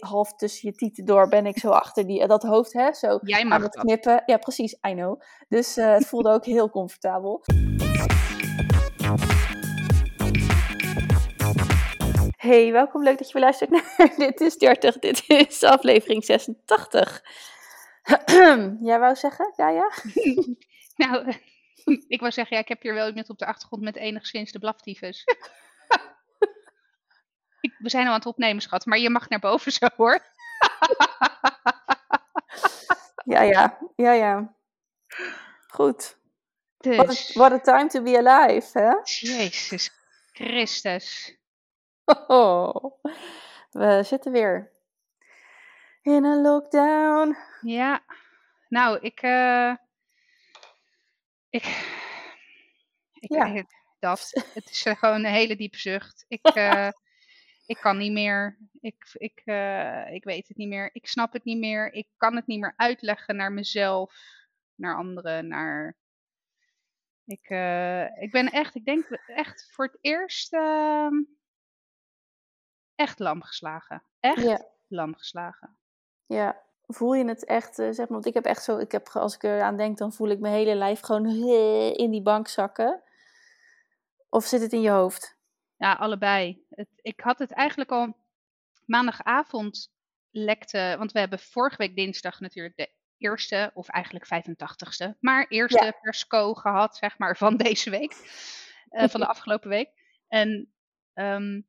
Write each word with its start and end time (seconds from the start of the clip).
half 0.00 0.34
tussen 0.34 0.68
je 0.68 0.74
tieten 0.74 1.04
door 1.04 1.28
ben 1.28 1.46
ik 1.46 1.58
zo 1.58 1.68
achter 1.68 2.06
die, 2.06 2.26
dat 2.26 2.42
hoofd, 2.42 2.72
hè, 2.72 2.92
zo 2.92 3.18
Jij 3.22 3.44
aan 3.44 3.62
het 3.62 3.72
dat. 3.72 3.84
knippen. 3.84 4.22
Ja, 4.26 4.36
precies, 4.36 4.72
I 4.72 4.92
know. 4.92 5.20
Dus 5.48 5.76
eh, 5.76 5.92
het 5.92 6.06
voelde 6.06 6.30
ook 6.30 6.44
heel 6.44 6.70
comfortabel. 6.70 7.44
Hey, 12.36 12.72
welkom. 12.72 13.02
Leuk 13.02 13.18
dat 13.18 13.26
je 13.26 13.32
weer 13.32 13.42
luistert 13.42 13.70
naar 13.70 14.14
Dit 14.16 14.40
is 14.40 14.56
30. 14.56 14.98
Dit 14.98 15.24
is 15.26 15.62
aflevering 15.62 16.24
86. 16.24 17.22
Jij 18.80 18.98
wou 18.98 19.16
zeggen, 19.16 19.52
ja, 19.56 19.68
ja? 19.68 19.90
Nou, 20.96 21.32
ik 22.14 22.20
wou 22.20 22.32
zeggen, 22.32 22.56
ja, 22.56 22.62
ik 22.62 22.68
heb 22.68 22.82
hier 22.82 22.94
wel 22.94 23.08
iemand 23.08 23.30
op 23.30 23.38
de 23.38 23.46
achtergrond 23.46 23.82
met 23.82 23.96
enigszins 23.96 24.52
de 24.52 24.58
blaftyfus. 24.58 25.24
We 27.78 27.88
zijn 27.90 28.04
al 28.06 28.12
aan 28.12 28.18
het 28.18 28.26
opnemen, 28.26 28.62
schat, 28.62 28.86
maar 28.86 28.98
je 28.98 29.10
mag 29.10 29.28
naar 29.28 29.38
boven 29.38 29.72
zo 29.78 29.86
hoor. 29.96 30.20
Ja, 33.24 33.42
ja, 33.42 33.78
ja, 33.96 34.12
ja. 34.12 34.54
Goed. 35.68 36.16
What 36.78 36.98
a, 36.98 37.04
Dus, 37.06 37.32
what 37.34 37.52
a 37.52 37.58
time 37.60 37.88
to 37.88 38.02
be 38.02 38.18
alive, 38.26 38.78
hè? 38.78 38.94
Jezus 39.04 39.90
Christus. 40.32 41.36
Oh, 42.26 42.84
we 43.70 44.02
zitten 44.04 44.32
weer 44.32 44.72
in 46.02 46.24
een 46.24 46.40
lockdown. 46.42 47.36
Ja, 47.60 48.02
nou, 48.68 48.98
ik, 49.00 49.20
eh, 49.22 49.74
ik, 51.50 51.64
ik, 53.12 53.32
Ja. 53.32 53.64
dat, 53.98 54.30
het 54.54 54.70
is 54.70 54.82
gewoon 54.98 55.24
een 55.24 55.32
hele 55.32 55.56
diepe 55.56 55.78
zucht. 55.78 56.24
Ik, 56.28 56.46
eh, 56.46 56.88
ik 57.68 57.76
kan 57.76 57.98
niet 57.98 58.12
meer, 58.12 58.58
ik, 58.80 59.08
ik, 59.12 59.42
eh, 59.44 60.12
ik 60.12 60.24
weet 60.24 60.48
het 60.48 60.56
niet 60.56 60.68
meer, 60.68 60.90
ik 60.92 61.06
snap 61.06 61.32
het 61.32 61.44
niet 61.44 61.58
meer, 61.58 61.92
ik 61.92 62.08
kan 62.16 62.36
het 62.36 62.46
niet 62.46 62.60
meer 62.60 62.72
uitleggen 62.76 63.36
naar 63.36 63.52
mezelf, 63.52 64.14
naar 64.74 64.96
anderen, 64.96 65.48
naar... 65.48 65.96
Ik, 67.24 67.48
eh, 67.48 68.22
ik 68.22 68.30
ben 68.30 68.50
echt, 68.50 68.74
ik 68.74 68.84
denk 68.84 69.10
echt 69.26 69.68
voor 69.70 69.84
het 69.84 69.98
eerst 70.00 70.52
ehm, 70.52 71.14
echt 72.94 73.18
lam 73.18 73.42
geslagen. 73.42 74.02
Echt 74.20 74.42
Ja. 74.42 74.66
lam 74.86 75.14
geslagen. 75.14 75.78
Ja, 76.26 76.62
voel 76.86 77.14
je 77.14 77.24
het 77.24 77.44
echt, 77.44 77.78
eh, 77.78 77.86
zeg 77.86 77.96
maar, 77.96 78.06
want 78.08 78.26
ik 78.26 78.34
heb 78.34 78.44
echt 78.44 78.62
zo, 78.62 78.78
ik 78.78 78.92
heb, 78.92 79.08
als 79.08 79.34
ik 79.34 79.42
eraan 79.42 79.76
denk, 79.76 79.98
dan 79.98 80.12
voel 80.12 80.28
ik 80.28 80.38
mijn 80.40 80.54
hele 80.54 80.74
lijf 80.74 81.00
gewoon 81.00 81.26
in 81.96 82.10
die 82.10 82.22
bank 82.22 82.48
zakken. 82.48 83.02
Of 84.28 84.44
zit 84.44 84.60
het 84.60 84.72
in 84.72 84.80
je 84.80 84.90
hoofd? 84.90 85.37
Ja, 85.78 85.92
allebei. 85.92 86.64
Het, 86.70 86.88
ik 86.96 87.20
had 87.20 87.38
het 87.38 87.50
eigenlijk 87.52 87.90
al 87.90 88.16
maandagavond 88.84 89.92
lekte, 90.30 90.94
want 90.98 91.12
we 91.12 91.18
hebben 91.18 91.38
vorige 91.38 91.76
week 91.76 91.96
dinsdag 91.96 92.40
natuurlijk 92.40 92.76
de 92.76 92.92
eerste, 93.16 93.70
of 93.74 93.88
eigenlijk 93.88 94.26
85ste, 94.26 95.18
maar 95.20 95.46
eerste 95.48 95.84
Ja. 95.84 95.90
persco 96.00 96.54
gehad, 96.54 96.96
zeg 96.96 97.18
maar, 97.18 97.36
van 97.36 97.56
deze 97.66 97.90
week, 97.90 98.12
eh, 98.88 99.08
van 99.08 99.20
de 99.20 99.26
afgelopen 99.34 99.68
week. 99.68 99.90
En 100.28 100.72
ehm, 101.12 101.60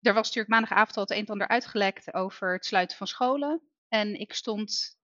er 0.00 0.14
was 0.14 0.26
natuurlijk 0.26 0.48
maandagavond 0.48 0.96
al 0.96 1.02
het 1.02 1.10
een 1.12 1.18
en 1.18 1.26
ander 1.26 1.48
uitgelekt 1.48 2.14
over 2.14 2.52
het 2.52 2.66
sluiten 2.66 2.96
van 2.96 3.06
scholen. 3.06 3.62
En 3.88 4.20
ik 4.20 4.32
stond 4.32 4.98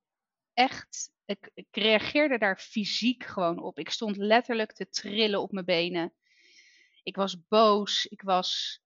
echt, 0.53 1.12
ik, 1.25 1.51
ik 1.55 1.67
reageerde 1.70 2.39
daar 2.39 2.58
fysiek 2.58 3.25
gewoon 3.25 3.62
op. 3.62 3.79
Ik 3.79 3.91
stond 3.91 4.17
letterlijk 4.17 4.73
te 4.73 4.89
trillen 4.89 5.41
op 5.41 5.53
mijn 5.53 5.64
benen. 5.64 6.12
Ik 7.05 7.17
was 7.17 7.47
boos. 7.49 8.07
Ik 8.07 8.23
was, 8.23 8.81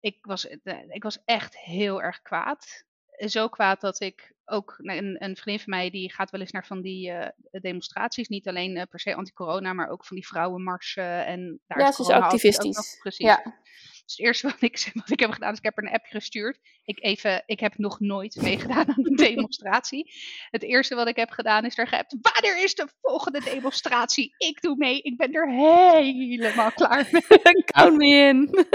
ik 0.00 0.18
was, 0.26 0.48
eh, 0.48 0.78
ik 0.88 1.02
was 1.02 1.18
echt 1.24 1.58
heel 1.58 2.02
erg 2.02 2.22
kwaad. 2.22 2.84
Zo 3.26 3.48
kwaad 3.48 3.80
dat 3.80 4.00
ik 4.00 4.32
ook, 4.44 4.74
een, 4.78 5.24
een 5.24 5.36
vriendin 5.36 5.64
van 5.64 5.74
mij 5.74 5.90
die 5.90 6.12
gaat 6.12 6.30
wel 6.30 6.40
eens 6.40 6.50
naar 6.50 6.66
van 6.66 6.80
die 6.82 7.10
eh, 7.10 7.60
demonstraties. 7.60 8.28
Niet 8.28 8.48
alleen 8.48 8.76
eh, 8.76 8.86
per 8.90 9.00
se 9.00 9.14
anti-corona, 9.14 9.72
maar 9.72 9.88
ook 9.88 10.04
van 10.04 10.16
die 10.16 10.26
vrouwenmarsen. 10.26 11.26
En 11.26 11.60
daar 11.66 11.78
Ja, 11.80 11.88
is 11.88 11.94
ze 11.96 12.02
ook 12.02 12.10
activistisch. 12.22 12.76
nog- 12.76 12.98
precies. 12.98 13.26
Ja. 13.26 13.60
Dus 14.08 14.16
het 14.16 14.26
eerste 14.26 14.46
wat 14.46 14.62
ik, 14.62 14.90
wat 15.00 15.10
ik 15.10 15.20
heb 15.20 15.30
gedaan 15.30 15.52
is 15.52 15.58
ik 15.58 15.64
heb 15.64 15.78
er 15.78 15.84
een 15.84 15.92
appje 15.92 16.14
gestuurd. 16.14 16.58
Ik, 16.84 17.04
even, 17.04 17.42
ik 17.46 17.60
heb 17.60 17.78
nog 17.78 18.00
nooit 18.00 18.36
meegedaan 18.42 18.88
aan 18.88 19.06
een 19.06 19.16
demonstratie. 19.28 20.12
Het 20.50 20.62
eerste 20.62 20.94
wat 20.94 21.08
ik 21.08 21.16
heb 21.16 21.30
gedaan 21.30 21.64
is 21.64 21.78
er 21.78 21.86
geappt. 21.86 22.16
Wanneer 22.20 22.62
is 22.62 22.74
de 22.74 22.88
volgende 23.00 23.40
demonstratie? 23.40 24.34
Ik 24.38 24.60
doe 24.60 24.76
mee. 24.76 25.02
Ik 25.02 25.16
ben 25.16 25.32
er 25.32 25.50
helemaal 25.50 26.72
klaar 26.72 27.08
mee. 27.10 27.64
Count 27.72 27.96
me 27.96 28.06
in. 28.06 28.66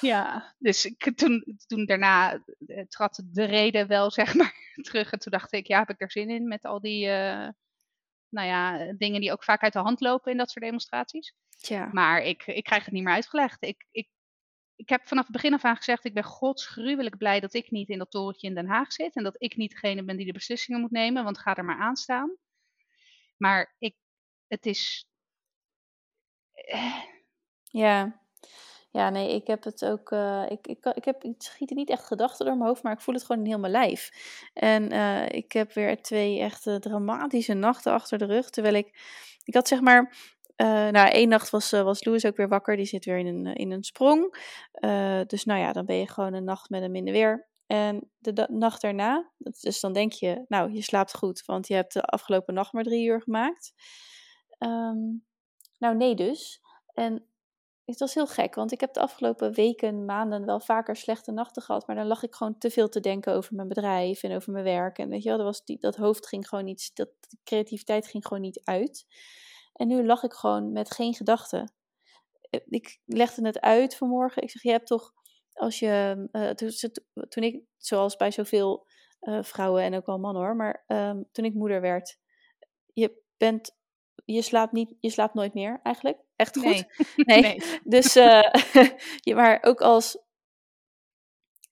Ja, 0.00 0.54
dus 0.58 0.86
ik, 0.86 1.16
toen, 1.16 1.58
toen 1.66 1.86
daarna 1.86 2.42
eh, 2.66 2.84
trad 2.88 3.22
de 3.32 3.44
reden 3.44 3.88
wel 3.88 4.10
zeg 4.10 4.34
maar 4.34 4.54
terug. 4.82 5.12
En 5.12 5.18
toen 5.18 5.32
dacht 5.32 5.52
ik, 5.52 5.66
ja, 5.66 5.78
heb 5.78 5.90
ik 5.90 6.00
er 6.00 6.10
zin 6.10 6.30
in 6.30 6.48
met 6.48 6.64
al 6.64 6.80
die 6.80 7.08
eh, 7.08 7.48
nou 8.30 8.46
ja, 8.46 8.92
dingen 8.92 9.20
die 9.20 9.32
ook 9.32 9.44
vaak 9.44 9.62
uit 9.62 9.72
de 9.72 9.78
hand 9.78 10.00
lopen 10.00 10.32
in 10.32 10.36
dat 10.38 10.50
soort 10.50 10.64
demonstraties. 10.64 11.34
Maar 11.92 12.22
ik, 12.22 12.46
ik 12.46 12.64
krijg 12.64 12.84
het 12.84 12.94
niet 12.94 13.02
meer 13.04 13.12
uitgelegd. 13.14 13.62
Ik, 13.62 13.86
ik, 13.90 14.08
ik 14.76 14.88
heb 14.88 15.08
vanaf 15.08 15.22
het 15.24 15.32
begin 15.32 15.54
af 15.54 15.64
aan 15.64 15.76
gezegd, 15.76 16.04
ik 16.04 16.14
ben 16.14 16.24
godsgruwelijk 16.24 17.16
blij 17.16 17.40
dat 17.40 17.54
ik 17.54 17.70
niet 17.70 17.88
in 17.88 17.98
dat 17.98 18.10
torentje 18.10 18.48
in 18.48 18.54
Den 18.54 18.68
Haag 18.68 18.92
zit. 18.92 19.16
En 19.16 19.22
dat 19.22 19.34
ik 19.42 19.56
niet 19.56 19.70
degene 19.70 20.04
ben 20.04 20.16
die 20.16 20.26
de 20.26 20.32
beslissingen 20.32 20.80
moet 20.80 20.90
nemen, 20.90 21.24
want 21.24 21.38
ga 21.38 21.56
er 21.56 21.64
maar 21.64 21.80
aan 21.80 21.96
staan. 21.96 22.36
Maar 23.36 23.74
ik, 23.78 23.96
het 24.46 24.66
is... 24.66 25.06
eh, 26.52 27.02
Ja. 27.62 28.20
Ja, 28.92 29.10
nee, 29.10 29.34
ik 29.34 29.46
heb 29.46 29.64
het 29.64 29.84
ook. 29.84 30.10
eh, 30.10 30.44
ik, 30.48 30.66
ik, 30.66 30.84
ik 30.84 31.04
heb 31.04 31.24
ik 31.24 31.34
schiet 31.38 31.70
er 31.70 31.76
niet 31.76 31.90
echt 31.90 32.04
gedachten 32.06 32.46
door 32.46 32.56
mijn 32.56 32.68
hoofd, 32.68 32.82
maar 32.82 32.92
ik 32.92 33.00
voel 33.00 33.14
het 33.14 33.24
gewoon 33.24 33.42
in 33.42 33.48
heel 33.48 33.58
mijn 33.58 33.72
lijf. 33.72 34.10
En 34.54 34.90
eh, 34.90 35.28
ik 35.28 35.52
heb 35.52 35.72
weer 35.72 36.02
twee 36.02 36.40
echt 36.40 36.62
dramatische 36.80 37.54
nachten 37.54 37.92
achter 37.92 38.18
de 38.18 38.24
rug. 38.24 38.50
Terwijl 38.50 38.74
ik. 38.74 38.98
Ik 39.44 39.54
had 39.54 39.68
zeg 39.68 39.80
maar. 39.80 40.16
eh 40.56 40.66
nou, 40.88 41.08
één 41.10 41.28
nacht 41.28 41.50
was, 41.50 41.72
eh, 41.72 41.82
was 41.82 42.04
Louis 42.04 42.24
ook 42.26 42.36
weer 42.36 42.48
wakker. 42.48 42.76
Die 42.76 42.84
zit 42.86 43.04
weer 43.04 43.18
in 43.18 43.26
een, 43.26 43.46
eh, 43.46 43.52
in 43.54 43.70
een 43.72 43.84
sprong. 43.84 44.36
Eh, 44.72 45.20
dus 45.26 45.44
nou 45.44 45.60
ja, 45.60 45.72
dan 45.72 45.86
ben 45.86 45.96
je 45.96 46.08
gewoon 46.08 46.32
een 46.34 46.44
nacht 46.44 46.70
met 46.70 46.80
hem 46.82 46.94
in 46.94 47.04
de 47.04 47.12
weer. 47.12 47.48
En 47.66 48.10
de 48.18 48.46
nacht 48.50 48.80
daarna, 48.80 49.30
dus 49.60 49.80
dan 49.80 49.92
denk 49.92 50.12
je, 50.12 50.44
nou, 50.48 50.72
je 50.72 50.82
slaapt 50.82 51.14
goed, 51.16 51.42
want 51.46 51.66
je 51.68 51.74
hebt 51.74 51.92
de 51.92 52.02
afgelopen 52.02 52.54
nacht 52.54 52.72
maar 52.72 52.82
drie 52.82 53.06
uur 53.06 53.22
gemaakt. 53.22 53.72
Ehm, 54.58 54.98
nou, 55.78 55.96
nee 55.96 56.14
dus. 56.14 56.60
En 56.94 57.24
het 57.90 58.00
was 58.00 58.14
heel 58.14 58.26
gek, 58.26 58.54
want 58.54 58.72
ik 58.72 58.80
heb 58.80 58.92
de 58.92 59.00
afgelopen 59.00 59.52
weken, 59.52 60.04
maanden 60.04 60.46
wel 60.46 60.60
vaker 60.60 60.96
slechte 60.96 61.32
nachten 61.32 61.62
gehad. 61.62 61.86
Maar 61.86 61.96
dan 61.96 62.06
lag 62.06 62.22
ik 62.22 62.34
gewoon 62.34 62.58
te 62.58 62.70
veel 62.70 62.88
te 62.88 63.00
denken 63.00 63.34
over 63.34 63.54
mijn 63.54 63.68
bedrijf 63.68 64.22
en 64.22 64.34
over 64.34 64.52
mijn 64.52 64.64
werk. 64.64 64.98
En 64.98 65.08
weet 65.08 65.22
je 65.22 65.28
wel, 65.28 65.38
dat, 65.38 65.46
was 65.46 65.78
dat 65.80 65.96
hoofd 65.96 66.26
ging 66.26 66.48
gewoon 66.48 66.64
niet, 66.64 66.90
dat, 66.94 67.08
creativiteit 67.44 68.06
ging 68.06 68.26
gewoon 68.26 68.42
niet 68.42 68.60
uit. 68.64 69.06
En 69.72 69.88
nu 69.88 70.04
lag 70.06 70.22
ik 70.22 70.32
gewoon 70.32 70.72
met 70.72 70.90
geen 70.90 71.14
gedachten. 71.14 71.72
Eh, 72.50 72.60
Ik 72.68 73.00
legde 73.04 73.46
het 73.46 73.60
uit 73.60 73.96
vanmorgen. 73.96 74.42
Ik 74.42 74.50
zeg, 74.50 74.62
je 74.62 74.70
hebt 74.70 74.86
toch, 74.86 75.12
als 75.52 75.78
je, 75.78 76.26
eh, 76.32 76.50
toen, 77.28 77.42
ik, 77.42 77.62
zoals 77.76 78.16
bij 78.16 78.30
zoveel 78.30 78.86
eh, 79.20 79.42
vrouwen 79.42 79.82
en 79.82 79.94
ook 79.94 80.06
wel 80.06 80.18
mannen 80.18 80.42
hoor, 80.42 80.56
maar 80.56 80.84
ehm, 80.86 81.22
toen 81.32 81.44
ik 81.44 81.54
moeder 81.54 81.80
werd, 81.80 82.18
je 82.92 83.22
bent, 83.36 83.76
je 84.24 84.42
slaapt 84.42 84.72
niet, 84.72 84.94
je 85.00 85.10
slaapt 85.10 85.34
nooit 85.34 85.54
meer 85.54 85.80
eigenlijk. 85.82 86.18
Echt 86.40 86.58
goed. 86.58 86.64
nee. 86.64 86.86
Nee. 87.16 87.40
nee. 87.40 87.62
Dus, 87.84 88.14
ja, 89.28 89.34
maar 89.34 89.58
ook 89.62 89.80
als, 89.80 90.18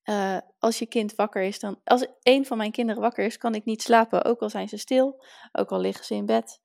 eh, 0.03 0.39
als 0.59 0.79
je 0.79 0.87
kind 0.87 1.15
wakker 1.15 1.43
is, 1.43 1.59
dan, 1.59 1.81
als 1.85 2.07
een 2.23 2.47
van 2.47 2.57
mijn 2.57 2.73
kinderen 2.73 3.03
wakker 3.03 3.25
is, 3.25 3.37
kan 3.37 3.55
ik 3.55 3.65
niet 3.65 3.83
slapen. 3.83 4.25
Ook 4.25 4.41
al 4.41 4.51
zijn 4.51 4.69
ze 4.69 4.77
stil, 4.77 5.25
ook 5.53 5.71
al 5.71 5.81
liggen 5.81 6.05
ze 6.05 6.15
in 6.15 6.27
bed. 6.27 6.61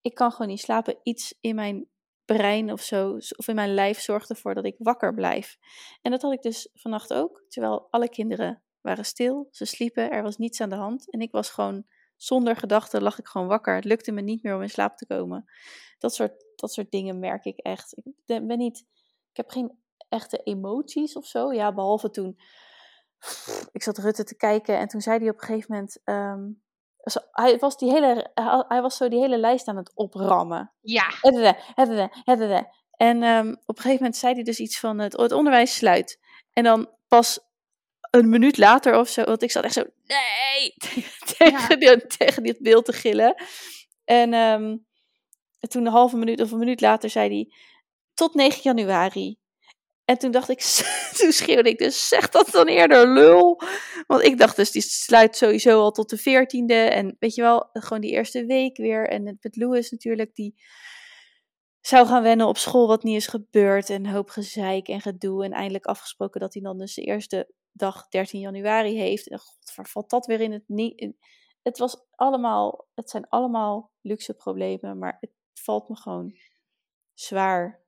Ik 0.00 0.14
kan 0.14 0.32
gewoon 0.32 0.48
niet 0.48 0.60
slapen. 0.60 0.98
Iets 1.02 1.34
in 1.40 1.54
mijn 1.54 1.88
brein 2.24 2.72
of 2.72 2.80
zo, 2.80 3.16
of 3.36 3.48
in 3.48 3.54
mijn 3.54 3.74
lijf 3.74 4.00
zorgt 4.00 4.30
ervoor 4.30 4.54
dat 4.54 4.64
ik 4.64 4.74
wakker 4.78 5.14
blijf. 5.14 5.56
En 6.02 6.10
dat 6.10 6.22
had 6.22 6.32
ik 6.32 6.42
dus 6.42 6.68
vannacht 6.74 7.14
ook, 7.14 7.44
terwijl 7.48 7.86
alle 7.90 8.08
kinderen 8.08 8.62
waren 8.80 9.04
stil, 9.04 9.48
ze 9.50 9.64
sliepen, 9.64 10.10
er 10.10 10.22
was 10.22 10.36
niets 10.36 10.60
aan 10.60 10.68
de 10.68 10.76
hand. 10.76 11.10
En 11.10 11.20
ik 11.20 11.30
was 11.30 11.50
gewoon 11.50 11.86
zonder 12.18 12.56
gedachten, 12.56 13.02
lag 13.02 13.18
ik 13.18 13.26
gewoon 13.26 13.46
wakker. 13.46 13.74
Het 13.74 13.84
lukte 13.84 14.12
me 14.12 14.20
niet 14.20 14.42
meer 14.42 14.54
om 14.54 14.62
in 14.62 14.70
slaap 14.70 14.96
te 14.96 15.06
komen. 15.06 15.44
Dat 15.98 16.14
soort, 16.14 16.44
dat 16.56 16.72
soort 16.72 16.90
dingen 16.90 17.18
merk 17.18 17.44
ik 17.44 17.58
echt. 17.58 17.96
Ik 18.26 18.46
ben 18.46 18.58
niet, 18.58 18.78
ik 19.30 19.36
heb 19.36 19.48
geen 19.50 19.78
echte 20.08 20.38
emoties 20.42 21.16
of 21.16 21.26
zo. 21.26 21.52
Ja, 21.52 21.72
behalve 21.72 22.10
toen 22.10 22.38
ik 23.72 23.82
zat 23.82 23.98
Rutte 23.98 24.24
te 24.24 24.36
kijken 24.36 24.78
en 24.78 24.88
toen 24.88 25.00
zei 25.00 25.18
hij 25.18 25.28
op 25.28 25.34
een 25.40 25.46
gegeven 25.46 25.72
moment. 25.74 26.00
ehm, 26.04 26.50
zo- 27.02 27.20
hij, 27.30 27.58
was 27.58 27.76
die 27.78 27.90
hele, 27.90 28.30
hij 28.68 28.82
was 28.82 28.96
zo 28.96 29.08
die 29.08 29.18
hele 29.20 29.38
lijst 29.38 29.68
aan 29.68 29.76
het 29.76 29.92
oprammen. 29.94 30.72
Ja. 30.80 31.10
En 32.96 33.22
ehm, 33.22 33.48
op 33.48 33.76
een 33.76 33.82
gegeven 33.82 33.94
moment 33.96 34.16
zei 34.16 34.34
hij 34.34 34.42
dus 34.42 34.58
iets 34.58 34.80
van 34.80 34.98
het, 34.98 35.16
het 35.16 35.32
onderwijs 35.32 35.74
sluit. 35.74 36.18
En 36.52 36.64
dan 36.64 36.90
pas 37.08 37.40
een 38.10 38.28
minuut 38.28 38.56
later 38.56 38.98
of 38.98 39.08
zo, 39.08 39.24
want 39.24 39.42
ik 39.42 39.50
zat 39.50 39.64
echt 39.64 39.74
zo, 39.74 39.84
nee, 40.04 40.74
tegen, 41.38 41.80
die, 41.80 42.06
tegen 42.06 42.42
dit 42.42 42.58
beeld 42.58 42.84
te 42.84 42.92
gillen. 42.92 43.34
En 44.04 44.32
ehm, 44.32 44.76
toen 45.58 45.86
een 45.86 45.92
halve 45.92 46.16
minuut 46.16 46.40
of 46.40 46.50
een 46.50 46.58
minuut 46.58 46.80
later 46.80 47.10
zei 47.10 47.28
hij, 47.28 47.52
tot 48.14 48.34
9 48.34 48.60
januari. 48.62 49.38
En 50.04 50.18
toen 50.18 50.30
dacht 50.30 50.48
ik, 50.48 50.60
toen 51.18 51.32
schreeuwde 51.32 51.68
ik 51.68 51.78
dus, 51.78 52.08
zeg 52.08 52.28
dat 52.28 52.48
dan 52.50 52.66
eerder, 52.66 53.12
lul. 53.12 53.60
Want 54.06 54.22
ik 54.22 54.38
dacht 54.38 54.56
dus, 54.56 54.70
die 54.70 54.82
sluit 54.82 55.36
sowieso 55.36 55.80
al 55.80 55.90
tot 55.90 56.10
de 56.10 56.16
veertiende. 56.16 56.74
En 56.74 57.16
weet 57.18 57.34
je 57.34 57.42
wel, 57.42 57.68
gewoon 57.72 58.00
die 58.00 58.10
eerste 58.10 58.44
week 58.44 58.76
weer. 58.76 59.08
En 59.08 59.38
met 59.40 59.56
Louis 59.56 59.90
natuurlijk, 59.90 60.34
die 60.34 60.54
zou 61.80 62.06
gaan 62.06 62.22
wennen 62.22 62.46
op 62.46 62.58
school 62.58 62.86
wat 62.86 63.02
niet 63.02 63.16
is 63.16 63.26
gebeurd. 63.26 63.90
En 63.90 64.06
hoop 64.06 64.30
gezeik 64.30 64.88
en 64.88 65.00
gedoe. 65.00 65.44
En 65.44 65.52
eindelijk 65.52 65.86
afgesproken 65.86 66.40
dat 66.40 66.52
hij 66.52 66.62
dan 66.62 66.78
dus 66.78 66.94
de 66.94 67.02
eerste 67.02 67.52
dag 67.78 68.08
13 68.08 68.40
januari 68.40 68.96
heeft. 68.96 69.28
En 69.28 69.38
god, 69.38 69.74
waar 69.74 69.88
valt 69.88 70.10
dat 70.10 70.26
weer 70.26 70.40
in 70.40 70.52
het 70.52 70.68
niet? 70.68 71.12
Het 71.62 71.78
was 71.78 71.96
allemaal, 72.10 72.88
het 72.94 73.10
zijn 73.10 73.28
allemaal 73.28 73.92
luxe 74.00 74.34
problemen, 74.34 74.98
maar 74.98 75.16
het 75.20 75.30
valt 75.52 75.88
me 75.88 75.96
gewoon 75.96 76.38
zwaar. 77.14 77.86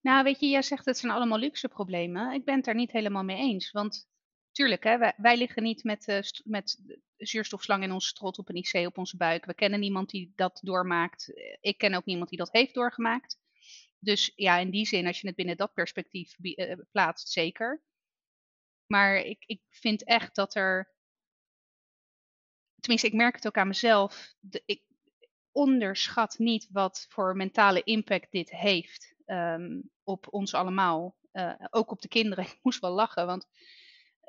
Nou, 0.00 0.24
weet 0.24 0.40
je, 0.40 0.48
jij 0.48 0.62
zegt 0.62 0.84
het 0.84 0.98
zijn 0.98 1.12
allemaal 1.12 1.38
luxe 1.38 1.68
problemen. 1.68 2.32
Ik 2.32 2.44
ben 2.44 2.54
het 2.54 2.64
daar 2.64 2.74
niet 2.74 2.92
helemaal 2.92 3.24
mee 3.24 3.36
eens. 3.36 3.70
Want 3.70 4.08
tuurlijk, 4.52 4.84
hè, 4.84 5.12
wij, 5.16 5.36
liggen 5.36 5.62
niet 5.62 5.84
met, 5.84 6.08
uh, 6.08 6.18
met 6.44 6.82
zuurstofslang 7.16 7.82
in 7.82 7.92
onze 7.92 8.08
strot 8.08 8.38
op 8.38 8.48
een 8.48 8.56
IC 8.56 8.86
op 8.86 8.98
onze 8.98 9.16
buik. 9.16 9.44
We 9.44 9.54
kennen 9.54 9.80
niemand 9.80 10.10
die 10.10 10.32
dat 10.36 10.60
doormaakt. 10.62 11.32
Ik 11.60 11.78
ken 11.78 11.94
ook 11.94 12.04
niemand 12.04 12.28
die 12.28 12.38
dat 12.38 12.52
heeft 12.52 12.74
doorgemaakt. 12.74 13.38
Dus 13.98 14.32
ja, 14.36 14.58
in 14.58 14.70
die 14.70 14.86
zin, 14.86 15.06
als 15.06 15.20
je 15.20 15.26
het 15.26 15.36
binnen 15.36 15.56
dat 15.56 15.74
perspectief 15.74 16.36
uh, 16.38 16.74
plaatst, 16.90 17.28
zeker. 17.28 17.82
Maar 18.88 19.16
ik, 19.16 19.44
ik 19.46 19.60
vind 19.68 20.04
echt 20.04 20.34
dat 20.34 20.54
er. 20.54 20.96
Tenminste, 22.80 23.06
ik 23.08 23.14
merk 23.14 23.34
het 23.34 23.46
ook 23.46 23.56
aan 23.56 23.68
mezelf. 23.68 24.34
De, 24.40 24.62
ik 24.66 24.82
onderschat 25.52 26.38
niet 26.38 26.68
wat 26.72 27.06
voor 27.08 27.36
mentale 27.36 27.82
impact 27.82 28.30
dit 28.30 28.50
heeft 28.50 29.14
um, 29.26 29.90
op 30.02 30.26
ons 30.30 30.54
allemaal. 30.54 31.16
Uh, 31.32 31.54
ook 31.70 31.90
op 31.90 32.00
de 32.00 32.08
kinderen. 32.08 32.44
Ik 32.54 32.58
moest 32.62 32.80
wel 32.80 32.90
lachen, 32.90 33.26
want 33.26 33.46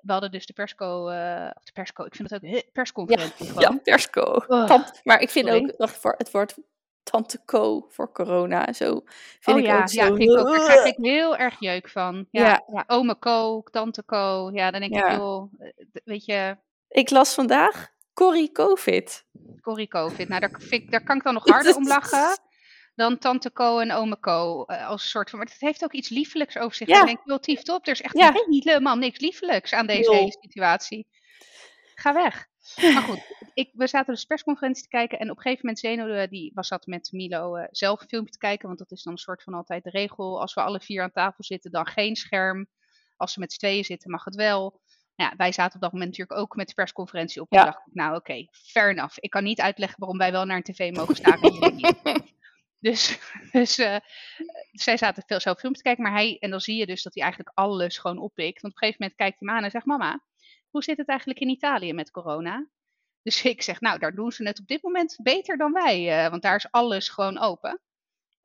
we 0.02 0.12
hadden 0.12 0.32
dus 0.32 0.46
de 0.46 0.54
persco, 0.54 1.10
uh, 1.10 1.52
of 1.56 1.64
de 1.64 1.72
persco, 1.72 2.06
ik 2.06 2.16
vind 2.16 2.30
het 2.30 2.44
ook 2.44 2.72
persconferentie. 2.72 3.46
Ja, 3.46 3.60
ja 3.70 3.78
persco. 3.84 4.22
Oh, 4.48 4.88
maar 5.04 5.22
ik 5.22 5.30
vind 5.30 5.48
sorry. 5.48 5.64
ook, 5.64 5.78
wacht 5.78 5.98
voor 5.98 6.16
het 6.18 6.32
woord 6.32 6.58
tante 7.10 7.46
co 7.46 7.86
voor 7.90 8.12
corona 8.12 8.74
zo. 8.74 9.02
Vind 9.40 9.58
oh 9.58 9.64
ik 9.64 9.66
ja, 9.68 9.82
ook 9.82 9.90
zo. 9.90 10.02
ja 10.02 10.06
vind 10.06 10.32
ik 10.32 10.38
ook, 10.38 10.48
daar 10.48 10.64
krijg 10.64 10.86
ik 10.86 10.98
heel 10.98 11.38
erg 11.38 11.60
jeuk 11.60 11.90
van. 11.90 12.28
Ja, 12.32 12.42
ja. 12.42 12.64
ja 12.74 12.84
ome 12.88 13.20
co, 13.20 13.64
tante 13.72 14.06
co, 14.06 14.50
ja, 14.54 14.72
dan 14.72 14.82
denk 14.82 14.96
ik, 14.96 15.12
joh, 15.12 15.54
weet 16.04 16.26
je. 16.26 16.58
Ik 16.88 17.10
las 17.10 17.34
vandaag 17.34 17.90
Corrie 18.14 18.52
Covid. 18.52 19.26
Corrie 19.62 19.88
Covid, 19.88 20.28
nou 20.28 20.42
daar, 20.42 20.52
vind, 20.58 20.92
daar 20.92 21.04
kan 21.04 21.18
ik 21.18 21.24
dan 21.24 21.34
nog 21.34 21.48
harder 21.54 21.76
om 21.76 21.88
lachen 21.88 22.38
dan 23.00 23.18
tante 23.18 23.52
Co 23.52 23.80
en 23.80 23.92
ome 23.92 24.20
Co. 24.20 24.66
Uh, 24.68 24.88
als 24.88 25.10
soort 25.10 25.30
van, 25.30 25.40
maar 25.40 25.48
het 25.48 25.60
heeft 25.60 25.84
ook 25.84 25.94
iets 25.94 26.10
liefelijks 26.10 26.58
over 26.58 26.76
zich. 26.76 26.88
Ja. 26.88 27.00
Ik 27.00 27.06
denk, 27.06 27.20
joh, 27.24 27.40
tief 27.40 27.62
top, 27.62 27.86
er 27.86 27.92
is 27.92 28.02
echt 28.02 28.42
helemaal 28.48 28.96
niks 28.96 29.20
liefelijks 29.20 29.74
aan 29.74 29.88
deze 29.88 30.16
hele 30.16 30.38
situatie. 30.42 31.08
Ga 31.96 32.14
weg. 32.14 32.48
Maar 32.76 33.02
goed, 33.02 33.52
ik, 33.54 33.70
we 33.74 33.88
zaten 33.88 34.14
dus 34.14 34.26
persconferentie 34.26 34.84
te 34.84 34.90
kijken 34.90 35.20
en 35.20 35.30
op 35.30 35.36
een 35.36 35.42
gegeven 35.42 35.66
moment 35.66 35.80
Zeno, 35.84 36.28
die 36.28 36.52
was 36.54 36.68
zat 36.68 36.86
met 36.86 37.12
Milo 37.12 37.58
uh, 37.58 37.64
zelf 37.72 38.02
een 38.02 38.08
filmpje 38.08 38.32
te 38.32 38.38
kijken, 38.38 38.68
want 38.68 38.80
dat 38.80 38.92
is 38.92 39.04
dan 39.04 39.14
een 39.14 39.20
soort 39.20 39.44
van 39.44 39.54
altijd 39.54 39.84
de 39.84 39.90
regel. 39.90 40.42
Als 40.42 40.54
we 40.54 40.62
alle 40.62 40.80
vier 40.80 41.04
aan 41.04 41.12
tafel 41.12 41.44
zitten, 41.44 41.72
dan 41.72 41.88
geen 41.88 42.16
scherm. 42.16 42.68
Als 43.18 43.36
we 43.36 43.42
met 43.42 43.52
z'n 43.54 43.60
tweeën 43.60 43.84
zitten, 43.84 44.12
mag 44.12 44.26
het 44.26 44.36
wel. 44.36 44.82
Nou 45.16 45.32
ja, 45.32 45.38
wij 45.38 45.52
zaten 45.52 45.76
op 45.76 45.82
dat 45.82 45.92
moment 45.92 46.10
natuurlijk 46.10 46.40
ook 46.40 46.56
met 46.56 46.68
de 46.68 46.74
persconferentie 46.74 47.42
op. 47.42 47.48
Ja. 47.50 47.60
En 47.60 47.66
dacht 47.66 47.88
ik, 47.88 47.94
nou 47.94 48.10
oké, 48.10 48.20
okay, 48.20 48.48
fair 48.52 48.90
enough. 48.90 49.18
Ik 49.20 49.30
kan 49.30 49.44
niet 49.44 49.62
uitleggen 49.62 50.00
waarom 50.00 50.18
wij 50.18 50.32
wel 50.32 50.46
naar 50.46 50.58
een 50.58 50.64
tv 50.64 50.96
mogen 50.96 51.16
staan 51.16 51.42
en 51.42 51.54
jullie 51.54 51.74
niet. 51.74 51.98
Dus, 52.82 53.20
dus 53.52 53.80
uh, 53.80 53.96
zij 54.72 54.98
zaten 54.98 55.24
veel 55.26 55.40
zelf 55.40 55.60
films 55.60 55.78
te 55.78 55.84
kijken, 55.84 56.04
maar 56.04 56.12
hij, 56.12 56.38
en 56.40 56.50
dan 56.50 56.60
zie 56.60 56.78
je 56.78 56.86
dus 56.86 57.04
dat 57.04 57.14
hij 57.14 57.24
eigenlijk 57.24 57.58
alles 57.58 57.98
gewoon 57.98 58.18
oppikt. 58.18 58.62
Want 58.62 58.74
op 58.74 58.82
een 58.82 58.88
gegeven 58.88 58.98
moment 59.00 59.18
kijkt 59.18 59.40
hij 59.40 59.48
me 59.48 59.54
aan 59.54 59.64
en 59.64 59.72
zegt, 59.72 59.86
mama, 59.86 60.22
hoe 60.70 60.84
zit 60.84 60.98
het 60.98 61.08
eigenlijk 61.08 61.40
in 61.40 61.50
Italië 61.50 61.94
met 61.94 62.12
corona? 62.12 62.68
Dus 63.24 63.44
ik 63.54 63.62
zeg, 63.62 63.82
nou, 63.82 64.00
daar 64.00 64.16
doen 64.16 64.32
ze 64.32 64.48
het 64.48 64.60
op 64.60 64.68
dit 64.68 64.84
moment 64.84 65.18
beter 65.24 65.58
dan 65.58 65.72
wij, 65.72 66.24
uh, 66.24 66.30
want 66.30 66.42
daar 66.42 66.56
is 66.56 66.72
alles 66.72 67.10
gewoon 67.10 67.40
open. 67.40 67.82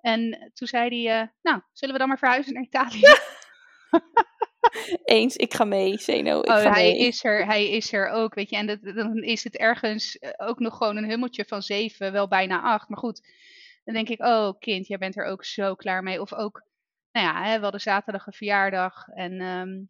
En 0.00 0.50
toen 0.54 0.68
zei 0.68 1.04
hij, 1.04 1.22
uh, 1.22 1.28
nou, 1.42 1.62
zullen 1.72 1.94
we 1.94 2.00
dan 2.00 2.08
maar 2.08 2.18
verhuizen 2.18 2.52
naar 2.52 2.62
Italië? 2.62 3.00
Ja. 3.00 3.18
Eens, 5.04 5.36
ik 5.36 5.54
ga 5.54 5.64
mee, 5.64 5.98
Zeno. 5.98 6.40
Ik 6.40 6.48
oh, 6.48 6.54
ga 6.54 6.72
hij, 6.72 6.82
mee. 6.82 6.98
Is 6.98 7.24
er, 7.24 7.46
hij 7.46 7.70
is 7.70 7.92
er 7.92 8.08
ook, 8.08 8.34
weet 8.34 8.50
je. 8.50 8.56
En 8.56 8.66
dat, 8.66 8.82
dan 8.82 9.22
is 9.22 9.44
het 9.44 9.56
ergens 9.56 10.18
ook 10.36 10.58
nog 10.58 10.76
gewoon 10.76 10.96
een 10.96 11.08
hummeltje 11.08 11.44
van 11.44 11.62
zeven, 11.62 12.12
wel 12.12 12.28
bijna 12.28 12.62
acht. 12.62 12.88
Maar 12.88 12.98
goed, 12.98 13.20
dan 13.84 13.94
denk 13.94 14.08
ik, 14.08 14.22
oh 14.22 14.58
kind, 14.58 14.86
jij 14.86 14.98
bent 14.98 15.16
er 15.16 15.24
ook 15.24 15.44
zo 15.44 15.74
klaar 15.74 16.02
mee. 16.02 16.20
Of 16.20 16.34
ook, 16.34 16.64
nou 17.12 17.26
ja, 17.26 17.44
hè, 17.44 17.56
we 17.56 17.62
hadden 17.62 17.80
zaterdag 17.80 18.26
een 18.26 18.32
verjaardag 18.32 19.08
en 19.08 19.40
um, 19.40 19.88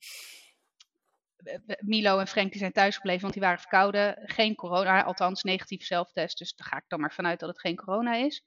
Milo 1.78 2.18
en 2.18 2.26
Frank 2.26 2.50
die 2.50 2.60
zijn 2.60 2.72
thuisgebleven, 2.72 3.20
want 3.20 3.32
die 3.32 3.42
waren 3.42 3.58
verkouden. 3.58 4.18
Geen 4.22 4.54
corona, 4.54 5.02
althans 5.02 5.42
negatief 5.42 5.84
zelftest. 5.84 6.38
Dus 6.38 6.54
daar 6.54 6.66
ga 6.66 6.76
ik 6.76 6.84
dan 6.88 7.00
maar 7.00 7.12
vanuit 7.12 7.40
dat 7.40 7.48
het 7.48 7.60
geen 7.60 7.76
corona 7.76 8.14
is. 8.14 8.44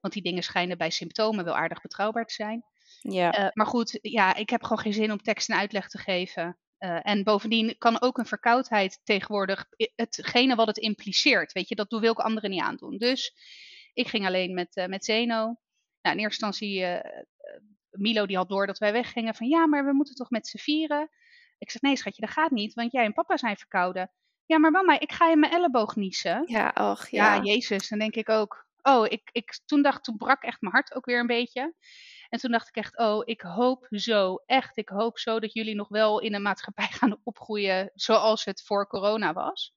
Want 0.00 0.14
die 0.14 0.22
dingen 0.22 0.42
schijnen 0.42 0.78
bij 0.78 0.90
symptomen 0.90 1.44
wel 1.44 1.56
aardig 1.56 1.80
betrouwbaar 1.80 2.26
te 2.26 2.34
zijn. 2.34 2.64
Ja. 3.00 3.38
Uh, 3.38 3.48
maar 3.52 3.66
goed, 3.66 3.98
ja, 4.02 4.34
ik 4.34 4.50
heb 4.50 4.62
gewoon 4.62 4.78
geen 4.78 4.92
zin 4.92 5.12
om 5.12 5.22
tekst 5.22 5.48
en 5.48 5.58
uitleg 5.58 5.88
te 5.88 5.98
geven. 5.98 6.58
Uh, 6.78 6.98
en 7.02 7.24
bovendien 7.24 7.74
kan 7.78 8.00
ook 8.00 8.18
een 8.18 8.26
verkoudheid 8.26 9.00
tegenwoordig 9.04 9.66
hetgene 9.94 10.54
wat 10.54 10.66
het 10.66 10.78
impliceert. 10.78 11.52
Weet 11.52 11.68
je, 11.68 11.74
dat 11.74 11.90
wil 11.90 12.12
ik 12.12 12.18
anderen 12.18 12.50
niet 12.50 12.62
aandoen. 12.62 12.96
Dus 12.96 13.34
ik 13.92 14.08
ging 14.08 14.26
alleen 14.26 14.54
met, 14.54 14.76
uh, 14.76 14.86
met 14.86 15.04
Zeno. 15.04 15.56
Nou, 16.02 16.16
in 16.16 16.22
eerste 16.22 16.46
instantie, 16.46 16.86
Milo 17.90 18.26
die 18.26 18.36
had 18.36 18.48
door 18.48 18.66
dat 18.66 18.78
wij 18.78 18.92
weggingen. 18.92 19.34
Van 19.34 19.48
ja, 19.48 19.66
maar 19.66 19.84
we 19.84 19.92
moeten 19.92 20.14
toch 20.14 20.30
met 20.30 20.46
z'n 20.46 20.58
vieren? 20.58 21.10
Ik 21.58 21.70
zeg, 21.70 21.82
nee 21.82 21.96
schatje, 21.96 22.20
dat 22.20 22.30
gaat 22.30 22.50
niet, 22.50 22.74
want 22.74 22.92
jij 22.92 23.04
en 23.04 23.12
papa 23.12 23.36
zijn 23.36 23.56
verkouden. 23.56 24.12
Ja, 24.46 24.58
maar 24.58 24.70
mama, 24.70 25.00
ik 25.00 25.12
ga 25.12 25.30
in 25.30 25.38
mijn 25.38 25.52
elleboog 25.52 25.96
niezen. 25.96 26.42
Ja, 26.46 26.74
och, 26.74 27.08
ja. 27.08 27.34
Ja, 27.34 27.42
jezus, 27.42 27.88
dan 27.88 27.98
denk 27.98 28.14
ik 28.14 28.28
ook. 28.28 28.66
Oh, 28.82 29.06
ik, 29.06 29.28
ik, 29.32 29.60
toen 29.64 29.82
dacht, 29.82 30.04
toen 30.04 30.16
brak 30.16 30.42
echt 30.42 30.60
mijn 30.60 30.74
hart 30.74 30.94
ook 30.94 31.04
weer 31.04 31.20
een 31.20 31.26
beetje. 31.26 31.74
En 32.28 32.38
toen 32.38 32.50
dacht 32.50 32.68
ik 32.68 32.76
echt, 32.76 32.98
oh, 32.98 33.22
ik 33.24 33.40
hoop 33.40 33.86
zo, 33.90 34.34
echt, 34.46 34.76
ik 34.76 34.88
hoop 34.88 35.18
zo 35.18 35.40
dat 35.40 35.52
jullie 35.52 35.74
nog 35.74 35.88
wel 35.88 36.20
in 36.20 36.34
een 36.34 36.42
maatschappij 36.42 36.86
gaan 37.00 37.20
opgroeien 37.22 37.90
zoals 37.94 38.44
het 38.44 38.62
voor 38.62 38.86
corona 38.86 39.32
was 39.32 39.76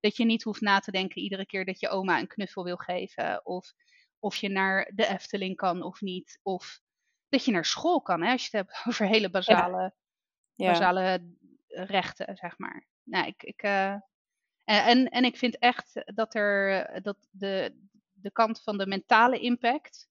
dat 0.00 0.16
je 0.16 0.24
niet 0.24 0.42
hoeft 0.42 0.60
na 0.60 0.78
te 0.78 0.90
denken 0.90 1.22
iedere 1.22 1.46
keer 1.46 1.64
dat 1.64 1.80
je 1.80 1.88
oma 1.88 2.18
een 2.18 2.26
knuffel 2.26 2.64
wil 2.64 2.76
geven. 2.76 3.46
Of 3.46 3.72
of 4.18 4.36
je 4.36 4.48
naar 4.48 4.90
de 4.94 5.06
Efteling 5.06 5.56
kan 5.56 5.82
of 5.82 6.00
niet. 6.00 6.40
Of 6.42 6.80
dat 7.28 7.44
je 7.44 7.52
naar 7.52 7.64
school 7.64 8.02
kan, 8.02 8.22
hè, 8.22 8.32
als 8.32 8.46
je 8.46 8.56
het 8.56 8.66
hebt 8.66 8.80
over 8.88 9.06
hele 9.06 9.30
basale, 9.30 9.82
ja. 9.82 9.94
Basale 10.66 11.22
rechten, 11.66 12.36
zeg 12.36 12.58
maar. 12.58 12.86
Nou, 13.02 13.26
ik, 13.26 13.42
ik, 13.42 13.62
uh, 13.62 13.94
en, 14.64 15.08
en 15.08 15.24
ik 15.24 15.36
vind 15.36 15.58
echt 15.58 16.02
dat 16.14 16.34
er 16.34 17.02
dat 17.02 17.16
de, 17.30 17.76
de 18.12 18.30
kant 18.30 18.62
van 18.62 18.78
de 18.78 18.86
mentale 18.86 19.38
impact 19.38 20.08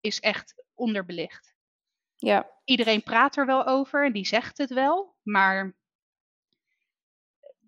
is 0.00 0.20
echt 0.20 0.64
onderbelicht. 0.74 1.54
Ja. 2.16 2.50
Iedereen 2.64 3.02
praat 3.02 3.36
er 3.36 3.46
wel 3.46 3.66
over 3.66 4.04
en 4.04 4.12
die 4.12 4.26
zegt 4.26 4.58
het 4.58 4.70
wel, 4.70 5.16
maar 5.22 5.76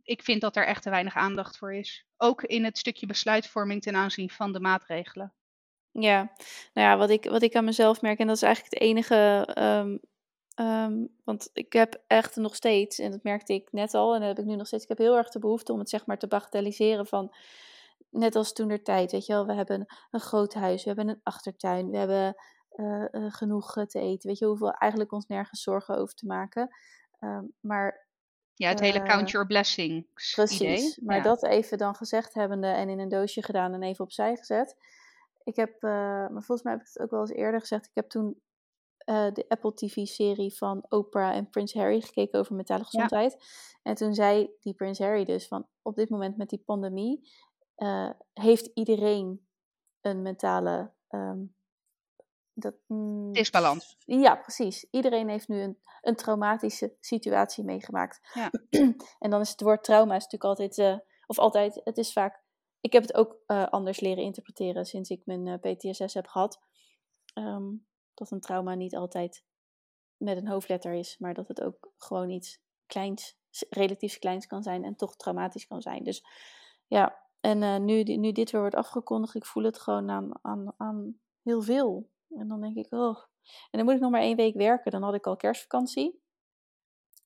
ik 0.02 0.22
vind 0.22 0.40
dat 0.40 0.56
er 0.56 0.66
echt 0.66 0.82
te 0.82 0.90
weinig 0.90 1.16
aandacht 1.16 1.58
voor 1.58 1.74
is. 1.74 2.06
Ook 2.16 2.42
in 2.42 2.64
het 2.64 2.78
stukje 2.78 3.06
besluitvorming 3.06 3.82
ten 3.82 3.96
aanzien 3.96 4.30
van 4.30 4.52
de 4.52 4.60
maatregelen. 4.60 5.34
Ja, 5.90 6.32
nou 6.72 6.88
ja, 6.88 6.96
wat 6.96 7.10
ik, 7.10 7.24
wat 7.24 7.42
ik 7.42 7.54
aan 7.54 7.64
mezelf 7.64 8.00
merk, 8.00 8.18
en 8.18 8.26
dat 8.26 8.36
is 8.36 8.42
eigenlijk 8.42 8.74
het 8.74 8.82
enige. 8.82 9.48
Um, 9.58 10.00
um, 10.60 11.08
want 11.24 11.50
ik 11.52 11.72
heb 11.72 12.02
echt 12.06 12.36
nog 12.36 12.54
steeds, 12.54 12.98
en 12.98 13.10
dat 13.10 13.22
merkte 13.22 13.54
ik 13.54 13.72
net 13.72 13.94
al, 13.94 14.14
en 14.14 14.20
dat 14.20 14.28
heb 14.28 14.38
ik 14.38 14.44
nu 14.44 14.56
nog 14.56 14.66
steeds, 14.66 14.82
ik 14.82 14.88
heb 14.88 14.98
heel 14.98 15.16
erg 15.16 15.30
de 15.30 15.38
behoefte 15.38 15.72
om 15.72 15.78
het 15.78 15.88
zeg 15.88 16.06
maar 16.06 16.18
te 16.18 16.26
bagatelliseren 16.26 17.06
van. 17.06 17.34
Net 18.10 18.36
als 18.36 18.52
toen 18.52 18.68
der 18.68 18.82
tijd, 18.82 19.12
weet 19.12 19.26
je 19.26 19.32
wel, 19.32 19.46
we 19.46 19.52
hebben 19.52 19.86
een 20.10 20.20
groot 20.20 20.54
huis, 20.54 20.82
we 20.82 20.88
hebben 20.88 21.08
een 21.08 21.20
achtertuin, 21.22 21.90
we 21.90 21.96
hebben 21.96 22.36
uh, 22.76 23.04
uh, 23.10 23.32
genoeg 23.32 23.72
te 23.72 23.98
eten. 23.98 24.28
Weet 24.28 24.38
je, 24.38 24.46
hoeveel 24.46 24.72
eigenlijk 24.72 25.12
ons 25.12 25.26
nergens 25.26 25.62
zorgen 25.62 25.96
over 25.96 26.14
te 26.14 26.26
maken. 26.26 26.76
Um, 27.20 27.52
maar 27.60 28.06
ja, 28.54 28.68
het 28.68 28.80
hele 28.80 29.02
count 29.02 29.30
your 29.30 29.46
blessings. 29.46 30.34
Precies. 30.34 30.60
Idee. 30.60 30.94
Maar 31.04 31.16
ja. 31.16 31.22
dat 31.22 31.44
even 31.44 31.78
dan 31.78 31.94
gezegd 31.94 32.34
hebbende 32.34 32.66
en 32.66 32.88
in 32.88 32.98
een 32.98 33.08
doosje 33.08 33.42
gedaan 33.42 33.72
en 33.72 33.82
even 33.82 34.04
opzij 34.04 34.36
gezet. 34.36 34.76
Ik 35.44 35.56
heb, 35.56 35.82
uh, 35.82 35.90
maar 36.28 36.42
volgens 36.42 36.62
mij 36.62 36.72
heb 36.72 36.82
ik 36.82 36.88
het 36.92 37.02
ook 37.02 37.10
wel 37.10 37.20
eens 37.20 37.30
eerder 37.30 37.60
gezegd. 37.60 37.86
Ik 37.86 37.94
heb 37.94 38.08
toen 38.08 38.40
uh, 39.06 39.32
de 39.32 39.44
Apple 39.48 39.74
TV-serie 39.74 40.56
van 40.56 40.86
Oprah 40.88 41.34
en 41.34 41.50
Prins 41.50 41.74
Harry 41.74 42.00
gekeken 42.00 42.38
over 42.38 42.54
mentale 42.54 42.84
gezondheid. 42.84 43.32
Ja. 43.32 43.38
En 43.82 43.94
toen 43.94 44.14
zei 44.14 44.50
die 44.60 44.74
Prins 44.74 44.98
Harry 44.98 45.24
dus 45.24 45.46
van 45.46 45.66
op 45.82 45.96
dit 45.96 46.10
moment 46.10 46.36
met 46.36 46.48
die 46.48 46.62
pandemie 46.64 47.30
uh, 47.76 48.10
heeft 48.32 48.70
iedereen 48.74 49.46
een 50.00 50.22
mentale 50.22 50.92
um, 51.08 51.56
dat, 52.58 52.74
mm, 52.86 53.32
Disbalans. 53.32 53.96
Ja, 53.98 54.36
precies. 54.36 54.86
Iedereen 54.90 55.28
heeft 55.28 55.48
nu 55.48 55.60
een, 55.60 55.78
een 56.02 56.16
traumatische 56.16 56.96
situatie 57.00 57.64
meegemaakt. 57.64 58.20
Ja. 58.34 58.50
en 59.24 59.30
dan 59.30 59.40
is 59.40 59.50
het 59.50 59.60
woord 59.60 59.84
trauma 59.84 60.16
is 60.16 60.22
natuurlijk 60.22 60.44
altijd, 60.44 60.78
uh, 60.78 60.98
of 61.26 61.38
altijd, 61.38 61.80
het 61.84 61.98
is 61.98 62.12
vaak. 62.12 62.44
Ik 62.80 62.92
heb 62.92 63.02
het 63.02 63.14
ook 63.14 63.36
uh, 63.46 63.66
anders 63.66 64.00
leren 64.00 64.24
interpreteren 64.24 64.84
sinds 64.84 65.10
ik 65.10 65.22
mijn 65.24 65.46
uh, 65.46 65.54
PTSS 65.54 66.14
heb 66.14 66.26
gehad. 66.26 66.60
Um, 67.34 67.86
dat 68.16 68.30
een 68.30 68.40
trauma 68.40 68.74
niet 68.74 68.96
altijd 68.96 69.44
met 70.16 70.36
een 70.36 70.48
hoofdletter 70.48 70.92
is, 70.92 71.18
maar 71.18 71.34
dat 71.34 71.48
het 71.48 71.62
ook 71.62 71.92
gewoon 71.96 72.30
iets 72.30 72.60
kleins, 72.86 73.36
relatief 73.70 74.18
kleins 74.18 74.46
kan 74.46 74.62
zijn 74.62 74.84
en 74.84 74.96
toch 74.96 75.16
traumatisch 75.16 75.66
kan 75.66 75.82
zijn. 75.82 76.04
Dus 76.04 76.24
ja, 76.86 77.24
en 77.40 77.62
uh, 77.62 77.76
nu, 77.76 78.02
nu 78.02 78.32
dit 78.32 78.50
weer 78.50 78.60
wordt 78.60 78.76
afgekondigd, 78.76 79.34
ik 79.34 79.46
voel 79.46 79.64
het 79.64 79.78
gewoon 79.78 80.10
aan, 80.10 80.30
aan, 80.42 80.72
aan 80.76 81.20
heel 81.42 81.62
veel. 81.62 82.10
En 82.28 82.48
dan 82.48 82.60
denk 82.60 82.76
ik, 82.76 82.92
oh. 82.92 83.18
En 83.70 83.78
dan 83.78 83.84
moet 83.84 83.94
ik 83.94 84.00
nog 84.00 84.10
maar 84.10 84.20
één 84.20 84.36
week 84.36 84.54
werken, 84.54 84.90
dan 84.90 85.02
had 85.02 85.14
ik 85.14 85.26
al 85.26 85.36
kerstvakantie. 85.36 86.20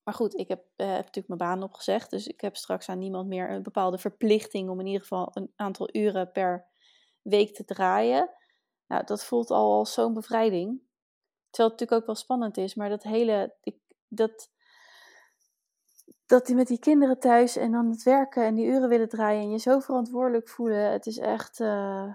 Maar 0.02 0.14
goed, 0.14 0.34
ik 0.34 0.48
heb, 0.48 0.64
uh, 0.76 0.86
heb 0.86 1.04
natuurlijk 1.04 1.26
mijn 1.26 1.38
baan 1.38 1.62
opgezegd, 1.62 2.10
dus 2.10 2.26
ik 2.26 2.40
heb 2.40 2.56
straks 2.56 2.88
aan 2.88 2.98
niemand 2.98 3.28
meer 3.28 3.50
een 3.50 3.62
bepaalde 3.62 3.98
verplichting 3.98 4.68
om 4.68 4.80
in 4.80 4.86
ieder 4.86 5.00
geval 5.00 5.30
een 5.32 5.52
aantal 5.56 5.88
uren 5.92 6.32
per 6.32 6.68
week 7.22 7.54
te 7.54 7.64
draaien. 7.64 8.30
Nou, 8.90 9.04
dat 9.04 9.24
voelt 9.24 9.50
al 9.50 9.72
als 9.72 9.92
zo'n 9.92 10.14
bevrijding. 10.14 10.68
Terwijl 11.50 11.70
het 11.70 11.80
natuurlijk 11.80 11.92
ook 11.92 12.06
wel 12.06 12.14
spannend 12.14 12.56
is, 12.56 12.74
maar 12.74 12.88
dat 12.88 13.02
hele, 13.02 13.54
dat, 14.08 14.50
dat 16.26 16.46
die 16.46 16.54
met 16.54 16.66
die 16.66 16.78
kinderen 16.78 17.18
thuis 17.18 17.56
en 17.56 17.72
dan 17.72 17.90
het 17.90 18.02
werken 18.02 18.44
en 18.44 18.54
die 18.54 18.66
uren 18.66 18.88
willen 18.88 19.08
draaien 19.08 19.42
en 19.42 19.50
je 19.50 19.58
zo 19.58 19.78
verantwoordelijk 19.78 20.48
voelen, 20.48 20.92
het 20.92 21.06
is 21.06 21.18
echt. 21.18 21.60
Uh... 21.60 22.14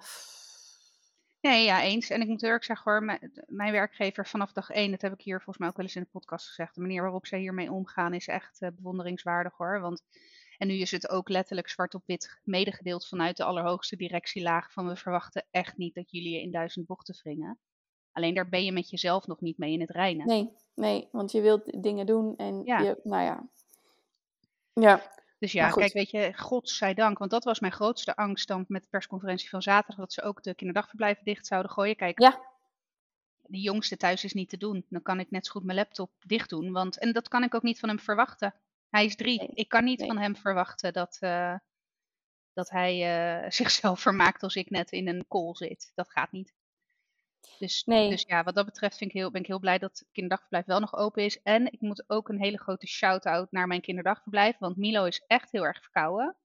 Nee, 1.41 1.63
ja, 1.63 1.81
eens. 1.81 2.09
En 2.09 2.21
ik 2.21 2.27
moet 2.27 2.43
eerlijk 2.43 2.63
zeggen 2.63 2.91
hoor, 2.91 3.03
mijn, 3.03 3.31
mijn, 3.47 3.71
werkgever 3.71 4.27
vanaf 4.27 4.51
dag 4.51 4.69
één, 4.69 4.91
dat 4.91 5.01
heb 5.01 5.13
ik 5.13 5.21
hier 5.21 5.35
volgens 5.35 5.57
mij 5.57 5.67
ook 5.67 5.77
wel 5.77 5.85
eens 5.85 5.95
in 5.95 6.01
de 6.01 6.19
podcast 6.19 6.47
gezegd, 6.47 6.75
de 6.75 6.81
manier 6.81 7.01
waarop 7.01 7.25
zij 7.25 7.39
hiermee 7.39 7.71
omgaan 7.71 8.13
is 8.13 8.27
echt 8.27 8.61
uh, 8.61 8.69
bewonderingswaardig 8.75 9.57
hoor. 9.57 9.79
Want, 9.79 10.03
en 10.57 10.67
nu 10.67 10.73
is 10.73 10.91
het 10.91 11.09
ook 11.09 11.29
letterlijk 11.29 11.69
zwart 11.69 11.93
op 11.93 12.03
wit 12.05 12.39
medegedeeld 12.43 13.07
vanuit 13.07 13.37
de 13.37 13.43
allerhoogste 13.43 13.95
directielaag 13.95 14.71
van 14.71 14.87
we 14.87 14.95
verwachten 14.95 15.45
echt 15.51 15.77
niet 15.77 15.93
dat 15.93 16.11
jullie 16.11 16.33
je 16.33 16.41
in 16.41 16.51
duizend 16.51 16.85
bochten 16.85 17.15
wringen. 17.23 17.59
Alleen 18.11 18.33
daar 18.33 18.49
ben 18.49 18.65
je 18.65 18.71
met 18.71 18.89
jezelf 18.89 19.27
nog 19.27 19.41
niet 19.41 19.57
mee 19.57 19.71
in 19.71 19.81
het 19.81 19.89
reinen. 19.89 20.27
Nee, 20.27 20.49
nee, 20.75 21.07
want 21.11 21.31
je 21.31 21.41
wilt 21.41 21.83
dingen 21.83 22.05
doen 22.05 22.37
en 22.37 22.61
ja. 22.65 22.79
je, 22.79 22.99
nou 23.03 23.23
ja. 23.23 23.49
Ja. 24.73 25.13
Dus 25.39 25.51
ja, 25.51 25.69
kijk, 25.69 25.93
weet 25.93 26.09
je, 26.09 26.33
godzijdank, 26.35 27.17
want 27.17 27.31
dat 27.31 27.43
was 27.43 27.59
mijn 27.59 27.73
grootste 27.73 28.15
angst 28.15 28.47
dan 28.47 28.65
met 28.67 28.81
de 28.81 28.87
persconferentie 28.89 29.49
van 29.49 29.61
zaterdag, 29.61 29.95
dat 29.95 30.13
ze 30.13 30.21
ook 30.21 30.43
de 30.43 30.55
kinderdagverblijven 30.55 31.23
dicht 31.23 31.47
zouden 31.47 31.71
gooien. 31.71 31.95
Kijk, 31.95 32.19
ja. 32.19 32.41
die 33.41 33.61
jongste 33.61 33.97
thuis 33.97 34.23
is 34.23 34.33
niet 34.33 34.49
te 34.49 34.57
doen. 34.57 34.85
Dan 34.89 35.01
kan 35.01 35.19
ik 35.19 35.31
net 35.31 35.45
zo 35.45 35.51
goed 35.51 35.63
mijn 35.63 35.77
laptop 35.77 36.11
dicht 36.25 36.49
doen, 36.49 36.71
want, 36.71 36.99
en 36.99 37.11
dat 37.11 37.27
kan 37.27 37.43
ik 37.43 37.55
ook 37.55 37.63
niet 37.63 37.79
van 37.79 37.89
hem 37.89 37.99
verwachten. 37.99 38.53
Hij 38.95 39.05
is 39.05 39.15
drie. 39.15 39.49
Ik 39.53 39.69
kan 39.69 39.83
niet 39.83 40.05
van 40.05 40.17
hem 40.17 40.35
verwachten 40.35 40.93
dat, 40.93 41.17
uh, 41.21 41.55
dat 42.53 42.69
hij 42.69 42.93
uh, 43.43 43.49
zichzelf 43.59 43.99
vermaakt 43.99 44.43
als 44.43 44.55
ik 44.55 44.69
net 44.69 44.91
in 44.91 45.07
een 45.07 45.25
call 45.27 45.55
zit. 45.55 45.91
Dat 45.95 46.11
gaat 46.11 46.31
niet. 46.31 46.53
Dus, 47.59 47.83
nee. 47.83 48.09
dus 48.09 48.23
ja, 48.27 48.43
wat 48.43 48.55
dat 48.55 48.65
betreft 48.65 48.97
vind 48.97 49.09
ik 49.09 49.15
heel, 49.17 49.31
ben 49.31 49.41
ik 49.41 49.47
heel 49.47 49.59
blij 49.59 49.77
dat 49.77 49.99
het 49.99 50.07
kinderdagverblijf 50.11 50.65
wel 50.65 50.79
nog 50.79 50.95
open 50.95 51.23
is. 51.23 51.41
En 51.41 51.71
ik 51.71 51.81
moet 51.81 52.09
ook 52.09 52.29
een 52.29 52.39
hele 52.39 52.57
grote 52.57 52.87
shout-out 52.87 53.51
naar 53.51 53.67
mijn 53.67 53.81
kinderdagverblijf. 53.81 54.57
Want 54.57 54.77
Milo 54.77 55.05
is 55.05 55.23
echt 55.27 55.51
heel 55.51 55.65
erg 55.65 55.81
verkouden. 55.81 56.35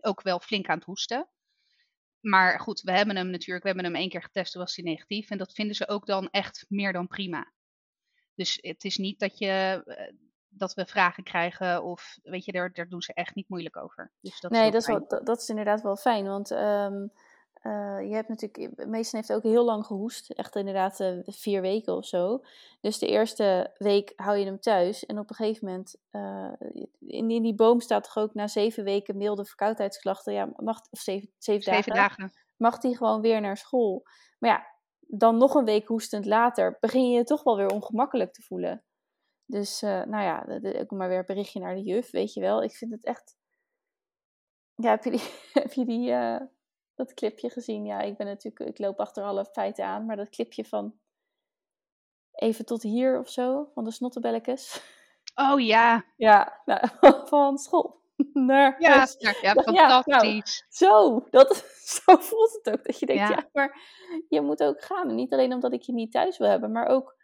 Ook 0.00 0.22
wel 0.22 0.40
flink 0.40 0.68
aan 0.68 0.76
het 0.76 0.86
hoesten. 0.86 1.28
Maar 2.20 2.60
goed, 2.60 2.80
we 2.80 2.92
hebben 2.92 3.16
hem 3.16 3.30
natuurlijk, 3.30 3.62
we 3.62 3.70
hebben 3.70 3.92
hem 3.92 4.00
één 4.00 4.08
keer 4.08 4.22
getest, 4.22 4.52
toen 4.52 4.62
was 4.62 4.76
hij 4.76 4.84
negatief. 4.84 5.30
En 5.30 5.38
dat 5.38 5.52
vinden 5.52 5.76
ze 5.76 5.88
ook 5.88 6.06
dan 6.06 6.30
echt 6.30 6.64
meer 6.68 6.92
dan 6.92 7.06
prima. 7.06 7.52
Dus 8.34 8.58
het 8.60 8.84
is 8.84 8.96
niet 8.96 9.18
dat, 9.18 9.38
je, 9.38 9.82
eh, 9.86 10.12
dat 10.56 10.74
we 10.74 10.86
vragen 10.86 11.24
krijgen 11.24 11.82
of, 11.82 12.18
weet 12.22 12.44
je, 12.44 12.52
daar, 12.52 12.72
daar 12.72 12.88
doen 12.88 13.02
ze 13.02 13.14
echt 13.14 13.34
niet 13.34 13.48
moeilijk 13.48 13.76
over. 13.76 14.10
Dus 14.20 14.40
dat 14.40 14.50
nee, 14.50 14.66
is 14.66 14.72
dat, 14.72 14.80
is 14.80 14.86
wel, 14.86 15.24
dat, 15.24 15.40
is 15.40 15.48
inderdaad 15.48 15.82
wel 15.82 15.96
fijn. 15.96 16.26
Want 16.26 16.50
um, 16.50 17.10
uh, 17.62 18.08
je 18.08 18.14
hebt 18.14 18.28
natuurlijk, 18.28 18.86
Meesten 18.86 19.18
heeft 19.18 19.32
ook 19.32 19.42
heel 19.42 19.64
lang 19.64 19.86
gehoest, 19.86 20.30
echt 20.30 20.56
inderdaad 20.56 21.00
uh, 21.00 21.18
vier 21.24 21.60
weken 21.60 21.96
of 21.96 22.06
zo. 22.06 22.40
Dus 22.80 22.98
de 22.98 23.06
eerste 23.06 23.74
week 23.78 24.12
hou 24.16 24.36
je 24.36 24.44
hem 24.44 24.60
thuis 24.60 25.06
en 25.06 25.18
op 25.18 25.30
een 25.30 25.36
gegeven 25.36 25.66
moment, 25.66 25.96
uh, 26.12 26.52
in, 27.00 27.30
in, 27.30 27.42
die 27.42 27.54
boom 27.54 27.80
staat 27.80 28.04
toch 28.04 28.16
ook 28.16 28.34
na 28.34 28.46
zeven 28.46 28.84
weken 28.84 29.16
milde 29.16 29.44
verkoudheidsklachten, 29.44 30.32
ja, 30.32 30.48
mag, 30.56 30.80
of 30.90 30.98
zeven, 30.98 31.30
zeven, 31.38 31.62
zeven 31.62 31.92
dagen, 31.92 32.18
dagen, 32.18 32.38
mag 32.56 32.82
hij 32.82 32.92
gewoon 32.92 33.20
weer 33.20 33.40
naar 33.40 33.56
school. 33.56 34.02
Maar 34.38 34.50
ja, 34.50 34.66
dan 35.00 35.36
nog 35.36 35.54
een 35.54 35.64
week 35.64 35.86
hoestend 35.86 36.26
later 36.26 36.76
begin 36.80 37.10
je 37.10 37.16
je 37.16 37.24
toch 37.24 37.42
wel 37.42 37.56
weer 37.56 37.70
ongemakkelijk 37.70 38.32
te 38.32 38.42
voelen. 38.42 38.84
Dus 39.46 39.80
nou 39.80 40.22
ja, 40.22 40.46
ook 40.80 40.90
maar 40.90 41.08
weer 41.08 41.18
een 41.18 41.24
berichtje 41.26 41.60
naar 41.60 41.74
de 41.74 41.82
juf, 41.82 42.10
weet 42.10 42.34
je 42.34 42.40
wel. 42.40 42.62
Ik 42.62 42.72
vind 42.72 42.92
het 42.92 43.04
echt, 43.04 43.36
ja, 44.74 44.90
heb 44.90 45.04
je 45.04 45.10
die, 45.10 45.22
heb 45.62 45.72
je 45.72 45.84
die 45.84 46.12
dat 46.94 47.14
clipje 47.14 47.50
gezien. 47.50 47.84
Ja, 47.84 48.00
ik 48.00 48.16
ben 48.16 48.26
natuurlijk, 48.26 48.70
ik 48.70 48.78
loop 48.78 49.00
achter 49.00 49.24
alle 49.24 49.44
feiten 49.44 49.84
aan, 49.84 50.06
maar 50.06 50.16
dat 50.16 50.28
clipje 50.28 50.64
van 50.64 50.98
even 52.36 52.64
tot 52.64 52.82
hier 52.82 53.18
of 53.18 53.28
zo, 53.28 53.70
van 53.74 53.84
de 53.84 53.90
snottebelletjes. 53.90 54.82
Oh 55.34 55.60
ja. 55.60 56.04
Ja, 56.16 56.60
nou, 56.64 56.88
van 57.28 57.58
school. 57.58 58.04
Naar 58.32 58.76
ja, 58.78 58.96
huis. 58.96 59.14
ja, 59.18 59.34
ja, 59.40 59.52
fantastisch. 59.52 60.64
Ja, 60.78 60.86
nou, 60.88 61.20
zo, 61.20 61.26
dat, 61.30 61.56
zo 62.04 62.16
voelt 62.16 62.60
het 62.62 62.74
ook. 62.74 62.84
Dat 62.84 62.98
je 62.98 63.06
denkt, 63.06 63.28
ja. 63.28 63.48
maar 63.52 63.80
je 64.28 64.40
moet 64.40 64.62
ook 64.62 64.82
gaan. 64.82 65.08
En 65.08 65.14
niet 65.14 65.32
alleen 65.32 65.52
omdat 65.52 65.72
ik 65.72 65.82
je 65.82 65.92
niet 65.92 66.12
thuis 66.12 66.38
wil 66.38 66.48
hebben, 66.48 66.72
maar 66.72 66.86
ook 66.86 67.16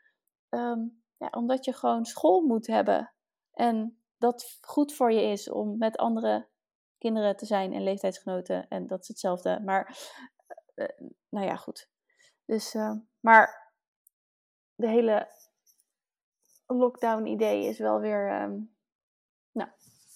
um, 0.50 1.02
ja, 1.23 1.29
omdat 1.31 1.64
je 1.64 1.73
gewoon 1.73 2.05
school 2.05 2.41
moet 2.41 2.67
hebben. 2.67 3.12
En 3.52 4.02
dat 4.19 4.59
goed 4.61 4.95
voor 4.95 5.12
je 5.12 5.23
is 5.23 5.50
om 5.50 5.79
met 5.79 5.97
andere 5.97 6.49
kinderen 6.99 7.37
te 7.37 7.47
zijn 7.47 7.73
en 7.73 7.83
leeftijdsgenoten. 7.83 8.69
En 8.69 8.87
dat 8.87 9.00
is 9.00 9.09
hetzelfde. 9.09 9.61
Maar, 9.64 9.99
uh, 10.75 10.87
nou 11.29 11.47
ja, 11.47 11.57
goed. 11.57 11.88
Dus, 12.45 12.75
uh, 12.75 12.95
maar 13.21 13.73
de 14.75 14.88
hele 14.88 15.29
lockdown-idee 16.67 17.64
is 17.64 17.79
wel 17.79 18.00
weer, 18.00 18.43
um, 18.43 18.75
nou, 19.52 19.71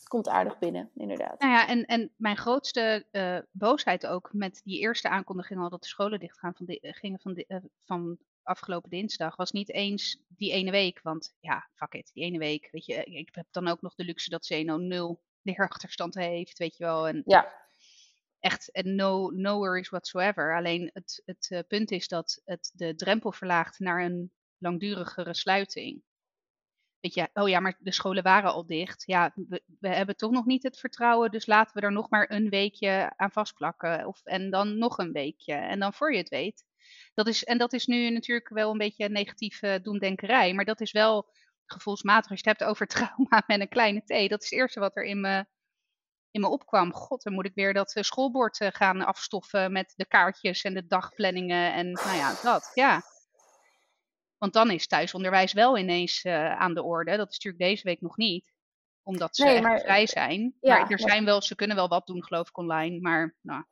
komt 0.08 0.28
aardig 0.28 0.58
binnen, 0.58 0.90
inderdaad. 0.94 1.40
Nou 1.40 1.52
ja, 1.52 1.66
en, 1.66 1.84
en 1.84 2.12
mijn 2.16 2.36
grootste 2.36 3.06
boosheid 3.50 4.06
ook 4.06 4.32
met 4.32 4.60
die 4.64 4.78
eerste 4.78 5.08
aankondiging 5.08 5.60
al 5.60 5.68
dat 5.68 5.82
de 5.82 5.88
scholen 5.88 6.20
dichtgaan 6.20 6.54
van 6.54 6.66
de, 6.66 6.78
gingen 6.80 7.20
van, 7.20 7.34
de, 7.34 7.62
van 7.84 8.18
afgelopen 8.46 8.90
dinsdag 8.90 9.36
was 9.36 9.50
niet 9.50 9.72
eens 9.72 10.22
die 10.28 10.52
ene 10.52 10.70
week. 10.70 11.00
Want 11.02 11.34
ja, 11.40 11.68
fuck 11.74 11.94
it, 11.94 12.10
die 12.12 12.24
ene 12.24 12.38
week. 12.38 12.68
Weet 12.70 12.86
je, 12.86 13.04
ik 13.04 13.34
heb 13.34 13.46
dan 13.50 13.68
ook 13.68 13.82
nog 13.82 13.94
de 13.94 14.04
luxe 14.04 14.30
dat 14.30 14.46
Zeno 14.46 14.76
nul 14.76 15.22
leerachterstand 15.42 16.14
heeft, 16.14 16.58
weet 16.58 16.76
je 16.76 16.84
wel. 16.84 17.08
En 17.08 17.22
ja. 17.24 17.64
Echt 18.40 18.70
en 18.70 18.94
no, 18.94 19.30
no 19.30 19.56
worries 19.56 19.88
whatsoever. 19.88 20.56
Alleen 20.56 20.90
het, 20.92 21.22
het 21.24 21.48
uh, 21.50 21.58
punt 21.68 21.90
is 21.90 22.08
dat 22.08 22.40
het 22.44 22.70
de 22.74 22.94
drempel 22.94 23.32
verlaagt 23.32 23.78
naar 23.78 24.04
een 24.04 24.32
langdurigere 24.58 25.34
sluiting. 25.34 26.02
Weet 27.00 27.14
je, 27.14 27.28
oh 27.32 27.48
ja, 27.48 27.60
maar 27.60 27.76
de 27.78 27.92
scholen 27.92 28.22
waren 28.22 28.52
al 28.52 28.66
dicht. 28.66 29.02
Ja, 29.06 29.32
we, 29.34 29.62
we 29.80 29.88
hebben 29.88 30.16
toch 30.16 30.30
nog 30.30 30.44
niet 30.44 30.62
het 30.62 30.78
vertrouwen, 30.78 31.30
dus 31.30 31.46
laten 31.46 31.74
we 31.74 31.86
er 31.86 31.92
nog 31.92 32.10
maar 32.10 32.30
een 32.30 32.48
weekje 32.48 33.12
aan 33.16 33.30
vastplakken. 33.30 34.06
Of, 34.06 34.24
en 34.24 34.50
dan 34.50 34.78
nog 34.78 34.98
een 34.98 35.12
weekje. 35.12 35.54
En 35.54 35.78
dan 35.78 35.92
voor 35.92 36.12
je 36.12 36.18
het 36.18 36.28
weet. 36.28 36.64
Dat 37.14 37.26
is, 37.26 37.45
en 37.45 37.59
dat 37.59 37.73
is 37.73 37.87
nu 37.87 38.11
natuurlijk 38.11 38.49
wel 38.49 38.71
een 38.71 38.78
beetje 38.78 39.09
negatieve 39.09 39.81
doemdenkerij. 39.83 40.55
Maar 40.55 40.64
dat 40.64 40.81
is 40.81 40.93
wel 40.93 41.28
gevoelsmatig, 41.66 42.31
als 42.31 42.40
je 42.40 42.49
het 42.49 42.59
hebt 42.59 42.71
over 42.71 42.87
trauma 42.97 43.43
met 43.47 43.61
een 43.61 43.69
kleine 43.69 44.00
T, 44.00 44.31
dat 44.31 44.43
is 44.43 44.50
het 44.50 44.59
eerste 44.59 44.81
wat 44.81 44.97
er 44.97 45.05
in 45.05 45.21
me, 45.21 45.47
in 46.31 46.40
me 46.40 46.49
opkwam. 46.49 46.93
God, 46.93 47.23
dan 47.23 47.33
moet 47.33 47.47
ik 47.47 47.55
weer 47.55 47.73
dat 47.75 47.95
eh, 47.95 48.02
schoolbord 48.02 48.61
eh, 48.61 48.69
gaan 48.73 49.05
afstoffen 49.05 49.73
met 49.73 49.93
de 49.97 50.07
kaartjes 50.07 50.62
en 50.62 50.75
de 50.75 50.87
dagplanningen 50.87 51.73
en 51.73 51.93
nou 51.93 52.16
ja, 52.16 52.35
dat, 52.43 52.71
ja. 52.75 53.02
Want 54.38 54.52
dan 54.52 54.71
is 54.71 54.87
thuisonderwijs 54.87 55.52
wel 55.52 55.78
ineens 55.78 56.25
uh, 56.25 56.57
aan 56.57 56.75
de 56.75 56.83
orde. 56.83 57.16
Dat 57.16 57.28
is 57.28 57.35
natuurlijk 57.35 57.62
deze 57.62 57.83
week 57.83 58.00
nog 58.00 58.16
niet, 58.16 58.52
omdat 59.02 59.37
ze 59.37 59.45
nee, 59.45 59.61
maar, 59.61 59.81
vrij 59.81 60.07
zijn. 60.07 60.57
Ja, 60.61 60.78
maar 60.78 60.90
er 60.90 61.00
zijn 61.00 61.25
wel, 61.25 61.43
ze 61.43 61.55
kunnen 61.55 61.76
wel 61.76 61.88
wat 61.88 62.07
doen, 62.07 62.25
geloof 62.25 62.49
ik, 62.49 62.59
online. 62.59 63.00
Maar 63.00 63.37
nou. 63.40 63.64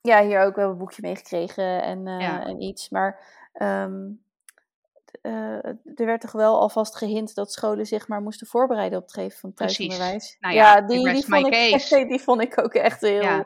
Ja, 0.00 0.24
hier 0.24 0.40
ook 0.40 0.56
wel 0.56 0.70
een 0.70 0.78
boekje 0.78 1.02
meegekregen 1.02 1.82
en, 1.82 2.06
uh, 2.06 2.20
ja. 2.20 2.46
en 2.46 2.60
iets. 2.62 2.88
Maar 2.88 3.20
um, 3.62 4.22
uh, 5.22 5.64
er 5.64 6.06
werd 6.06 6.20
toch 6.20 6.32
wel 6.32 6.60
alvast 6.60 6.96
gehint 6.96 7.34
dat 7.34 7.52
scholen 7.52 7.86
zich 7.86 8.08
maar 8.08 8.20
moesten 8.20 8.46
voorbereiden 8.46 8.98
op 8.98 9.04
het 9.04 9.14
geven 9.14 9.38
van 9.38 9.54
thuisonderwijs. 9.54 10.36
Nou 10.40 10.54
ja, 10.54 10.74
ja 10.74 10.80
die, 10.80 11.12
die, 11.12 11.24
vond 11.24 11.46
ik, 11.46 12.08
die 12.10 12.20
vond 12.20 12.40
ik 12.40 12.62
ook 12.62 12.74
echt 12.74 13.00
heel. 13.00 13.22
Ja. 13.22 13.44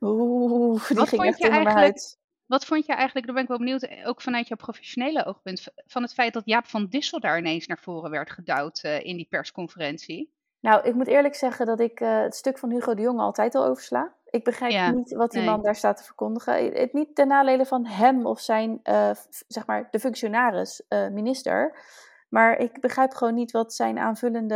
Oeh, 0.00 0.88
die 0.88 0.96
Wat 0.96 1.08
ging 1.08 1.24
echt 1.24 1.44
onder 1.44 1.62
mijn 1.62 1.76
huid. 1.76 2.18
Wat 2.46 2.64
vond 2.64 2.86
je 2.86 2.92
eigenlijk, 2.92 3.26
daar 3.26 3.34
ben 3.34 3.44
ik 3.44 3.48
wel 3.48 3.58
benieuwd, 3.58 3.88
ook 4.04 4.20
vanuit 4.20 4.48
jouw 4.48 4.56
professionele 4.56 5.24
oogpunt, 5.24 5.66
van 5.86 6.02
het 6.02 6.14
feit 6.14 6.32
dat 6.32 6.42
Jaap 6.44 6.66
van 6.66 6.86
Dissel 6.86 7.20
daar 7.20 7.38
ineens 7.38 7.66
naar 7.66 7.78
voren 7.78 8.10
werd 8.10 8.30
gedouwd 8.30 8.82
uh, 8.84 9.04
in 9.04 9.16
die 9.16 9.26
persconferentie? 9.30 10.32
Nou, 10.60 10.88
ik 10.88 10.94
moet 10.94 11.06
eerlijk 11.06 11.34
zeggen 11.34 11.66
dat 11.66 11.80
ik 11.80 11.98
het 11.98 12.34
stuk 12.34 12.58
van 12.58 12.70
Hugo 12.70 12.94
de 12.94 13.02
Jonge 13.02 13.22
altijd 13.22 13.54
al 13.54 13.66
oversla. 13.66 14.14
Ik 14.34 14.44
begrijp 14.44 14.94
niet 14.94 15.12
wat 15.12 15.30
die 15.30 15.42
man 15.42 15.62
daar 15.62 15.76
staat 15.76 15.96
te 15.96 16.04
verkondigen. 16.04 16.72
Het 16.72 16.92
niet 16.92 17.14
ten 17.14 17.28
nadele 17.28 17.66
van 17.66 17.86
hem 17.86 18.26
of 18.26 18.40
zijn, 18.40 18.80
uh, 18.84 19.10
zeg 19.48 19.66
maar, 19.66 19.88
de 19.90 19.98
functionaris, 19.98 20.82
uh, 20.88 21.08
minister. 21.08 21.78
Maar 22.28 22.58
ik 22.58 22.80
begrijp 22.80 23.12
gewoon 23.12 23.34
niet 23.34 23.50
wat 23.50 23.74
zijn 23.74 23.98
aanvullende 23.98 24.54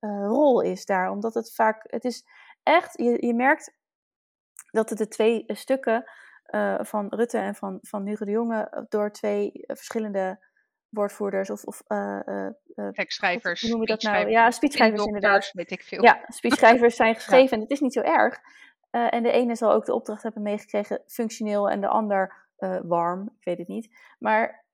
uh, 0.00 0.24
rol 0.26 0.60
is 0.60 0.84
daar. 0.84 1.10
Omdat 1.10 1.34
het 1.34 1.54
vaak, 1.54 1.84
het 1.86 2.04
is 2.04 2.24
echt, 2.62 2.98
je, 2.98 3.26
je 3.26 3.34
merkt 3.34 3.76
dat 4.70 4.88
het 4.88 4.98
de 4.98 5.08
twee 5.08 5.44
stukken 5.46 6.04
van 6.78 7.06
Rutte 7.08 7.38
en 7.38 7.54
van, 7.54 7.78
van 7.82 8.06
Hugo 8.06 8.24
de 8.24 8.30
Jonge 8.30 8.86
door 8.88 9.10
twee 9.10 9.64
verschillende 9.66 10.38
woordvoerders 10.88 11.50
of, 11.50 11.64
of 11.64 11.82
uh, 11.88 12.20
uh, 12.24 12.88
tekstschrijvers. 12.88 13.60
Hoe 13.60 13.70
noem 13.70 13.80
je 13.80 13.86
dat 13.86 14.02
nou? 14.02 14.30
Ja, 14.30 14.50
speechschrijvers 14.50 15.04
inderdaad. 15.04 15.50
weet 15.52 15.70
ik 15.70 15.82
veel. 15.82 16.02
Ja, 16.02 16.24
speechschrijvers 16.28 16.96
zijn 16.96 17.14
geschreven 17.20 17.56
en 17.56 17.62
het 17.62 17.70
is 17.70 17.80
niet 17.80 17.92
zo 17.92 18.00
erg. 18.00 18.40
En 18.90 19.22
de 19.22 19.30
ene 19.30 19.54
zal 19.54 19.72
ook 19.72 19.84
de 19.84 19.94
opdracht 19.94 20.22
hebben 20.22 20.42
meegekregen 20.42 21.02
functioneel 21.06 21.70
en 21.70 21.80
de 21.80 21.88
ander 21.88 22.46
warm. 22.82 23.34
Ik 23.38 23.44
weet 23.44 23.58
het 23.58 23.68
niet. 23.68 23.96
Maar 24.18 24.64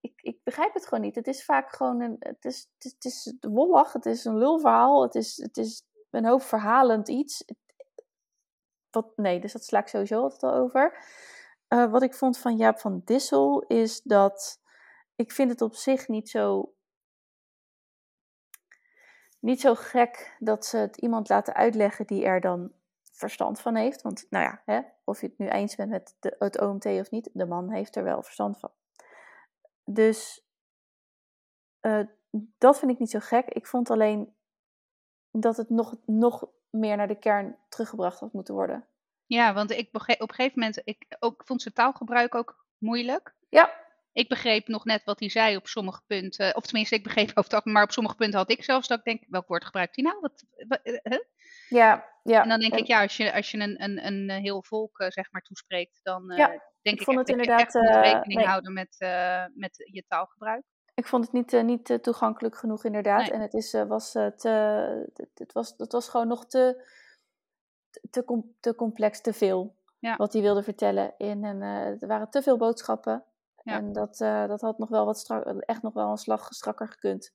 ik, 0.00 0.20
ik 0.22 0.38
begrijp 0.44 0.74
het 0.74 0.86
gewoon 0.86 1.04
niet. 1.04 1.14
Het 1.14 1.26
is 1.26 1.44
vaak 1.44 1.72
gewoon 1.76 2.00
een. 2.00 2.16
Het 2.18 2.44
is, 2.44 2.68
het 2.78 3.04
is, 3.04 3.34
wollig, 3.40 3.92
het 3.92 4.06
is 4.06 4.24
een 4.24 4.38
lulverhaal, 4.38 5.02
het 5.02 5.14
is, 5.14 5.36
het 5.36 5.56
is 5.56 5.86
een 6.10 6.26
hoop 6.26 6.42
verhalend 6.42 7.08
iets. 7.08 7.44
Wat, 8.90 9.16
nee, 9.16 9.40
dus 9.40 9.52
dat 9.52 9.64
sla 9.64 9.78
ik 9.78 9.88
sowieso 9.88 10.22
altijd 10.22 10.42
al 10.42 10.54
over. 10.54 11.04
Wat 11.68 12.02
ik 12.02 12.14
vond 12.14 12.38
van 12.38 12.56
Jaap 12.56 12.78
van 12.78 13.02
Dissel 13.04 13.62
is 13.62 14.02
dat. 14.02 14.60
Ik 15.16 15.32
vind 15.32 15.50
het 15.50 15.60
op 15.60 15.74
zich 15.74 16.08
niet 16.08 16.30
zo. 16.30 16.74
Niet 19.38 19.60
zo 19.60 19.74
gek 19.74 20.36
dat 20.38 20.66
ze 20.66 20.76
het 20.76 20.96
iemand 20.96 21.28
laten 21.28 21.54
uitleggen 21.54 22.06
die 22.06 22.24
er 22.24 22.40
dan 22.40 22.72
verstand 23.22 23.60
van 23.60 23.74
heeft. 23.74 24.02
Want 24.02 24.26
nou 24.30 24.44
ja, 24.44 24.62
hè, 24.64 24.80
of 25.04 25.20
je 25.20 25.26
het 25.26 25.38
nu 25.38 25.48
eens 25.48 25.74
bent 25.74 25.90
met 25.90 26.16
de, 26.20 26.36
het 26.38 26.60
OMT 26.60 26.84
of 26.84 27.10
niet, 27.10 27.30
de 27.32 27.46
man 27.46 27.70
heeft 27.70 27.96
er 27.96 28.04
wel 28.04 28.22
verstand 28.22 28.58
van. 28.58 28.70
Dus 29.84 30.46
uh, 31.80 32.06
dat 32.58 32.78
vind 32.78 32.90
ik 32.90 32.98
niet 32.98 33.10
zo 33.10 33.18
gek. 33.18 33.48
Ik 33.48 33.66
vond 33.66 33.90
alleen 33.90 34.34
dat 35.30 35.56
het 35.56 35.70
nog, 35.70 35.96
nog 36.06 36.48
meer 36.70 36.96
naar 36.96 37.08
de 37.08 37.18
kern 37.18 37.56
teruggebracht 37.68 38.20
had 38.20 38.32
moeten 38.32 38.54
worden. 38.54 38.86
Ja, 39.26 39.54
want 39.54 39.70
ik 39.70 39.88
op 39.88 39.94
een 39.94 40.34
gegeven 40.34 40.58
moment, 40.58 40.80
ik 40.84 41.16
ook, 41.18 41.42
vond 41.44 41.62
zijn 41.62 41.74
taalgebruik 41.74 42.34
ook 42.34 42.66
moeilijk. 42.78 43.34
Ja. 43.48 43.80
Ik 44.12 44.28
begreep 44.28 44.68
nog 44.68 44.84
net 44.84 45.04
wat 45.04 45.20
hij 45.20 45.28
zei 45.28 45.56
op 45.56 45.66
sommige 45.66 46.02
punten. 46.06 46.56
Of 46.56 46.64
tenminste, 46.64 46.94
ik 46.94 47.02
begreep 47.02 47.30
over 47.34 47.54
het 47.54 47.64
maar 47.64 47.82
op 47.82 47.92
sommige 47.92 48.16
punten 48.16 48.38
had 48.38 48.50
ik 48.50 48.64
zelfs 48.64 48.88
dat 48.88 48.98
ik 48.98 49.04
denk, 49.04 49.24
welk 49.28 49.48
woord 49.48 49.64
gebruikt 49.64 49.96
hij 49.96 50.04
nou? 50.04 50.18
Wat, 50.20 50.44
huh? 51.02 51.18
Ja, 51.68 52.08
ja. 52.22 52.42
En 52.42 52.48
dan 52.48 52.60
denk 52.60 52.74
ik, 52.74 52.86
ja, 52.86 53.02
als 53.02 53.16
je, 53.16 53.32
als 53.32 53.50
je 53.50 53.58
een, 53.58 53.82
een, 53.82 54.06
een 54.06 54.30
heel 54.30 54.62
volk 54.62 55.00
uh, 55.00 55.08
zeg 55.10 55.32
maar 55.32 55.42
toespreekt, 55.42 56.00
dan 56.02 56.32
ja, 56.36 56.46
denk 56.46 56.60
ik, 56.82 56.92
ik 56.92 57.02
vond 57.02 57.18
het 57.18 57.28
inderdaad, 57.28 57.60
echt 57.60 57.74
uh, 57.74 58.02
rekening 58.02 58.40
nee. 58.40 58.46
houden 58.46 58.72
met, 58.72 58.96
met 59.54 59.90
je 59.92 60.04
taalgebruik. 60.08 60.64
Ik 60.94 61.06
vond 61.06 61.24
het 61.24 61.32
niet, 61.32 61.62
niet 61.62 62.02
toegankelijk 62.02 62.56
genoeg 62.56 62.84
inderdaad. 62.84 63.20
Nee. 63.20 63.30
En 63.30 63.40
het, 63.40 63.54
is, 63.54 63.72
was, 63.72 64.10
te, 64.10 64.48
het, 65.34 65.52
was, 65.52 65.74
het 65.76 65.92
was 65.92 66.08
gewoon 66.08 66.28
nog 66.28 66.46
te, 66.46 66.90
te, 68.10 68.44
te 68.60 68.74
complex, 68.74 69.20
te 69.20 69.32
veel. 69.32 69.76
Ja. 69.98 70.16
Wat 70.16 70.32
hij 70.32 70.42
wilde 70.42 70.62
vertellen. 70.62 71.14
In, 71.18 71.44
en, 71.44 71.62
er 72.00 72.06
waren 72.06 72.30
te 72.30 72.42
veel 72.42 72.56
boodschappen. 72.56 73.24
Ja. 73.64 73.76
En 73.76 73.92
dat, 73.92 74.16
dat 74.18 74.60
had 74.60 74.78
nog 74.78 74.88
wel 74.88 75.04
wat 75.04 75.18
strak, 75.18 75.44
echt 75.44 75.82
nog 75.82 75.92
wel 75.92 76.10
een 76.10 76.16
slag 76.16 76.46
strakker 76.52 76.88
gekund. 76.88 77.34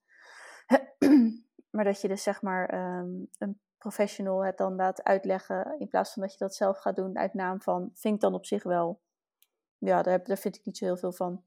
maar 1.76 1.84
dat 1.84 2.02
je 2.02 2.08
dus 2.08 2.24
zeg 2.24 2.42
maar 2.42 2.74
um, 3.00 3.30
een 3.38 3.60
professional 3.78 4.46
het 4.46 4.58
dan 4.58 4.76
laat 4.76 5.04
uitleggen, 5.04 5.76
in 5.80 5.88
plaats 5.88 6.14
van 6.14 6.22
dat 6.22 6.32
je 6.32 6.38
dat 6.38 6.56
zelf 6.56 6.78
gaat 6.78 6.96
doen 6.96 7.18
uit 7.18 7.34
naam 7.34 7.62
van, 7.62 7.92
vind 7.94 8.16
ik 8.16 8.22
dan 8.22 8.34
op 8.34 8.46
zich 8.46 8.64
wel. 8.64 9.02
Ja, 9.78 10.02
daar, 10.02 10.14
heb, 10.14 10.26
daar 10.26 10.38
vind 10.38 10.56
ik 10.56 10.66
niet 10.66 10.78
zo 10.78 10.86
heel 10.86 10.98
veel 10.98 11.12
van. 11.12 11.44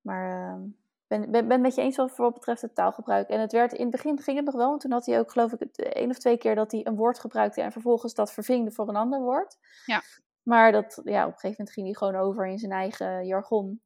Maar 0.00 0.54
uh, 0.56 0.64
ben, 1.06 1.30
ben, 1.30 1.48
ben 1.48 1.60
met 1.60 1.74
je 1.74 1.80
eens 1.80 1.96
wat 1.96 2.10
voor 2.10 2.24
wat 2.24 2.34
betreft 2.34 2.62
het 2.62 2.74
taalgebruik. 2.74 3.28
En 3.28 3.40
het 3.40 3.52
werd, 3.52 3.72
in 3.72 3.82
het 3.82 3.90
begin 3.90 4.18
ging 4.18 4.36
het 4.36 4.46
nog 4.46 4.54
wel, 4.54 4.68
want 4.68 4.80
toen 4.80 4.92
had 4.92 5.06
hij 5.06 5.18
ook 5.18 5.32
geloof 5.32 5.52
ik 5.52 5.76
één 5.76 6.10
of 6.10 6.18
twee 6.18 6.38
keer 6.38 6.54
dat 6.54 6.72
hij 6.72 6.86
een 6.86 6.96
woord 6.96 7.18
gebruikte 7.18 7.62
en 7.62 7.72
vervolgens 7.72 8.14
dat 8.14 8.32
vervingde 8.32 8.70
voor 8.70 8.88
een 8.88 8.96
ander 8.96 9.20
woord. 9.20 9.58
Ja. 9.86 10.02
Maar 10.48 10.72
dat, 10.72 11.00
ja, 11.04 11.26
op 11.26 11.32
een 11.32 11.38
gegeven 11.38 11.56
moment 11.58 11.72
ging 11.72 11.86
hij 11.86 11.94
gewoon 11.94 12.16
over 12.16 12.46
in 12.46 12.58
zijn 12.58 12.72
eigen 12.72 13.26
jargon. 13.26 13.82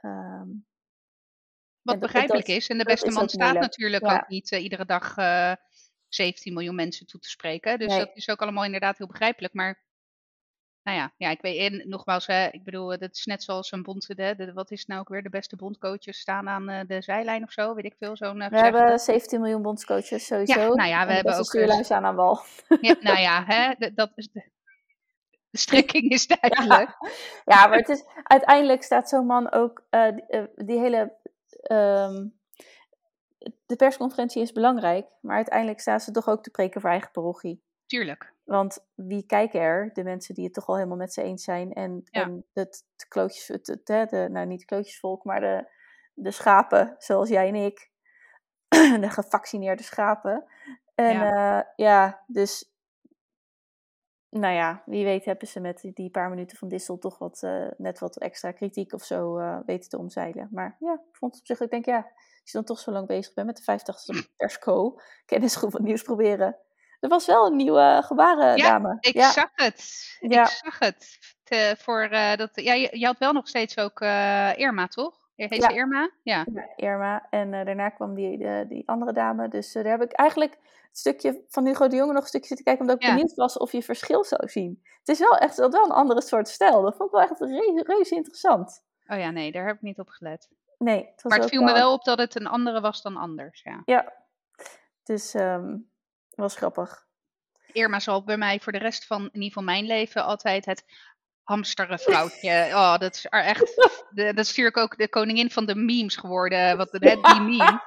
Um, 0.00 0.66
wat 1.82 1.98
begrijpelijk 1.98 2.46
dat, 2.46 2.56
is. 2.56 2.68
En 2.68 2.78
de 2.78 2.84
beste 2.84 3.10
man 3.10 3.28
staat 3.28 3.52
moeilijk. 3.52 3.64
natuurlijk 3.64 4.04
ja. 4.04 4.14
ook 4.14 4.28
niet 4.28 4.52
uh, 4.52 4.62
iedere 4.62 4.84
dag 4.84 5.16
uh, 5.16 5.52
17 6.08 6.52
miljoen 6.52 6.74
mensen 6.74 7.06
toe 7.06 7.20
te 7.20 7.28
spreken. 7.28 7.78
Dus 7.78 7.88
nee. 7.88 7.98
dat 7.98 8.10
is 8.14 8.28
ook 8.28 8.42
allemaal 8.42 8.64
inderdaad 8.64 8.98
heel 8.98 9.06
begrijpelijk. 9.06 9.54
Maar 9.54 9.82
nou 10.82 10.98
ja, 10.98 11.12
ja 11.16 11.30
ik 11.30 11.40
weet 11.40 11.72
en 11.72 11.88
nogmaals, 11.88 12.26
hè, 12.26 12.48
ik 12.50 12.64
bedoel, 12.64 12.98
dat 12.98 13.14
is 13.16 13.24
net 13.24 13.42
zoals 13.42 13.72
een 13.72 13.82
bond. 13.82 14.06
De, 14.06 14.34
de, 14.36 14.52
wat 14.52 14.70
is 14.70 14.86
nou 14.86 15.00
ook 15.00 15.08
weer 15.08 15.22
de 15.22 15.30
beste 15.30 15.56
bondcoaches 15.56 16.18
staan 16.18 16.48
aan 16.48 16.70
uh, 16.70 16.80
de 16.86 17.02
zijlijn 17.02 17.42
of 17.42 17.52
zo? 17.52 17.74
Weet 17.74 17.84
ik 17.84 17.96
veel. 17.98 18.16
Zo'n, 18.16 18.38
we 18.38 18.58
hebben 18.58 18.98
17 18.98 19.40
miljoen 19.40 19.62
bondscoaches 19.62 20.26
sowieso. 20.26 20.60
Ja, 20.60 20.74
nou 20.74 20.88
ja, 20.88 21.06
we 21.06 21.12
hebben 21.12 21.38
ook. 21.38 21.44
stuurlijn 21.44 21.84
staan 21.84 22.04
aan 22.04 22.14
wal. 22.14 22.40
Ja, 22.80 22.96
nou 23.00 23.18
ja, 23.18 23.44
hè, 23.46 23.90
dat 23.94 24.12
is 24.14 24.28
de, 25.54 25.60
strekking 25.60 26.10
is 26.10 26.26
duidelijk. 26.26 26.96
Ja, 27.00 27.10
ja 27.54 27.66
maar 27.66 27.78
het 27.78 27.88
is, 27.88 28.04
uiteindelijk 28.22 28.82
staat 28.82 29.08
zo'n 29.08 29.26
man 29.26 29.52
ook 29.52 29.86
uh, 29.90 30.10
die, 30.10 30.24
uh, 30.28 30.44
die 30.54 30.78
hele. 30.78 31.12
Um, 31.70 32.42
de 33.66 33.76
persconferentie 33.76 34.42
is 34.42 34.52
belangrijk, 34.52 35.06
maar 35.20 35.36
uiteindelijk 35.36 35.80
staan 35.80 36.00
ze 36.00 36.10
toch 36.10 36.28
ook 36.28 36.42
te 36.42 36.50
preken 36.50 36.80
voor 36.80 36.90
eigen 36.90 37.10
parochie. 37.10 37.62
Tuurlijk. 37.86 38.32
Want 38.44 38.86
wie 38.94 39.26
kijken 39.26 39.60
er? 39.60 39.90
De 39.92 40.04
mensen 40.04 40.34
die 40.34 40.44
het 40.44 40.54
toch 40.54 40.68
al 40.68 40.74
helemaal 40.74 40.96
met 40.96 41.12
ze 41.12 41.22
eens 41.22 41.44
zijn. 41.44 41.72
En, 41.72 42.00
ja. 42.04 42.22
en 42.22 42.44
het, 42.52 42.84
het 42.96 43.08
klootjes, 43.08 43.48
het, 43.48 43.66
het, 43.66 44.10
de, 44.10 44.28
nou 44.30 44.46
niet 44.46 44.64
klootjesvolk, 44.64 45.24
maar 45.24 45.40
de, 45.40 45.70
de 46.14 46.30
schapen, 46.30 46.94
zoals 46.98 47.28
jij 47.28 47.48
en 47.48 47.54
ik. 47.54 47.90
de 49.00 49.10
gevaccineerde 49.10 49.82
schapen. 49.82 50.44
En 50.94 51.12
ja, 51.12 51.58
uh, 51.58 51.64
ja 51.76 52.24
dus 52.26 52.73
nou 54.34 54.54
ja, 54.54 54.82
wie 54.86 55.04
weet 55.04 55.24
hebben 55.24 55.48
ze 55.48 55.60
met 55.60 55.90
die 55.94 56.10
paar 56.10 56.28
minuten 56.28 56.56
van 56.56 56.68
Dissel 56.68 56.98
toch 56.98 57.18
wat, 57.18 57.40
uh, 57.44 57.66
net 57.76 57.98
wat 57.98 58.18
extra 58.18 58.52
kritiek 58.52 58.92
of 58.92 59.04
zo 59.04 59.38
uh, 59.38 59.58
weten 59.66 59.90
te 59.90 59.98
omzeilen. 59.98 60.48
Maar 60.52 60.76
ja, 60.78 60.92
ik 60.92 61.16
vond 61.16 61.32
het 61.32 61.40
op 61.40 61.46
zich, 61.46 61.60
ik 61.60 61.70
denk 61.70 61.84
ja, 61.84 61.96
als 61.96 62.52
je 62.52 62.52
dan 62.52 62.64
toch 62.64 62.78
zo 62.78 62.90
lang 62.90 63.06
bezig 63.06 63.34
bent 63.34 63.46
met 63.46 63.56
de 63.64 63.72
50ste 63.72 64.34
persco, 64.36 64.98
kennisgroep 65.26 65.70
van 65.70 65.82
nieuws 65.82 66.02
proberen. 66.02 66.56
Er 67.00 67.08
was 67.08 67.26
wel 67.26 67.46
een 67.46 67.56
nieuwe 67.56 68.02
gebarendame. 68.04 68.88
Ja, 68.88 68.96
ik 69.00 69.14
ja. 69.14 69.30
zag 69.30 69.50
het. 69.54 70.16
Ja. 70.20 70.42
Ik 70.42 70.48
zag 70.48 70.78
het. 70.78 71.18
Te, 71.42 71.76
voor, 71.78 72.08
uh, 72.10 72.36
dat, 72.36 72.50
ja, 72.54 72.72
je, 72.72 72.98
je, 72.98 73.06
had 73.06 73.18
wel 73.18 73.32
nog 73.32 73.48
steeds 73.48 73.78
ook 73.78 74.00
Irma, 74.56 74.86
toch? 74.86 75.23
Heet 75.36 75.56
ja. 75.56 75.70
ze 75.70 75.76
Irma? 75.76 76.10
Ja. 76.22 76.46
ja 76.54 76.68
Irma. 76.76 77.26
En 77.30 77.50
daarna 77.50 77.88
kwam 77.88 78.14
die, 78.14 78.38
die, 78.38 78.66
die 78.66 78.88
andere 78.88 79.12
dame. 79.12 79.48
Dus 79.48 79.72
daar 79.72 79.84
heb 79.84 80.02
ik 80.02 80.12
eigenlijk 80.12 80.58
stukje 80.96 81.44
van 81.48 81.66
Hugo 81.66 81.88
de 81.88 81.96
Jonge 81.96 82.12
nog 82.12 82.22
een 82.22 82.28
stukje 82.28 82.46
zitten 82.46 82.64
kijken, 82.64 82.82
omdat 82.82 82.96
ik 82.96 83.06
ja. 83.08 83.14
benieuwd 83.14 83.34
was 83.34 83.58
of 83.58 83.72
je 83.72 83.82
verschil 83.82 84.24
zou 84.24 84.48
zien. 84.48 84.82
Het 84.98 85.08
is 85.08 85.18
wel 85.18 85.36
echt 85.36 85.56
wel 85.56 85.84
een 85.84 85.90
andere 85.90 86.22
soort 86.22 86.48
stijl. 86.48 86.82
Dat 86.82 86.96
vond 86.96 87.08
ik 87.08 87.14
wel 87.14 87.24
echt 87.24 87.40
reuze, 87.40 87.82
reuze 87.86 88.14
interessant. 88.14 88.84
Oh 89.06 89.18
ja, 89.18 89.30
nee, 89.30 89.52
daar 89.52 89.66
heb 89.66 89.76
ik 89.76 89.82
niet 89.82 89.98
op 89.98 90.08
gelet. 90.08 90.48
Nee. 90.78 91.10
Het 91.14 91.24
maar 91.24 91.38
het 91.38 91.48
viel 91.48 91.64
wel... 91.64 91.72
me 91.72 91.78
wel 91.78 91.92
op 91.92 92.04
dat 92.04 92.18
het 92.18 92.34
een 92.34 92.46
andere 92.46 92.80
was 92.80 93.02
dan 93.02 93.16
anders, 93.16 93.62
ja. 93.62 93.82
Ja, 93.84 94.12
dus 95.02 95.34
um, 95.34 95.90
was 96.30 96.56
grappig. 96.56 97.06
Irma 97.72 98.00
zal 98.00 98.24
bij 98.24 98.36
mij 98.36 98.60
voor 98.60 98.72
de 98.72 98.78
rest 98.78 99.06
van 99.06 99.20
in 99.20 99.32
ieder 99.32 99.48
geval 99.48 99.62
mijn 99.62 99.84
leven 99.84 100.24
altijd 100.24 100.64
het 100.64 100.84
hamsteren 101.44 101.98
vrouwtje. 101.98 102.68
Oh, 102.72 102.98
dat 102.98 103.14
is 103.14 103.26
echt. 103.26 103.74
De, 104.10 104.24
dat 104.24 104.44
is 104.44 104.48
natuurlijk 104.48 104.76
ook 104.76 104.96
de 104.96 105.08
koningin 105.08 105.50
van 105.50 105.66
de 105.66 105.74
memes 105.74 106.16
geworden. 106.16 106.76
Wat 106.76 106.90
de, 106.90 106.98
die 106.98 107.40
meme. 107.40 107.82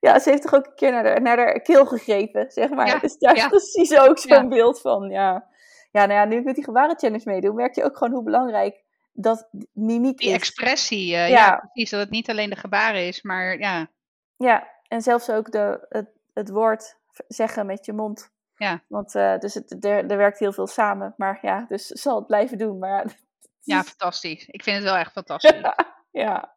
Ja, 0.00 0.18
ze 0.18 0.30
heeft 0.30 0.42
toch 0.42 0.54
ook 0.54 0.66
een 0.66 0.74
keer 0.74 0.90
naar 0.90 1.14
de, 1.14 1.20
naar 1.20 1.36
de 1.36 1.60
keel 1.62 1.86
gegrepen, 1.86 2.50
zeg 2.50 2.70
maar. 2.70 2.86
Ja, 2.86 2.98
dus 2.98 3.18
daar 3.18 3.36
is 3.36 3.46
precies 3.46 3.98
ook 3.98 4.18
zo'n 4.18 4.42
ja. 4.42 4.48
beeld 4.48 4.80
van, 4.80 5.10
ja. 5.10 5.48
Ja, 5.90 6.06
nou 6.06 6.12
ja, 6.12 6.24
nu 6.24 6.36
ik 6.36 6.44
met 6.44 6.54
die 6.54 6.64
gebaren-challenge 6.64 7.22
meedoe, 7.24 7.54
merk 7.54 7.74
je 7.74 7.84
ook 7.84 7.96
gewoon 7.96 8.12
hoe 8.12 8.22
belangrijk 8.22 8.82
dat 9.12 9.48
mimiek 9.72 10.18
die 10.18 10.28
is. 10.28 10.34
expressie, 10.34 11.12
uh, 11.12 11.28
ja. 11.28 11.56
precies. 11.56 11.90
Dat 11.90 12.00
het 12.00 12.10
niet 12.10 12.30
alleen 12.30 12.50
de 12.50 12.56
gebaren 12.56 13.06
is, 13.06 13.22
maar 13.22 13.58
ja. 13.58 13.88
Ja, 14.36 14.68
en 14.88 15.02
zelfs 15.02 15.30
ook 15.30 15.50
de, 15.50 15.86
het, 15.88 16.08
het 16.34 16.48
woord 16.48 16.96
zeggen 17.28 17.66
met 17.66 17.86
je 17.86 17.92
mond. 17.92 18.30
Ja. 18.58 18.84
Want 18.88 19.14
uh, 19.14 19.38
dus 19.38 19.54
het, 19.54 19.84
er, 19.84 20.10
er 20.10 20.16
werkt 20.16 20.38
heel 20.38 20.52
veel 20.52 20.66
samen, 20.66 21.14
maar 21.16 21.38
ja, 21.42 21.64
dus 21.68 21.86
zal 21.86 22.16
het 22.16 22.26
blijven 22.26 22.58
doen. 22.58 22.78
Maar, 22.78 23.16
ja, 23.60 23.82
fantastisch. 23.82 24.46
Ik 24.46 24.62
vind 24.62 24.76
het 24.76 24.84
wel 24.84 24.96
echt 24.96 25.12
fantastisch. 25.12 25.60
ja. 26.10 26.56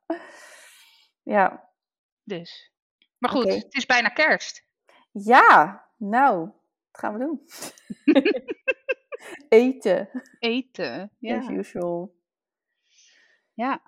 Ja. 1.24 1.70
Dus. 2.24 2.72
Maar 3.18 3.30
goed, 3.30 3.44
okay. 3.44 3.56
het 3.56 3.74
is 3.74 3.86
bijna 3.86 4.10
kerst. 4.10 4.66
Ja, 5.12 5.86
nou, 5.98 6.40
wat 6.92 7.02
gaan 7.02 7.14
we 7.14 7.20
doen? 7.20 7.42
Eten. 9.50 10.10
Eten, 10.40 11.12
ja. 11.20 11.38
As 11.38 11.48
usual. 11.48 12.16
Ja. 13.54 13.82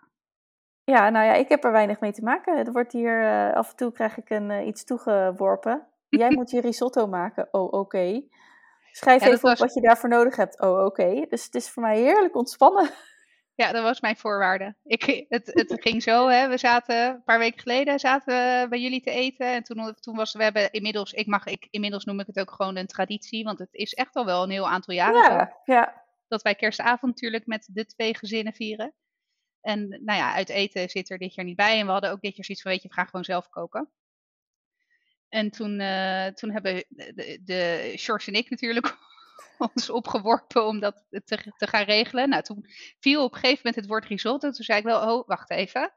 Ja, 0.84 1.10
nou 1.10 1.26
ja, 1.26 1.34
ik 1.34 1.50
heb 1.50 1.64
er 1.64 1.72
weinig 1.72 2.00
mee 2.00 2.12
te 2.12 2.24
maken. 2.24 2.58
Er 2.58 2.72
wordt 2.72 2.92
hier, 2.92 3.22
uh, 3.22 3.54
af 3.54 3.70
en 3.70 3.76
toe 3.76 3.92
krijg 3.92 4.18
ik 4.18 4.30
een, 4.30 4.50
uh, 4.50 4.68
iets 4.68 4.84
toegeworpen. 4.84 5.88
Jij 6.18 6.32
moet 6.32 6.50
je 6.50 6.62
risotto 6.62 7.08
maken. 7.08 7.48
Oh, 7.52 7.64
oké. 7.64 7.78
Okay. 7.78 8.28
Schrijf 8.92 9.22
ja, 9.22 9.28
even 9.28 9.42
was... 9.42 9.52
op 9.52 9.66
wat 9.66 9.74
je 9.74 9.82
daarvoor 9.82 10.10
nodig 10.10 10.36
hebt. 10.36 10.62
Oh, 10.62 10.86
oké. 10.86 11.02
Okay. 11.02 11.26
Dus 11.30 11.46
het 11.46 11.56
is 11.56 11.70
voor 11.70 11.84
mij 11.84 12.00
heerlijk 12.00 12.36
ontspannen. 12.36 12.90
Ja, 13.56 13.72
dat 13.72 13.84
was 13.84 14.02
mijn 14.02 14.18
voorwaarde. 14.18 14.76
Ik, 14.84 15.26
het, 15.30 15.52
het 15.54 15.82
ging 15.82 16.04
zo, 16.04 16.28
hè. 16.28 16.48
We 16.48 16.58
zaten 16.58 17.10
een 17.10 17.24
paar 17.24 17.40
weken 17.40 17.60
geleden 17.60 18.00
zaten 18.00 18.36
we 18.36 18.70
bij 18.70 18.80
jullie 18.80 19.02
te 19.02 19.12
eten. 19.12 19.48
En 19.48 19.64
toen, 19.64 19.96
toen 20.00 20.16
was 20.16 20.34
we 20.34 20.44
hebben 20.44 20.72
inmiddels, 20.72 21.12
ik 21.14 21.28
mag, 21.28 21.46
ik, 21.46 21.68
inmiddels 21.70 22.06
noem 22.06 22.20
ik 22.20 22.28
het 22.28 22.40
ook 22.40 22.52
gewoon 22.52 22.76
een 22.76 22.88
traditie. 22.88 23.44
Want 23.44 23.60
het 23.60 23.74
is 23.74 23.94
echt 23.94 24.16
al 24.16 24.26
wel 24.26 24.44
een 24.44 24.50
heel 24.50 24.70
aantal 24.70 24.94
jaren 24.94 25.22
ja, 25.22 25.40
zo, 25.40 25.74
ja. 25.74 26.04
dat 26.28 26.42
wij 26.42 26.56
kerstavond 26.56 27.12
natuurlijk 27.12 27.46
met 27.46 27.70
de 27.72 27.86
twee 27.86 28.18
gezinnen 28.18 28.54
vieren. 28.54 28.94
En 29.62 29.88
nou 29.88 30.20
ja, 30.20 30.34
uit 30.34 30.50
eten 30.50 30.90
zit 30.90 31.10
er 31.10 31.18
dit 31.18 31.34
jaar 31.34 31.46
niet 31.46 31.56
bij. 31.56 31.80
En 31.80 31.86
we 31.86 31.92
hadden 31.92 32.12
ook 32.12 32.22
dit 32.22 32.36
jaar 32.36 32.46
zoiets 32.46 32.64
van, 32.64 32.72
weet 32.72 32.82
je, 32.82 32.88
we 32.88 32.94
gaan 32.94 33.06
gewoon 33.06 33.26
zelf 33.26 33.50
koken. 33.50 33.92
En 35.34 35.50
toen, 35.50 35.80
uh, 35.80 36.26
toen 36.26 36.52
hebben 36.52 36.86
de, 36.90 37.40
de 37.44 37.94
en 38.28 38.34
ik 38.34 38.50
natuurlijk 38.50 38.98
ons 39.74 39.90
opgeworpen 39.90 40.66
om 40.66 40.80
dat 40.80 41.04
te, 41.10 41.54
te, 41.58 41.68
gaan 41.68 41.84
regelen. 41.84 42.30
Nou, 42.30 42.44
toen 42.44 42.66
viel 43.00 43.24
op 43.24 43.34
een 43.34 43.40
gegeven 43.40 43.62
moment 43.64 43.76
het 43.76 43.88
woord 43.88 44.06
risotto. 44.06 44.52
Toen 44.52 44.66
zei 44.66 44.80
ik 44.80 44.86
wel, 44.86 45.18
oh, 45.18 45.28
wacht 45.28 45.50
even. 45.50 45.94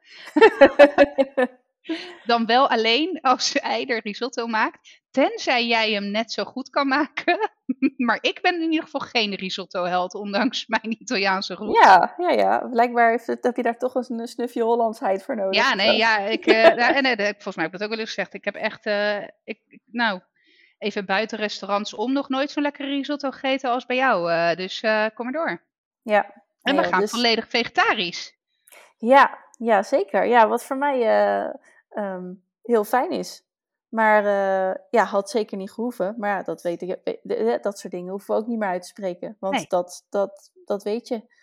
dan 2.31 2.47
wel 2.47 2.71
alleen 2.71 3.19
als 3.21 3.53
Eider 3.77 4.01
risotto 4.03 4.47
maakt. 4.47 5.01
Tenzij 5.17 5.67
jij 5.67 5.93
hem 5.93 6.11
net 6.11 6.33
zo 6.33 6.45
goed 6.45 6.71
kan 6.71 6.89
maken. 6.89 7.51
maar 8.07 8.19
ik 8.21 8.39
ben 8.43 8.55
in 8.55 8.71
ieder 8.71 8.85
geval 8.85 9.01
geen 9.01 9.35
risotto-held, 9.35 10.15
ondanks 10.15 10.67
mijn 10.67 11.03
Italiaanse 11.03 11.55
roots. 11.55 11.85
Ja, 11.85 12.15
ja, 12.17 12.31
ja. 12.31 12.59
Blijkbaar 12.59 13.11
heeft 13.11 13.27
het, 13.27 13.45
heb 13.45 13.57
je 13.57 13.63
daar 13.63 13.79
toch 13.79 13.95
eens 13.95 14.09
een 14.09 14.27
snufje 14.27 14.63
Hollandsheid 14.63 15.23
voor 15.23 15.37
nodig. 15.37 15.55
Ja, 15.55 15.75
nee, 15.75 15.97
ja. 15.97 16.19
Ik, 16.19 16.47
uh, 16.47 16.75
nou, 16.75 17.01
nee, 17.01 17.17
volgens 17.17 17.55
mij 17.55 17.65
heb 17.65 17.73
ik 17.75 17.79
dat 17.79 17.83
ook 17.83 17.95
wel 17.95 17.99
eens 17.99 18.09
gezegd. 18.09 18.35
Ik 18.35 18.45
heb 18.45 18.55
echt, 18.55 18.87
uh, 18.87 19.23
ik, 19.45 19.81
nou, 19.85 20.21
even 20.79 21.07
buiten 21.07 21.39
restaurants 21.39 21.95
om 21.95 22.13
nog 22.13 22.29
nooit 22.29 22.51
zo'n 22.51 22.63
lekkere 22.63 22.89
risotto 22.89 23.31
gegeten 23.31 23.71
als 23.71 23.87
bij 23.87 23.97
jou. 23.97 24.31
Uh, 24.31 24.55
dus 24.55 24.81
kom 25.15 25.25
maar 25.25 25.33
door. 25.33 25.63
Ja. 26.03 26.43
En 26.63 26.77
we 26.77 26.85
gaan 26.85 27.01
dus... 27.01 27.11
volledig 27.11 27.49
vegetarisch. 27.49 28.35
Ja, 28.99 29.39
ja, 29.59 29.83
zeker. 29.83 30.27
Ja, 30.27 30.49
wat 30.49 30.65
voor 30.65 30.77
mij 30.77 31.01
um, 31.91 32.43
heel 32.63 32.85
fijn 32.85 33.11
is. 33.11 33.46
Maar 33.89 34.25
uh, 34.25 34.75
ja, 34.91 35.05
had 35.05 35.31
zeker 35.31 35.57
niet 35.57 35.73
gehoeven. 35.73 36.15
Maar 36.19 36.31
ja, 36.31 36.43
dat, 36.43 36.63
weet 36.63 36.83
ik, 36.83 37.63
dat 37.63 37.79
soort 37.79 37.93
dingen 37.93 38.11
hoeven 38.11 38.35
we 38.35 38.41
ook 38.41 38.47
niet 38.47 38.59
meer 38.59 38.69
uit 38.69 38.83
te 38.83 38.89
spreken. 38.89 39.37
Want 39.41 39.55
nee. 39.55 39.67
dat, 39.69 40.07
dat, 40.09 40.53
dat 40.65 40.83
weet 40.83 41.09
je. 41.09 41.35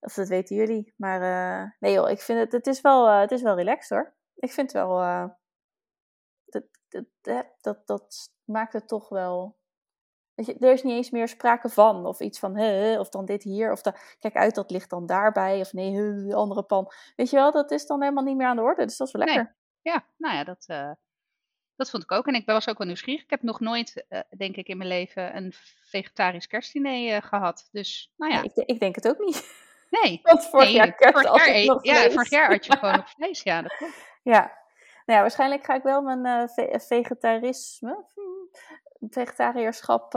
Of 0.00 0.14
dat 0.14 0.28
weten 0.28 0.56
jullie. 0.56 0.94
Maar 0.96 1.22
uh, 1.22 1.70
nee 1.78 1.92
joh, 1.92 2.10
ik 2.10 2.20
vind 2.20 2.38
het, 2.38 2.52
het 2.52 2.66
is 2.66 2.80
wel, 2.80 3.08
uh, 3.08 3.20
het 3.20 3.30
is 3.30 3.42
wel 3.42 3.56
relaxed 3.56 3.98
hoor. 3.98 4.14
Ik 4.34 4.52
vind 4.52 4.72
het 4.72 4.82
wel, 4.82 4.98
dat, 6.44 6.64
dat, 7.20 7.46
dat, 7.60 7.86
dat 7.86 8.30
maakt 8.44 8.72
het 8.72 8.88
toch 8.88 9.08
wel 9.08 9.56
Weet 10.38 10.46
je, 10.46 10.58
er 10.58 10.72
is 10.72 10.82
niet 10.82 10.94
eens 10.94 11.10
meer 11.10 11.28
sprake 11.28 11.68
van. 11.68 12.06
Of 12.06 12.20
iets 12.20 12.38
van, 12.38 12.58
of 12.98 13.08
dan 13.08 13.24
dit 13.24 13.42
hier. 13.42 13.72
Of 13.72 13.80
kijk 14.18 14.36
uit, 14.36 14.54
dat 14.54 14.70
ligt 14.70 14.90
dan 14.90 15.06
daarbij. 15.06 15.60
Of 15.60 15.72
nee, 15.72 16.34
andere 16.34 16.62
pan. 16.62 16.92
Weet 17.16 17.30
je 17.30 17.36
wel, 17.36 17.52
dat 17.52 17.70
is 17.70 17.86
dan 17.86 18.02
helemaal 18.02 18.24
niet 18.24 18.36
meer 18.36 18.46
aan 18.46 18.56
de 18.56 18.62
orde. 18.62 18.84
Dus 18.84 18.96
dat 18.96 19.06
is 19.06 19.12
wel 19.12 19.24
lekker. 19.24 19.44
Nee. 19.82 19.92
Ja, 19.94 20.06
nou 20.16 20.34
ja, 20.34 20.44
dat, 20.44 20.66
dat 21.78 21.90
vond 21.90 22.02
ik 22.02 22.12
ook. 22.12 22.26
En 22.26 22.34
ik 22.34 22.46
was 22.46 22.68
ook 22.68 22.78
wel 22.78 22.86
nieuwsgierig. 22.86 23.22
Ik 23.22 23.30
heb 23.30 23.42
nog 23.42 23.60
nooit, 23.60 24.04
uh, 24.08 24.20
denk 24.36 24.56
ik, 24.56 24.66
in 24.66 24.76
mijn 24.76 24.88
leven 24.88 25.36
een 25.36 25.52
vegetarisch 25.82 26.46
kerstdiner 26.46 27.16
uh, 27.16 27.22
gehad. 27.22 27.68
Dus, 27.72 28.12
nou 28.16 28.32
ja. 28.32 28.40
Nee, 28.40 28.50
ik, 28.54 28.68
ik, 28.68 28.80
denk 28.80 28.94
het 28.94 29.08
ook 29.08 29.18
niet. 29.18 29.44
Nee. 29.90 30.20
Want 30.22 30.44
vorig 30.46 30.66
nee, 30.66 30.74
jaar 30.74 30.94
kerst 30.94 31.26
vorig 31.26 31.46
jaar, 31.46 31.64
nog 31.64 31.84
Ja, 31.84 31.94
vlees. 31.94 32.12
vorig 32.12 32.30
jaar 32.30 32.50
had 32.50 32.66
je 32.66 32.76
gewoon 32.76 32.96
nog 33.02 33.10
vlees. 33.10 33.42
Ja, 33.42 33.62
dat 33.62 33.76
klopt. 33.76 33.94
Ja. 34.22 34.40
Nou 35.06 35.18
ja, 35.18 35.20
waarschijnlijk 35.20 35.64
ga 35.64 35.74
ik 35.74 35.82
wel 35.82 36.02
mijn 36.02 36.48
ve 36.48 36.80
vegetarisme, 36.86 38.04
vegetariërschap 39.10 40.12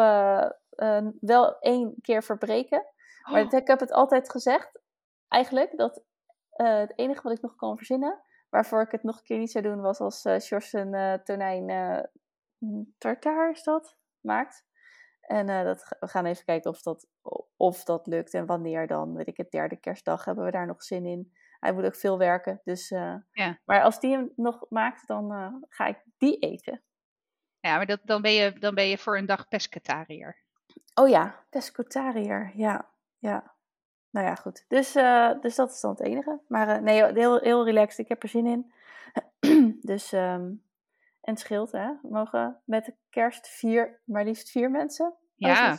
wel 1.20 1.60
één 1.60 1.96
keer 2.02 2.24
verbreken. 2.24 2.86
Maar 3.24 3.46
oh. 3.46 3.54
ik 3.54 3.68
heb 3.68 3.80
het 3.80 3.92
altijd 3.92 4.30
gezegd, 4.30 4.80
eigenlijk, 5.28 5.78
dat 5.78 6.02
het 6.52 6.94
enige 6.96 7.22
wat 7.22 7.32
ik 7.32 7.42
nog 7.42 7.56
kan 7.56 7.78
verzinnen 7.78 8.22
Waarvoor 8.52 8.82
ik 8.82 8.92
het 8.92 9.04
nog 9.04 9.18
een 9.18 9.24
keer 9.24 9.38
niet 9.38 9.52
zou 9.52 9.64
doen 9.64 9.82
was 9.82 10.00
als 10.00 10.26
uh, 10.26 10.40
Sjors 10.40 10.74
een 10.74 10.94
uh, 10.94 11.14
tonijn 11.14 11.70
uh, 11.70 12.84
tartaar 12.98 13.52
is 13.52 13.64
dat, 13.64 13.98
maakt. 14.20 14.66
En 15.22 15.66
dat, 15.66 15.96
we 16.00 16.08
gaan 16.08 16.26
even 16.26 16.46
kijken 16.46 16.72
of 16.72 16.82
dat, 16.82 17.08
of 17.58 17.84
dat 17.84 18.08
lukt 18.08 18.34
en 18.34 18.46
wanneer 18.46 18.88
dan. 18.88 19.16
Weet 19.16 19.28
ik, 19.28 19.38
het 19.38 19.52
derde 19.52 19.76
kerstdag 19.80 20.26
hebben 20.26 20.46
we 20.46 20.52
daar 20.52 20.68
nog 20.68 20.84
zin 20.84 21.06
in. 21.06 21.34
Hij 21.60 21.74
moet 21.74 21.86
ook 21.86 21.96
veel 21.96 22.18
werken. 22.18 22.62
Dus, 22.64 22.90
ja. 22.90 23.60
Maar 23.66 23.84
als 23.84 24.00
die 24.00 24.12
hem 24.12 24.32
nog 24.36 24.66
maakt, 24.70 25.08
dan 25.08 25.32
ga 25.70 25.86
ik 25.86 26.04
die 26.18 26.38
eten. 26.38 26.84
Ja, 27.60 27.76
maar 27.76 27.86
dat, 27.86 28.00
dan, 28.04 28.22
ben 28.22 28.32
je, 28.32 28.60
dan 28.60 28.76
ben 28.76 28.88
je 28.88 28.98
voor 28.98 29.18
een 29.18 29.26
dag 29.26 29.48
pescatariër. 29.48 30.44
Oh 30.94 31.10
ja, 31.10 31.46
pescatariër. 31.50 32.52
Ja, 32.56 32.92
ja. 33.18 33.56
Nou 34.12 34.26
ja, 34.26 34.36
goed. 34.36 34.66
Dus, 34.68 34.96
uh, 34.96 35.42
dus 35.42 35.56
dat 35.56 35.72
is 35.72 35.80
dan 35.80 35.92
het 35.92 36.02
enige. 36.02 36.40
Maar 36.48 36.68
uh, 36.68 36.84
nee, 36.84 37.04
heel, 37.04 37.40
heel 37.40 37.66
relaxed. 37.66 37.98
Ik 37.98 38.08
heb 38.08 38.24
er 38.24 38.30
zin 38.30 38.46
in. 38.46 38.74
dus, 39.92 40.12
um, 40.12 40.64
en 41.22 41.34
het 41.34 41.40
scheelt, 41.40 41.72
hè. 41.72 41.88
We 42.02 42.10
mogen 42.10 42.62
met 42.66 42.86
de 42.86 42.96
kerst 43.10 43.48
vier, 43.48 44.02
maar 44.06 44.24
liefst 44.24 44.50
vier 44.50 44.72
mensen 44.72 45.16
ja. 45.36 45.78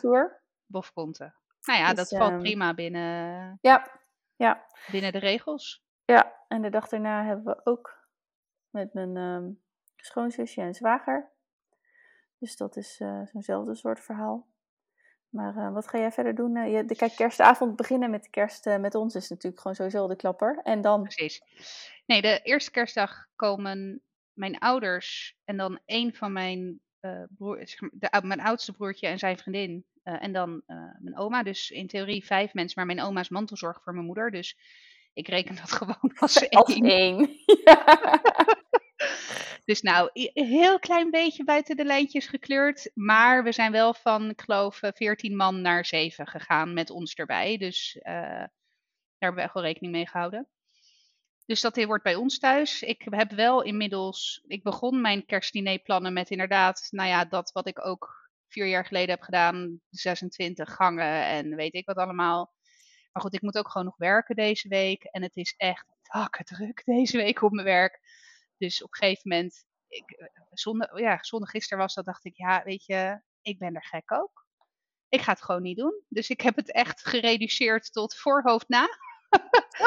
Bofkonten. 0.66 1.34
Nou 1.62 1.78
ja, 1.78 1.88
dus, 1.88 2.08
dat 2.08 2.18
valt 2.18 2.32
um, 2.32 2.38
prima 2.38 2.74
binnen, 2.74 3.58
ja, 3.60 3.90
ja. 4.36 4.66
binnen 4.90 5.12
de 5.12 5.18
regels. 5.18 5.84
Ja, 6.04 6.36
en 6.48 6.62
de 6.62 6.70
dag 6.70 6.88
daarna 6.88 7.24
hebben 7.24 7.44
we 7.44 7.60
ook 7.64 8.08
met 8.70 8.94
mijn 8.94 9.16
um, 9.16 9.62
schoonzusje 9.96 10.60
en 10.60 10.74
zwager. 10.74 11.30
Dus 12.38 12.56
dat 12.56 12.76
is 12.76 13.00
uh, 13.00 13.26
zo'nzelfde 13.26 13.74
soort 13.74 14.00
verhaal. 14.00 14.51
Maar 15.32 15.56
uh, 15.56 15.72
wat 15.72 15.88
ga 15.88 15.98
jij 15.98 16.12
verder 16.12 16.34
doen? 16.34 16.56
Uh, 16.56 16.72
je, 16.72 16.84
de, 16.84 16.96
kijk, 16.96 17.16
kerstavond 17.16 17.76
beginnen 17.76 18.10
met 18.10 18.22
de 18.22 18.30
kerst 18.30 18.66
uh, 18.66 18.76
met 18.76 18.94
ons 18.94 19.14
is 19.14 19.28
natuurlijk 19.28 19.60
gewoon 19.60 19.76
sowieso 19.76 20.08
de 20.08 20.16
klapper. 20.16 20.60
En 20.62 20.80
dan... 20.80 21.02
Precies. 21.02 21.42
Nee, 22.06 22.22
de 22.22 22.40
eerste 22.42 22.70
kerstdag 22.70 23.26
komen 23.36 24.02
mijn 24.32 24.58
ouders 24.58 25.36
en 25.44 25.56
dan 25.56 25.78
een 25.86 26.14
van 26.14 26.32
mijn 26.32 26.80
broer, 27.36 27.64
de, 27.92 28.20
mijn 28.22 28.40
oudste 28.40 28.72
broertje 28.72 29.06
en 29.06 29.18
zijn 29.18 29.38
vriendin. 29.38 29.84
en 30.02 30.32
dan 30.32 30.62
mijn 30.98 31.18
oma. 31.18 31.42
Dus 31.42 31.70
in 31.70 31.86
theorie 31.86 32.24
vijf 32.24 32.54
mensen. 32.54 32.74
Maar 32.76 32.94
mijn 32.94 33.06
oma 33.06 33.20
is 33.20 33.28
mantelzorg 33.28 33.82
voor 33.82 33.92
mijn 33.92 34.06
moeder. 34.06 34.30
Dus 34.30 34.56
ik 35.12 35.28
reken 35.28 35.56
dat 35.56 35.72
gewoon 35.72 36.12
als 36.18 36.36
één. 36.36 36.50
Als 36.50 36.74
één. 36.74 37.30
Ja. 37.64 38.20
Dus 39.64 39.80
nou, 39.80 40.10
een 40.12 40.46
heel 40.46 40.78
klein 40.78 41.10
beetje 41.10 41.44
buiten 41.44 41.76
de 41.76 41.84
lijntjes 41.84 42.26
gekleurd. 42.26 42.90
Maar 42.94 43.44
we 43.44 43.52
zijn 43.52 43.72
wel 43.72 43.94
van, 43.94 44.30
ik 44.30 44.40
geloof, 44.40 44.80
14 44.82 45.36
man 45.36 45.60
naar 45.60 45.86
7 45.86 46.26
gegaan 46.26 46.74
met 46.74 46.90
ons 46.90 47.14
erbij. 47.14 47.56
Dus 47.56 47.96
uh, 47.98 48.12
daar 48.12 48.50
hebben 49.18 49.40
we 49.40 49.46
echt 49.46 49.54
wel 49.54 49.62
rekening 49.62 49.92
mee 49.92 50.08
gehouden. 50.08 50.48
Dus 51.46 51.60
dat 51.60 51.84
wordt 51.84 52.02
bij 52.02 52.14
ons 52.14 52.38
thuis. 52.38 52.82
Ik 52.82 53.06
heb 53.10 53.30
wel 53.30 53.62
inmiddels, 53.62 54.42
ik 54.46 54.62
begon 54.62 55.00
mijn 55.00 55.26
kerstdinerplannen 55.26 56.12
met 56.12 56.30
inderdaad, 56.30 56.86
nou 56.90 57.08
ja, 57.08 57.24
dat 57.24 57.52
wat 57.52 57.66
ik 57.66 57.86
ook 57.86 58.30
vier 58.48 58.66
jaar 58.66 58.86
geleden 58.86 59.10
heb 59.10 59.22
gedaan. 59.22 59.80
26 59.90 60.74
gangen 60.74 61.24
en 61.24 61.56
weet 61.56 61.74
ik 61.74 61.86
wat 61.86 61.96
allemaal. 61.96 62.52
Maar 63.12 63.22
goed, 63.22 63.34
ik 63.34 63.42
moet 63.42 63.58
ook 63.58 63.70
gewoon 63.70 63.86
nog 63.86 63.96
werken 63.96 64.36
deze 64.36 64.68
week. 64.68 65.04
En 65.04 65.22
het 65.22 65.36
is 65.36 65.54
echt 65.56 65.86
druk 66.44 66.82
deze 66.84 67.16
week 67.16 67.42
op 67.42 67.52
mijn 67.52 67.66
werk. 67.66 68.00
Dus 68.62 68.82
op 68.82 68.88
een 68.92 68.98
gegeven 68.98 69.28
moment, 69.28 69.64
ik, 69.88 70.30
zondag, 70.50 70.98
ja, 70.98 71.18
zondag 71.20 71.50
gisteren 71.50 71.78
was 71.78 71.94
dat, 71.94 72.04
dacht 72.04 72.24
ik, 72.24 72.36
ja, 72.36 72.62
weet 72.64 72.84
je, 72.84 73.20
ik 73.40 73.58
ben 73.58 73.74
er 73.74 73.84
gek 73.84 74.12
ook. 74.12 74.46
Ik 75.08 75.20
ga 75.20 75.32
het 75.32 75.42
gewoon 75.42 75.62
niet 75.62 75.76
doen. 75.76 76.02
Dus 76.08 76.30
ik 76.30 76.40
heb 76.40 76.56
het 76.56 76.72
echt 76.72 77.06
gereduceerd 77.06 77.92
tot 77.92 78.16
voorhoofd 78.16 78.68
na. 78.68 78.88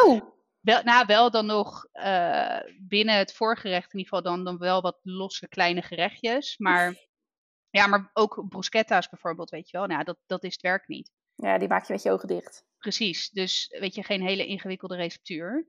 oh. 0.04 0.22
Wel, 0.66 0.84
nou, 0.84 1.06
wel 1.06 1.32
dan 1.32 1.46
nog 1.46 1.88
uh, 1.94 2.60
binnen 2.80 3.16
het 3.18 3.34
voorgerecht 3.34 3.94
in 3.94 4.00
ieder 4.00 4.14
geval 4.14 4.32
dan, 4.32 4.44
dan 4.44 4.58
wel 4.58 4.82
wat 4.82 5.00
losse 5.02 5.48
kleine 5.48 5.82
gerechtjes. 5.82 6.58
Maar 6.58 6.96
ja, 7.70 7.88
maar 7.88 8.10
ook 8.14 8.46
bruschetta's 8.50 9.10
bijvoorbeeld, 9.10 9.50
weet 9.50 9.70
je 9.70 9.78
wel. 9.78 9.88
Nou, 9.88 10.04
dat, 10.04 10.18
dat 10.26 10.44
is 10.44 10.54
het 10.54 10.62
werk 10.62 10.88
niet. 10.88 11.12
Ja, 11.36 11.58
die 11.58 11.68
maak 11.68 11.86
je 11.86 11.94
met 11.94 12.04
je 12.04 12.12
ogen 12.12 12.28
dicht. 12.28 12.66
Precies. 12.78 13.30
Dus 13.30 13.76
weet 13.80 13.96
je, 13.96 14.04
geen 14.04 14.22
hele 14.22 14.46
ingewikkelde 14.46 14.96
receptuur. 14.96 15.68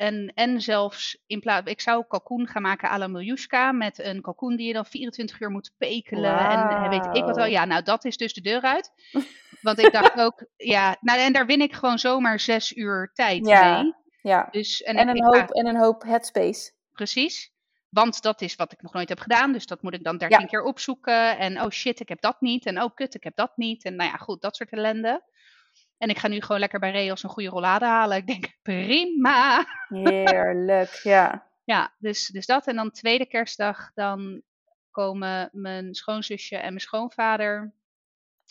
En, 0.00 0.32
en 0.34 0.60
zelfs 0.60 1.18
in 1.26 1.40
plaats, 1.40 1.70
ik 1.70 1.80
zou 1.80 2.04
kalkoen 2.08 2.46
gaan 2.46 2.62
maken 2.62 2.90
à 2.90 2.98
la 2.98 3.06
miljuska 3.06 3.72
met 3.72 3.98
een 3.98 4.20
kalkoen 4.20 4.56
die 4.56 4.66
je 4.66 4.72
dan 4.72 4.86
24 4.86 5.40
uur 5.40 5.50
moet 5.50 5.72
pekelen 5.78 6.34
wow. 6.34 6.82
en 6.82 6.88
weet 6.88 7.16
ik 7.16 7.24
wat 7.24 7.36
wel. 7.36 7.46
Ja, 7.46 7.64
nou 7.64 7.82
dat 7.82 8.04
is 8.04 8.16
dus 8.16 8.32
de 8.32 8.40
deur 8.40 8.62
uit. 8.62 8.92
Want 9.62 9.78
ik 9.78 9.92
dacht 9.92 10.20
ook, 10.20 10.46
ja, 10.56 10.96
nou 11.00 11.18
en 11.18 11.32
daar 11.32 11.46
win 11.46 11.60
ik 11.60 11.74
gewoon 11.74 11.98
zomaar 11.98 12.40
zes 12.40 12.76
uur 12.76 13.10
tijd 13.14 13.46
ja, 13.46 13.82
mee. 13.82 13.94
Ja. 14.22 14.48
Dus, 14.50 14.82
en, 14.82 14.96
en, 14.96 15.08
een 15.08 15.24
hoop, 15.24 15.50
en 15.50 15.66
een 15.66 15.76
hoop 15.76 16.02
headspace. 16.02 16.72
Precies. 16.92 17.52
Want 17.88 18.22
dat 18.22 18.40
is 18.40 18.56
wat 18.56 18.72
ik 18.72 18.82
nog 18.82 18.92
nooit 18.92 19.08
heb 19.08 19.20
gedaan. 19.20 19.52
Dus 19.52 19.66
dat 19.66 19.82
moet 19.82 19.94
ik 19.94 20.04
dan 20.04 20.18
dertien 20.18 20.40
ja. 20.40 20.46
keer 20.46 20.62
opzoeken. 20.62 21.38
En 21.38 21.62
oh 21.62 21.70
shit, 21.70 22.00
ik 22.00 22.08
heb 22.08 22.20
dat 22.20 22.40
niet. 22.40 22.66
En 22.66 22.82
oh 22.82 22.94
kut, 22.94 23.14
ik 23.14 23.24
heb 23.24 23.36
dat 23.36 23.52
niet. 23.56 23.84
En 23.84 23.96
nou 23.96 24.10
ja, 24.10 24.16
goed, 24.16 24.40
dat 24.40 24.56
soort 24.56 24.70
ellende. 24.70 25.22
En 26.00 26.08
ik 26.08 26.18
ga 26.18 26.28
nu 26.28 26.40
gewoon 26.40 26.60
lekker 26.60 26.80
bij 26.80 26.90
Reos 26.90 27.22
een 27.22 27.30
goede 27.30 27.48
rollade 27.48 27.84
halen. 27.84 28.16
Ik 28.16 28.26
denk, 28.26 28.56
prima. 28.62 29.66
Heerlijk, 29.88 30.92
ja. 30.92 31.46
ja, 31.72 31.94
dus, 31.98 32.26
dus 32.26 32.46
dat. 32.46 32.66
En 32.66 32.76
dan 32.76 32.90
tweede 32.90 33.26
kerstdag, 33.26 33.92
dan 33.94 34.42
komen 34.90 35.48
mijn 35.52 35.94
schoonzusje 35.94 36.56
en 36.56 36.68
mijn 36.68 36.80
schoonvader. 36.80 37.74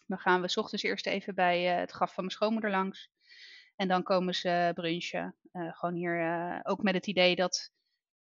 Dan 0.05 0.17
gaan 0.17 0.41
we 0.41 0.47
s 0.47 0.57
ochtends 0.57 0.83
eerst 0.83 1.07
even 1.07 1.35
bij 1.35 1.73
uh, 1.73 1.79
het 1.79 1.91
graf 1.91 2.13
van 2.13 2.23
mijn 2.23 2.35
schoonmoeder 2.35 2.71
langs. 2.71 3.09
En 3.75 3.87
dan 3.87 4.03
komen 4.03 4.35
ze 4.35 4.71
brunchen. 4.73 5.35
Uh, 5.53 5.77
gewoon 5.77 5.95
hier 5.95 6.19
uh, 6.19 6.59
ook 6.63 6.83
met 6.83 6.93
het 6.93 7.07
idee 7.07 7.35
dat 7.35 7.71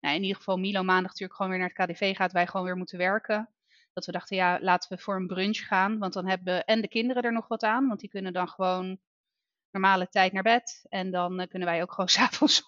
nou, 0.00 0.14
in 0.14 0.22
ieder 0.22 0.36
geval 0.36 0.56
Milo 0.56 0.82
maandag 0.82 1.10
natuurlijk 1.10 1.34
gewoon 1.34 1.50
weer 1.50 1.60
naar 1.60 1.72
het 1.74 1.90
KDV 1.90 2.16
gaat. 2.16 2.32
Wij 2.32 2.46
gewoon 2.46 2.66
weer 2.66 2.76
moeten 2.76 2.98
werken. 2.98 3.48
Dat 3.92 4.06
we 4.06 4.12
dachten, 4.12 4.36
ja, 4.36 4.58
laten 4.60 4.96
we 4.96 5.02
voor 5.02 5.16
een 5.16 5.26
brunch 5.26 5.58
gaan. 5.58 5.98
Want 5.98 6.12
dan 6.12 6.28
hebben 6.28 6.64
en 6.64 6.80
de 6.80 6.88
kinderen 6.88 7.22
er 7.22 7.32
nog 7.32 7.48
wat 7.48 7.62
aan. 7.62 7.88
Want 7.88 8.00
die 8.00 8.10
kunnen 8.10 8.32
dan 8.32 8.48
gewoon 8.48 9.00
normale 9.70 10.08
tijd 10.08 10.32
naar 10.32 10.42
bed. 10.42 10.86
En 10.88 11.10
dan 11.10 11.40
eh, 11.40 11.48
kunnen 11.48 11.68
wij 11.68 11.82
ook 11.82 11.90
gewoon 11.90 12.08
s'avonds 12.18 12.62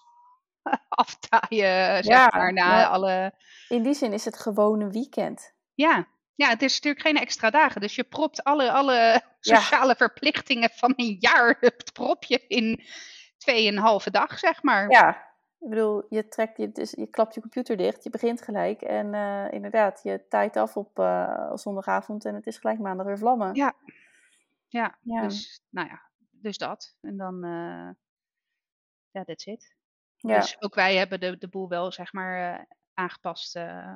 aftaaien, 0.89 2.03
zeg 2.03 2.05
Ja, 2.05 2.29
maar, 2.33 2.53
na 2.53 2.87
alle... 2.87 3.33
In 3.69 3.83
die 3.83 3.93
zin 3.93 4.13
is 4.13 4.25
het 4.25 4.39
gewoon 4.39 4.81
een 4.81 4.91
weekend. 4.91 5.53
Ja. 5.73 6.07
ja, 6.35 6.49
het 6.49 6.61
is 6.61 6.73
natuurlijk 6.73 7.05
geen 7.05 7.17
extra 7.17 7.49
dagen. 7.49 7.81
Dus 7.81 7.95
je 7.95 8.03
propt 8.03 8.43
alle, 8.43 8.71
alle 8.71 9.21
sociale 9.39 9.95
verplichtingen 9.95 10.69
van 10.69 10.93
een 10.95 11.17
jaar, 11.19 11.57
het 11.59 11.93
prop 11.93 12.23
je 12.23 12.45
in 12.47 12.83
tweeënhalve 13.37 14.11
dag, 14.11 14.39
zeg 14.39 14.63
maar. 14.63 14.89
Ja, 14.89 15.31
ik 15.59 15.69
bedoel, 15.69 16.03
je, 16.09 16.27
trekt 16.27 16.57
je, 16.57 16.71
dus 16.71 16.91
je 16.91 17.07
klapt 17.07 17.33
je 17.33 17.41
computer 17.41 17.77
dicht, 17.77 18.03
je 18.03 18.09
begint 18.09 18.41
gelijk. 18.41 18.81
En 18.81 19.13
eh, 19.13 19.51
inderdaad, 19.51 19.99
je 20.03 20.27
tijd 20.29 20.57
af 20.57 20.77
op 20.77 20.99
eh, 20.99 21.51
zondagavond 21.53 22.25
en 22.25 22.35
het 22.35 22.45
is 22.45 22.57
gelijk 22.57 22.79
maandag 22.79 23.05
weer 23.05 23.17
vlammen. 23.17 23.55
Ja. 23.55 23.73
Ja, 24.67 24.95
Ja. 25.01 25.21
dus 25.21 25.61
nou 25.69 25.87
ja, 25.87 26.01
dus 26.41 26.57
dat. 26.57 26.97
En 27.01 27.17
dan, 27.17 27.43
eh 27.43 27.89
ja, 29.11 29.23
that's 29.23 29.45
it. 29.45 29.75
Ja. 30.15 30.39
Dus 30.39 30.61
ook 30.61 30.75
wij 30.75 30.95
hebben 30.95 31.19
de, 31.19 31.37
de 31.37 31.47
boel 31.47 31.69
wel, 31.69 31.91
zeg 31.91 32.13
maar, 32.13 32.59
eh, 32.59 32.65
aangepast. 32.93 33.55
eh, 33.55 33.95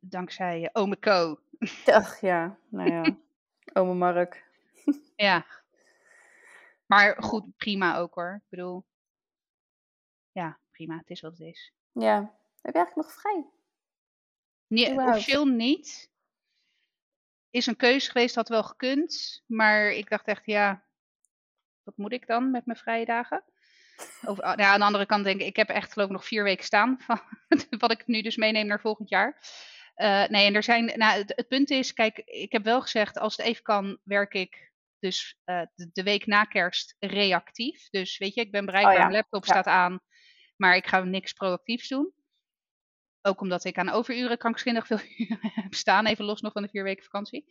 dankzij 0.00 0.70
Ome 0.72 0.98
Co. 0.98 1.40
Ach 1.86 2.20
ja, 2.20 2.58
nou 2.68 2.90
ja. 2.90 3.16
Ome 3.80 3.94
Mark. 3.94 4.44
Ja. 5.16 5.46
Maar 6.86 7.22
goed, 7.22 7.56
prima 7.56 7.96
ook 7.96 8.14
hoor. 8.14 8.34
Ik 8.34 8.48
bedoel, 8.48 8.84
ja, 10.32 10.58
prima. 10.70 10.96
Het 10.96 11.10
is 11.10 11.20
wat 11.20 11.38
het 11.38 11.40
is. 11.40 11.72
Ja. 11.92 12.20
Heb 12.60 12.74
je 12.74 12.78
eigenlijk 12.80 13.08
nog 13.08 13.12
vrij? 13.20 13.46
Nee, 14.66 14.94
officieel 15.00 15.44
niet. 15.46 16.11
Is 17.52 17.66
een 17.66 17.76
keuze 17.76 18.10
geweest, 18.10 18.34
had 18.34 18.48
wel 18.48 18.62
gekund. 18.62 19.42
Maar 19.46 19.90
ik 19.90 20.08
dacht 20.08 20.26
echt, 20.26 20.46
ja, 20.46 20.84
wat 21.82 21.96
moet 21.96 22.12
ik 22.12 22.26
dan 22.26 22.50
met 22.50 22.66
mijn 22.66 22.78
vrije 22.78 23.04
dagen? 23.04 23.44
Of, 24.22 24.40
ah, 24.40 24.58
ja, 24.58 24.72
aan 24.72 24.78
de 24.78 24.84
andere 24.84 25.06
kant 25.06 25.24
denk 25.24 25.40
ik, 25.40 25.46
ik 25.46 25.56
heb 25.56 25.68
echt 25.68 25.92
geloof 25.92 26.08
ik 26.08 26.14
nog 26.14 26.26
vier 26.26 26.44
weken 26.44 26.64
staan. 26.64 27.00
Van, 27.00 27.20
wat 27.78 27.90
ik 27.90 28.06
nu 28.06 28.22
dus 28.22 28.36
meeneem 28.36 28.66
naar 28.66 28.80
volgend 28.80 29.08
jaar. 29.08 29.40
Uh, 29.96 30.26
nee, 30.26 30.46
en 30.46 30.54
er 30.54 30.62
zijn, 30.62 30.84
nou, 30.84 31.18
het, 31.18 31.32
het, 31.36 31.48
punt 31.48 31.70
is, 31.70 31.92
kijk, 31.92 32.18
ik 32.18 32.52
heb 32.52 32.64
wel 32.64 32.80
gezegd, 32.80 33.18
als 33.18 33.36
het 33.36 33.46
even 33.46 33.62
kan, 33.62 33.98
werk 34.02 34.34
ik 34.34 34.72
dus 34.98 35.36
uh, 35.44 35.62
de, 35.74 35.90
de, 35.92 36.02
week 36.02 36.26
na 36.26 36.44
kerst 36.44 36.96
reactief. 36.98 37.90
Dus 37.90 38.18
weet 38.18 38.34
je, 38.34 38.40
ik 38.40 38.50
ben 38.50 38.64
bereikbaar, 38.64 38.94
Oh 38.94 39.00
ja. 39.00 39.06
mijn 39.06 39.16
laptop 39.16 39.44
Ja. 39.44 39.52
staat 39.52 39.66
aan, 39.66 40.00
maar 40.56 40.76
ik 40.76 40.86
ga 40.86 41.00
niks 41.00 41.32
proactiefs 41.32 41.88
doen. 41.88 42.12
Ook 43.22 43.40
omdat 43.40 43.64
ik 43.64 43.78
aan 43.78 43.88
overuren 43.88 44.38
krankzinnig 44.38 44.86
veel 44.86 45.00
uren 45.18 45.38
heb 45.42 45.74
staan, 45.74 46.06
even 46.06 46.24
los 46.24 46.40
nog 46.40 46.52
van 46.52 46.62
de 46.62 46.68
vier 46.68 46.84
weken 46.84 47.04
vakantie. 47.04 47.44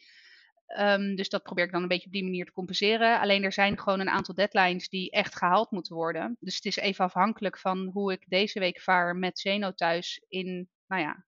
Um, 0.80 1.16
dus 1.16 1.30
dat 1.30 1.44
probeer 1.44 1.66
ik 1.66 1.72
dan 1.72 1.82
een 1.82 1.88
beetje 1.88 2.06
op 2.06 2.12
die 2.12 2.24
manier 2.24 2.46
te 2.46 2.52
compenseren. 2.52 3.20
Alleen 3.20 3.44
er 3.44 3.52
zijn 3.52 3.80
gewoon 3.80 4.00
een 4.00 4.10
aantal 4.10 4.36
deadlines 4.36 4.90
die 4.90 5.12
echt 5.12 5.36
gehaald 5.36 5.72
moeten 5.72 5.96
worden. 5.96 6.38
Dus 6.40 6.56
het 6.56 6.66
is 6.66 6.76
even 6.76 7.06
afhankelijk 7.06 7.58
van 7.58 7.90
hoe 7.94 8.12
ik 8.12 8.24
deze 8.28 8.60
week 8.60 8.82
vaar 8.82 9.16
met 9.16 9.40
Zeno 9.40 9.72
thuis 9.74 10.24
in, 10.28 10.70
nou 10.88 11.02
ja, 11.02 11.26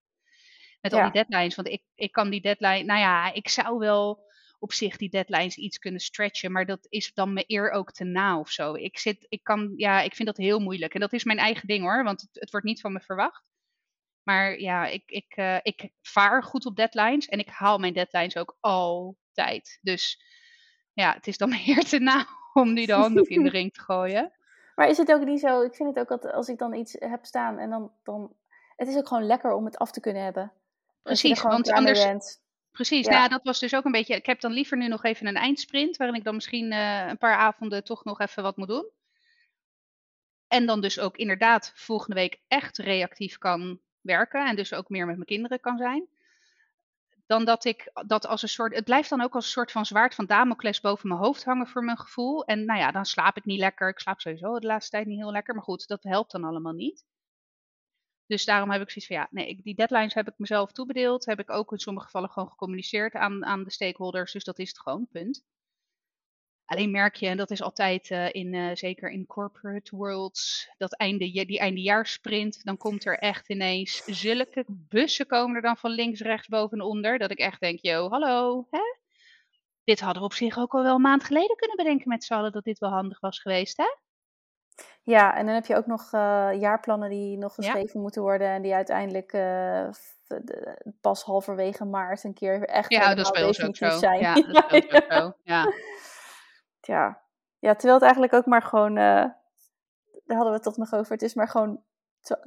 met 0.81 0.91
Ja. 0.91 0.97
al 0.97 1.03
die 1.11 1.23
deadlines. 1.23 1.55
Want 1.55 1.67
ik, 1.67 1.83
ik 1.95 2.11
kan 2.11 2.29
die 2.29 2.41
deadline, 2.41 2.83
nou 2.83 2.99
ja, 2.99 3.33
ik 3.33 3.49
zou 3.49 3.77
wel 3.77 4.31
op 4.59 4.73
zich 4.73 4.97
die 4.97 5.09
deadlines 5.09 5.55
iets 5.55 5.77
kunnen 5.77 6.01
stretchen, 6.01 6.51
maar 6.51 6.65
dat 6.65 6.85
is 6.89 7.13
dan 7.13 7.33
me 7.33 7.43
eer 7.47 7.71
ook 7.71 7.91
te 7.91 8.03
na 8.03 8.39
of 8.39 8.49
zo. 8.49 8.73
Ik 8.73 8.97
zit, 8.97 9.25
ik 9.29 9.43
kan, 9.43 9.73
ja, 9.75 10.01
ik 10.01 10.15
vind 10.15 10.27
dat 10.27 10.37
heel 10.37 10.59
moeilijk. 10.59 10.93
En 10.93 10.99
dat 10.99 11.13
is 11.13 11.23
mijn 11.23 11.37
eigen 11.37 11.67
ding 11.67 11.83
hoor, 11.83 12.03
want 12.03 12.21
het, 12.21 12.29
het 12.33 12.51
wordt 12.51 12.65
niet 12.65 12.81
van 12.81 12.93
me 12.93 12.99
verwacht. 12.99 13.52
Maar 14.23 14.59
ja, 14.59 14.85
ik, 14.85 15.03
ik, 15.05 15.37
uh, 15.37 15.57
ik 15.61 15.89
vaar 16.01 16.43
goed 16.43 16.65
op 16.65 16.75
deadlines 16.75 17.27
en 17.27 17.39
ik 17.39 17.49
haal 17.49 17.77
mijn 17.77 17.93
deadlines 17.93 18.37
ook 18.37 18.57
altijd. 18.59 19.79
Dus 19.81 20.23
ja, 20.93 21.13
het 21.13 21.27
is 21.27 21.37
dan 21.37 21.49
meer 21.65 21.83
te 21.83 21.99
na 21.99 22.25
om 22.53 22.73
nu 22.73 22.85
de 22.85 22.93
handdoek 22.93 23.27
in 23.27 23.43
de 23.43 23.49
ring 23.59 23.73
te 23.73 23.81
gooien. 23.81 24.31
Maar 24.75 24.87
is 24.89 24.97
het 24.97 25.11
ook 25.11 25.25
niet 25.25 25.39
zo, 25.39 25.61
ik 25.61 25.75
vind 25.75 25.89
het 25.89 25.99
ook 25.99 26.11
altijd, 26.11 26.33
als 26.33 26.47
ik 26.47 26.57
dan 26.57 26.73
iets 26.73 26.95
heb 26.99 27.25
staan 27.25 27.57
en 27.57 27.69
dan, 27.69 27.91
dan 28.03 28.35
het 28.75 28.87
is 28.87 28.95
ook 28.95 29.07
gewoon 29.07 29.25
lekker 29.25 29.53
om 29.53 29.65
het 29.65 29.77
af 29.77 29.91
te 29.91 29.99
kunnen 29.99 30.23
hebben. 30.23 30.51
Precies, 31.01 31.41
want 31.41 31.71
anders, 31.71 32.03
bent. 32.03 32.41
Precies, 32.71 33.05
Ja. 33.05 33.11
nou 33.11 33.23
ja, 33.23 33.29
dat 33.29 33.43
was 33.43 33.59
dus 33.59 33.75
ook 33.75 33.85
een 33.85 33.91
beetje. 33.91 34.15
Ik 34.15 34.25
heb 34.25 34.41
dan 34.41 34.51
liever 34.51 34.77
nu 34.77 34.87
nog 34.87 35.03
even 35.03 35.27
een 35.27 35.35
eindsprint, 35.35 35.97
waarin 35.97 36.17
ik 36.17 36.23
dan 36.23 36.35
misschien 36.35 36.71
eh, 36.71 37.07
een 37.07 37.17
paar 37.17 37.35
avonden 37.35 37.83
toch 37.83 38.03
nog 38.03 38.19
even 38.19 38.43
wat 38.43 38.57
moet 38.57 38.67
doen. 38.67 38.89
En 40.47 40.65
dan 40.65 40.81
dus 40.81 40.99
ook 40.99 41.17
inderdaad 41.17 41.71
volgende 41.75 42.15
week 42.15 42.39
echt 42.47 42.77
reactief 42.77 43.37
kan 43.37 43.79
werken 44.03 44.47
en 44.47 44.55
dus 44.55 44.73
ook 44.73 44.89
meer 44.89 45.05
met 45.05 45.15
mijn 45.15 45.27
kinderen 45.27 45.59
kan 45.59 45.77
zijn. 45.77 46.07
Dan 47.25 47.45
dat 47.45 47.65
ik 47.65 47.91
dat 48.07 48.27
als 48.27 48.41
een 48.41 48.49
soort. 48.49 48.75
Het 48.75 48.83
blijft 48.83 49.09
dan 49.09 49.21
ook 49.21 49.35
als 49.35 49.45
een 49.45 49.51
soort 49.51 49.71
van 49.71 49.85
zwaard 49.85 50.15
van 50.15 50.25
Damocles 50.25 50.81
boven 50.81 51.07
mijn 51.07 51.19
hoofd 51.19 51.43
hangen 51.43 51.67
voor 51.67 51.83
mijn 51.83 51.97
gevoel. 51.97 52.45
En 52.45 52.65
nou 52.65 52.79
ja, 52.79 52.91
dan 52.91 53.05
slaap 53.05 53.37
ik 53.37 53.45
niet 53.45 53.59
lekker. 53.59 53.89
Ik 53.89 53.99
slaap 53.99 54.21
sowieso 54.21 54.59
de 54.59 54.67
laatste 54.67 54.91
tijd 54.91 55.07
niet 55.07 55.19
heel 55.19 55.31
lekker. 55.31 55.53
Maar 55.53 55.63
goed, 55.63 55.87
dat 55.87 56.03
helpt 56.03 56.31
dan 56.31 56.43
allemaal 56.43 56.73
niet. 56.73 57.05
Dus 58.25 58.45
daarom 58.45 58.71
heb 58.71 58.81
ik 58.81 58.89
zoiets 58.89 59.07
van 59.07 59.15
ja, 59.15 59.27
nee, 59.31 59.61
die 59.63 59.75
deadlines 59.75 60.13
heb 60.13 60.27
ik 60.27 60.33
mezelf 60.37 60.71
toebedeeld. 60.71 61.25
Heb 61.25 61.39
ik 61.39 61.49
ook 61.49 61.71
in 61.71 61.79
sommige 61.79 62.05
gevallen 62.05 62.29
gewoon 62.29 62.49
gecommuniceerd 62.49 63.13
aan, 63.13 63.45
aan 63.45 63.63
de 63.63 63.71
stakeholders. 63.71 64.31
Dus 64.31 64.43
dat 64.43 64.59
is 64.59 64.67
het 64.67 64.79
gewoon, 64.79 65.07
punt. 65.11 65.43
Alleen 66.65 66.91
merk 66.91 67.15
je, 67.15 67.27
en 67.27 67.37
dat 67.37 67.51
is 67.51 67.61
altijd 67.61 68.09
uh, 68.09 68.33
in, 68.33 68.53
uh, 68.53 68.69
zeker 68.73 69.09
in 69.11 69.25
corporate 69.25 69.95
worlds, 69.95 70.69
dat 70.77 70.95
einde, 70.95 71.31
die 71.31 71.59
eindejaarssprint, 71.59 72.63
dan 72.63 72.77
komt 72.77 73.05
er 73.05 73.17
echt 73.19 73.49
ineens 73.49 74.03
zulke 74.05 74.65
bussen 74.67 75.25
komen 75.25 75.55
er 75.55 75.61
dan 75.61 75.77
van 75.77 75.91
links, 75.91 76.21
rechts, 76.21 76.47
boven 76.47 76.77
en 76.77 76.83
onder, 76.83 77.17
dat 77.17 77.31
ik 77.31 77.39
echt 77.39 77.59
denk, 77.59 77.79
yo, 77.81 78.09
hallo, 78.09 78.67
hè? 78.69 78.79
Dit 79.83 79.99
hadden 79.99 80.21
we 80.21 80.27
op 80.27 80.33
zich 80.33 80.57
ook 80.57 80.73
al 80.73 80.83
wel 80.83 80.95
een 80.95 81.01
maand 81.01 81.23
geleden 81.23 81.55
kunnen 81.55 81.77
bedenken 81.77 82.09
met 82.09 82.23
z'n 82.23 82.33
allen, 82.33 82.51
dat 82.51 82.63
dit 82.63 82.79
wel 82.79 82.89
handig 82.89 83.19
was 83.19 83.39
geweest, 83.39 83.77
hè? 83.77 83.95
Ja, 85.03 85.35
en 85.35 85.45
dan 85.45 85.55
heb 85.55 85.65
je 85.65 85.75
ook 85.75 85.85
nog 85.85 86.13
uh, 86.13 86.49
jaarplannen 86.59 87.09
die 87.09 87.37
nog 87.37 87.55
Ja. 87.57 87.63
geschreven 87.63 88.01
moeten 88.01 88.21
worden 88.21 88.47
en 88.47 88.61
die 88.61 88.73
uiteindelijk 88.73 89.31
de, 90.27 90.93
pas 91.01 91.23
halverwege 91.23 91.85
maart 91.85 92.23
een 92.23 92.33
keer 92.33 92.63
echt 92.65 92.91
Ja, 92.91 93.15
dat 93.15 93.27
speelt 93.27 93.63
ook 93.63 93.75
zo. 93.75 93.97
zijn. 93.97 94.19
Ja, 94.19 94.33
dat 94.51 94.63
speelt 94.67 94.93
ook 94.93 95.11
zo. 95.11 95.33
Ja. 95.43 95.73
Ja. 96.85 97.21
ja, 97.59 97.71
terwijl 97.73 97.93
het 97.93 98.03
eigenlijk 98.03 98.33
ook 98.33 98.45
maar 98.45 98.61
gewoon, 98.61 98.91
uh, 98.91 99.03
daar 100.25 100.37
hadden 100.37 100.47
we 100.47 100.53
het 100.53 100.63
toch 100.63 100.77
nog 100.77 100.93
over, 100.93 101.11
het 101.11 101.21
is 101.21 101.33
maar 101.33 101.47
gewoon 101.49 101.83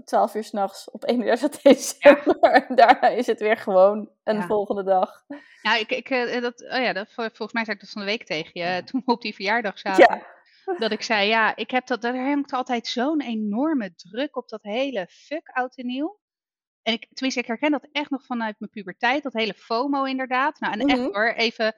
12 0.04 0.34
uur 0.34 0.44
s'nachts 0.44 0.90
op 0.90 1.08
31 1.08 1.60
december. 1.62 2.36
Ja. 2.40 2.66
En 2.66 2.74
daarna 2.74 3.08
is 3.08 3.26
het 3.26 3.40
weer 3.40 3.56
gewoon 3.56 4.10
een 4.24 4.36
Ja. 4.36 4.46
volgende 4.46 4.84
dag. 4.84 5.24
Ja, 5.62 5.76
ik, 5.76 5.90
ik, 5.90 6.10
eh, 6.10 6.40
dat, 6.42 6.62
oh 6.62 6.78
ja 6.82 6.92
dat, 6.92 7.12
volgens 7.12 7.52
mij 7.52 7.64
zei 7.64 7.76
ik 7.76 7.82
dat 7.82 7.90
van 7.92 8.00
de 8.02 8.08
week 8.08 8.24
tegen 8.26 8.50
je, 8.60 8.82
toen 8.84 9.02
we 9.04 9.12
op 9.12 9.22
die 9.22 9.34
verjaardag 9.34 9.78
zaten. 9.78 10.14
Ja. 10.64 10.76
Dat 10.78 10.90
ik 10.90 11.02
zei, 11.02 11.28
ja, 11.28 11.56
ik 11.56 11.70
heb 11.70 11.86
dat, 11.86 12.02
daar 12.02 12.14
heb 12.14 12.38
ik 12.38 12.52
altijd 12.52 12.86
zo'n 12.86 13.20
enorme 13.20 13.94
druk 13.94 14.36
op 14.36 14.48
dat 14.48 14.62
hele 14.62 15.06
fuck 15.10 15.48
oud 15.52 15.76
en 15.76 15.86
nieuw. 15.86 16.18
En 16.82 16.92
ik, 16.92 17.06
tenminste, 17.12 17.40
ik 17.40 17.46
herken 17.46 17.70
dat 17.70 17.88
echt 17.92 18.10
nog 18.10 18.24
vanuit 18.24 18.54
mijn 18.58 18.70
puberteit, 18.70 19.22
dat 19.22 19.32
hele 19.32 19.54
FOMO 19.54 20.04
inderdaad. 20.04 20.60
Nou, 20.60 20.72
en 20.72 20.86
Mhm. 20.86 20.90
echt 21.00 21.12
hoor, 21.14 21.32
even 21.32 21.74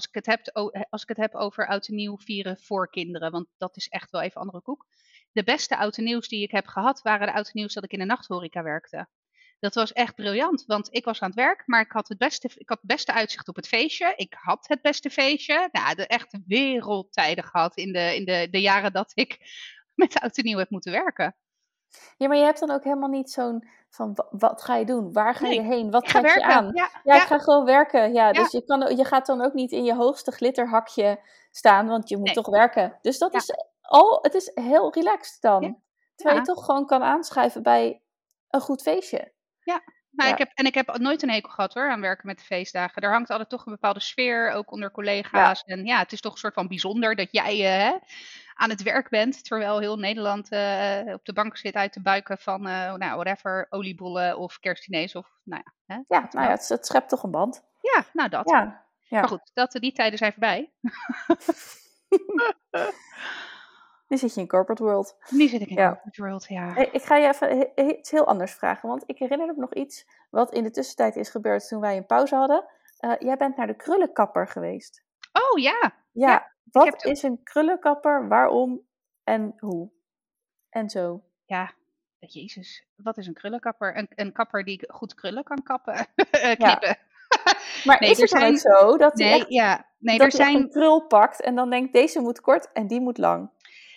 als 0.00 0.08
ik, 0.08 0.14
het 0.14 0.26
heb, 0.26 0.50
o- 0.52 0.70
als 0.90 1.02
ik 1.02 1.08
het 1.08 1.16
heb 1.16 1.34
over 1.34 1.66
oud 1.66 1.88
en 1.88 1.94
nieuw 1.94 2.18
vieren 2.18 2.58
voor 2.58 2.90
kinderen, 2.90 3.30
want 3.30 3.46
dat 3.58 3.76
is 3.76 3.88
echt 3.88 4.10
wel 4.10 4.20
even 4.20 4.40
andere 4.40 4.62
koek. 4.62 4.86
De 5.32 5.44
beste 5.44 5.76
oud 5.76 5.98
en 5.98 6.04
nieuws 6.04 6.28
die 6.28 6.42
ik 6.42 6.50
heb 6.50 6.66
gehad, 6.66 7.02
waren 7.02 7.26
de 7.26 7.32
oud 7.32 7.46
en 7.46 7.52
nieuws 7.52 7.74
dat 7.74 7.84
ik 7.84 7.92
in 7.92 7.98
de 7.98 8.04
nachthoreca 8.04 8.62
werkte. 8.62 9.08
Dat 9.58 9.74
was 9.74 9.92
echt 9.92 10.14
briljant, 10.14 10.64
want 10.66 10.94
ik 10.94 11.04
was 11.04 11.20
aan 11.20 11.28
het 11.28 11.38
werk, 11.38 11.62
maar 11.66 11.80
ik 11.80 11.92
had 11.92 12.08
het 12.08 12.18
beste, 12.18 12.50
ik 12.54 12.68
had 12.68 12.78
het 12.78 12.90
beste 12.90 13.12
uitzicht 13.12 13.48
op 13.48 13.56
het 13.56 13.68
feestje. 13.68 14.12
Ik 14.16 14.34
had 14.38 14.68
het 14.68 14.82
beste 14.82 15.10
feestje. 15.10 15.68
Nou, 15.72 15.94
de 15.94 16.06
echt 16.06 16.38
wereldtijden 16.46 17.44
gehad 17.44 17.76
in 17.76 17.92
de, 17.92 18.16
in 18.16 18.24
de, 18.24 18.48
de 18.50 18.60
jaren 18.60 18.92
dat 18.92 19.12
ik 19.14 19.38
met 19.94 20.20
oud 20.20 20.38
en 20.38 20.44
nieuw 20.44 20.58
heb 20.58 20.70
moeten 20.70 20.92
werken. 20.92 21.36
Ja, 22.16 22.28
maar 22.28 22.36
je 22.36 22.44
hebt 22.44 22.60
dan 22.60 22.70
ook 22.70 22.84
helemaal 22.84 23.08
niet 23.08 23.30
zo'n 23.30 23.68
van 23.90 24.14
wa- 24.14 24.26
wat 24.30 24.62
ga 24.62 24.76
je 24.76 24.84
doen? 24.84 25.12
Waar 25.12 25.34
ga 25.34 25.46
je 25.46 25.60
Nee, 25.60 25.68
heen? 25.68 25.90
Wat 25.90 26.04
trek 26.06 26.34
je 26.34 26.42
aan? 26.42 26.70
Ja, 27.04 27.14
ik 27.14 27.20
ga 27.22 27.38
gewoon 27.38 27.64
werken. 27.64 28.12
Ja, 28.12 28.26
Ja. 28.26 28.32
dus 28.32 28.50
je, 28.50 28.64
kan, 28.64 28.96
je 28.96 29.04
gaat 29.04 29.26
dan 29.26 29.40
ook 29.42 29.52
niet 29.52 29.72
in 29.72 29.84
je 29.84 29.94
hoogste 29.94 30.32
glitterhakje 30.32 31.20
staan, 31.50 31.86
want 31.86 32.08
je 32.08 32.16
moet 32.16 32.24
Nee. 32.26 32.34
toch 32.34 32.46
werken. 32.48 32.98
Dus 33.02 33.18
dat 33.18 33.32
Ja. 33.32 33.38
is 33.38 33.54
al, 33.80 34.18
het 34.22 34.34
is 34.34 34.50
heel 34.54 34.92
relaxed 34.94 35.40
dan. 35.40 35.82
Terwijl 36.14 36.38
je 36.38 36.44
toch 36.44 36.64
gewoon 36.64 36.86
kan 36.86 37.02
aanschuiven 37.02 37.62
bij 37.62 38.02
een 38.48 38.60
goed 38.60 38.82
feestje. 38.82 39.32
Nou, 40.10 40.28
Ja. 40.28 40.34
ik 40.34 40.38
heb, 40.38 40.50
en 40.54 40.64
ik 40.66 40.74
heb 40.74 40.96
nooit 40.98 41.22
een 41.22 41.30
hekel 41.30 41.50
gehad 41.50 41.74
hoor 41.74 41.90
aan 41.90 42.00
werken 42.00 42.26
met 42.26 42.38
de 42.38 42.44
feestdagen. 42.44 43.02
Er 43.02 43.12
hangt 43.12 43.30
altijd 43.30 43.48
toch 43.48 43.66
een 43.66 43.72
bepaalde 43.72 44.00
sfeer, 44.00 44.50
ook 44.50 44.72
onder 44.72 44.90
collega's. 44.90 45.62
En 45.62 45.84
ja, 45.84 45.98
het 45.98 46.12
is 46.12 46.20
toch 46.20 46.32
een 46.32 46.38
soort 46.38 46.54
van 46.54 46.68
bijzonder 46.68 47.14
dat 47.16 47.28
jij 47.30 47.64
eh, 47.64 47.90
hè, 47.90 47.98
aan 48.60 48.70
het 48.70 48.82
werk 48.82 49.08
bent. 49.08 49.44
Terwijl 49.44 49.78
heel 49.78 49.96
Nederland 49.96 50.48
eh, 50.48 51.00
op 51.12 51.24
de 51.24 51.32
bank 51.32 51.56
zit 51.56 51.74
uit 51.74 51.92
te 51.92 52.02
buiken 52.02 52.38
van, 52.38 52.66
eh, 52.66 52.94
nou, 52.94 53.14
whatever, 53.14 53.66
oliebollen 53.70 54.38
of 54.38 54.58
kerstdiners 54.58 55.14
of, 55.14 55.28
nou 55.44 55.62
ja. 55.64 55.94
Hè? 55.94 56.02
Ja, 56.16 56.28
nou 56.30 56.46
ja, 56.46 56.50
het, 56.50 56.68
het 56.68 56.86
schept 56.86 57.08
toch 57.08 57.22
een 57.22 57.30
band. 57.30 57.62
Ja, 57.80 58.04
nou 58.12 58.28
dat. 58.28 58.50
Ja, 58.50 58.84
ja. 59.08 59.20
Maar 59.20 59.28
goed, 59.28 59.50
dat, 59.54 59.72
die 59.72 59.92
tijden 59.92 60.18
zijn 60.18 60.32
voorbij. 60.32 60.70
Nu 64.08 64.16
zit 64.16 64.34
je 64.34 64.40
in 64.40 64.48
corporate 64.48 64.82
world. 64.82 65.16
Nu 65.28 65.48
zit 65.48 65.60
ik 65.60 65.68
in 65.68 65.76
Ja. 65.76 65.88
corporate 65.88 66.22
world, 66.22 66.46
ja. 66.48 66.72
Hey, 66.72 66.88
ik 66.92 67.02
ga 67.02 67.16
je 67.16 67.28
even 67.28 67.58
he- 67.74 67.82
iets 67.82 68.10
heel 68.10 68.26
anders 68.26 68.52
vragen, 68.52 68.88
want 68.88 69.02
ik 69.06 69.18
herinner 69.18 69.46
me 69.46 69.54
nog 69.56 69.74
iets 69.74 70.06
wat 70.30 70.52
in 70.52 70.62
de 70.62 70.70
tussentijd 70.70 71.16
is 71.16 71.28
gebeurd 71.28 71.68
toen 71.68 71.80
wij 71.80 71.96
een 71.96 72.06
pauze 72.06 72.34
hadden. 72.34 72.64
Eh, 72.98 73.12
jij 73.18 73.36
bent 73.36 73.56
naar 73.56 73.66
de 73.66 73.76
krullenkapper 73.76 74.48
geweest. 74.48 75.02
Oh 75.32 75.58
ja, 75.58 75.92
Ja, 76.12 76.28
Ja. 76.30 76.52
Wat 76.72 77.04
is 77.04 77.22
een 77.22 77.42
krullenkapper? 77.42 78.28
Waarom 78.28 78.80
en 79.24 79.54
hoe? 79.58 79.90
En 80.68 80.90
zo. 80.90 81.22
Ja, 81.46 81.72
jezus, 82.18 82.84
wat 82.96 83.16
is 83.16 83.26
een 83.26 83.34
krullenkapper? 83.34 83.96
Een, 83.96 84.08
een 84.14 84.32
kapper 84.32 84.64
die 84.64 84.84
goed 84.92 85.14
krullen 85.14 85.44
kan 85.44 85.62
kappen, 85.62 85.94
eh, 86.30 86.56
knippen. 86.56 86.96
Maar 87.84 87.96
Nee, 88.00 88.10
is 88.10 88.16
er 88.16 88.22
het 88.22 88.30
dan 88.30 88.40
zijn- 88.40 88.76
zo 88.76 88.96
dat 88.96 89.14
Nee, 89.14 89.32
echt, 89.38 89.48
ja, 89.48 89.86
nee 89.98 90.18
dat 90.18 90.26
er 90.26 90.32
zijn 90.32 90.56
een 90.56 90.70
krul 90.70 91.06
pakt 91.06 91.40
en 91.40 91.54
dan 91.54 91.70
denkt 91.70 91.92
deze 91.92 92.20
moet 92.20 92.40
kort 92.40 92.72
en 92.72 92.86
die 92.86 93.00
moet 93.00 93.18
lang? 93.18 93.50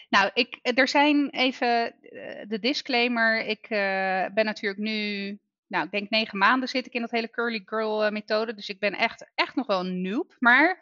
Nou, 0.10 0.30
ik, 0.34 0.60
er 0.62 0.88
zijn 0.88 1.30
even 1.30 2.02
eh, 2.02 2.46
de 2.48 2.60
disclaimer. 2.60 3.46
Ik 3.46 3.66
eh, 3.70 4.26
ben 4.34 4.46
natuurlijk 4.46 4.82
nu, 4.82 5.28
nou, 5.68 5.86
ik 5.86 5.92
denk 5.92 6.10
negen 6.10 6.38
maanden 6.38 6.70
zit 6.70 6.86
ik 6.86 6.94
in 6.94 7.02
dat 7.02 7.12
hele 7.12 7.30
curly 7.30 7.62
girl 7.66 8.12
methode. 8.12 8.54
Dus 8.54 8.70
ik 8.70 8.80
ben 8.80 8.94
echt, 8.94 9.26
echt 9.36 9.56
nog 9.56 9.68
wel 9.68 9.80
een 9.80 10.02
noob. 10.02 10.36
Maar 10.40 10.80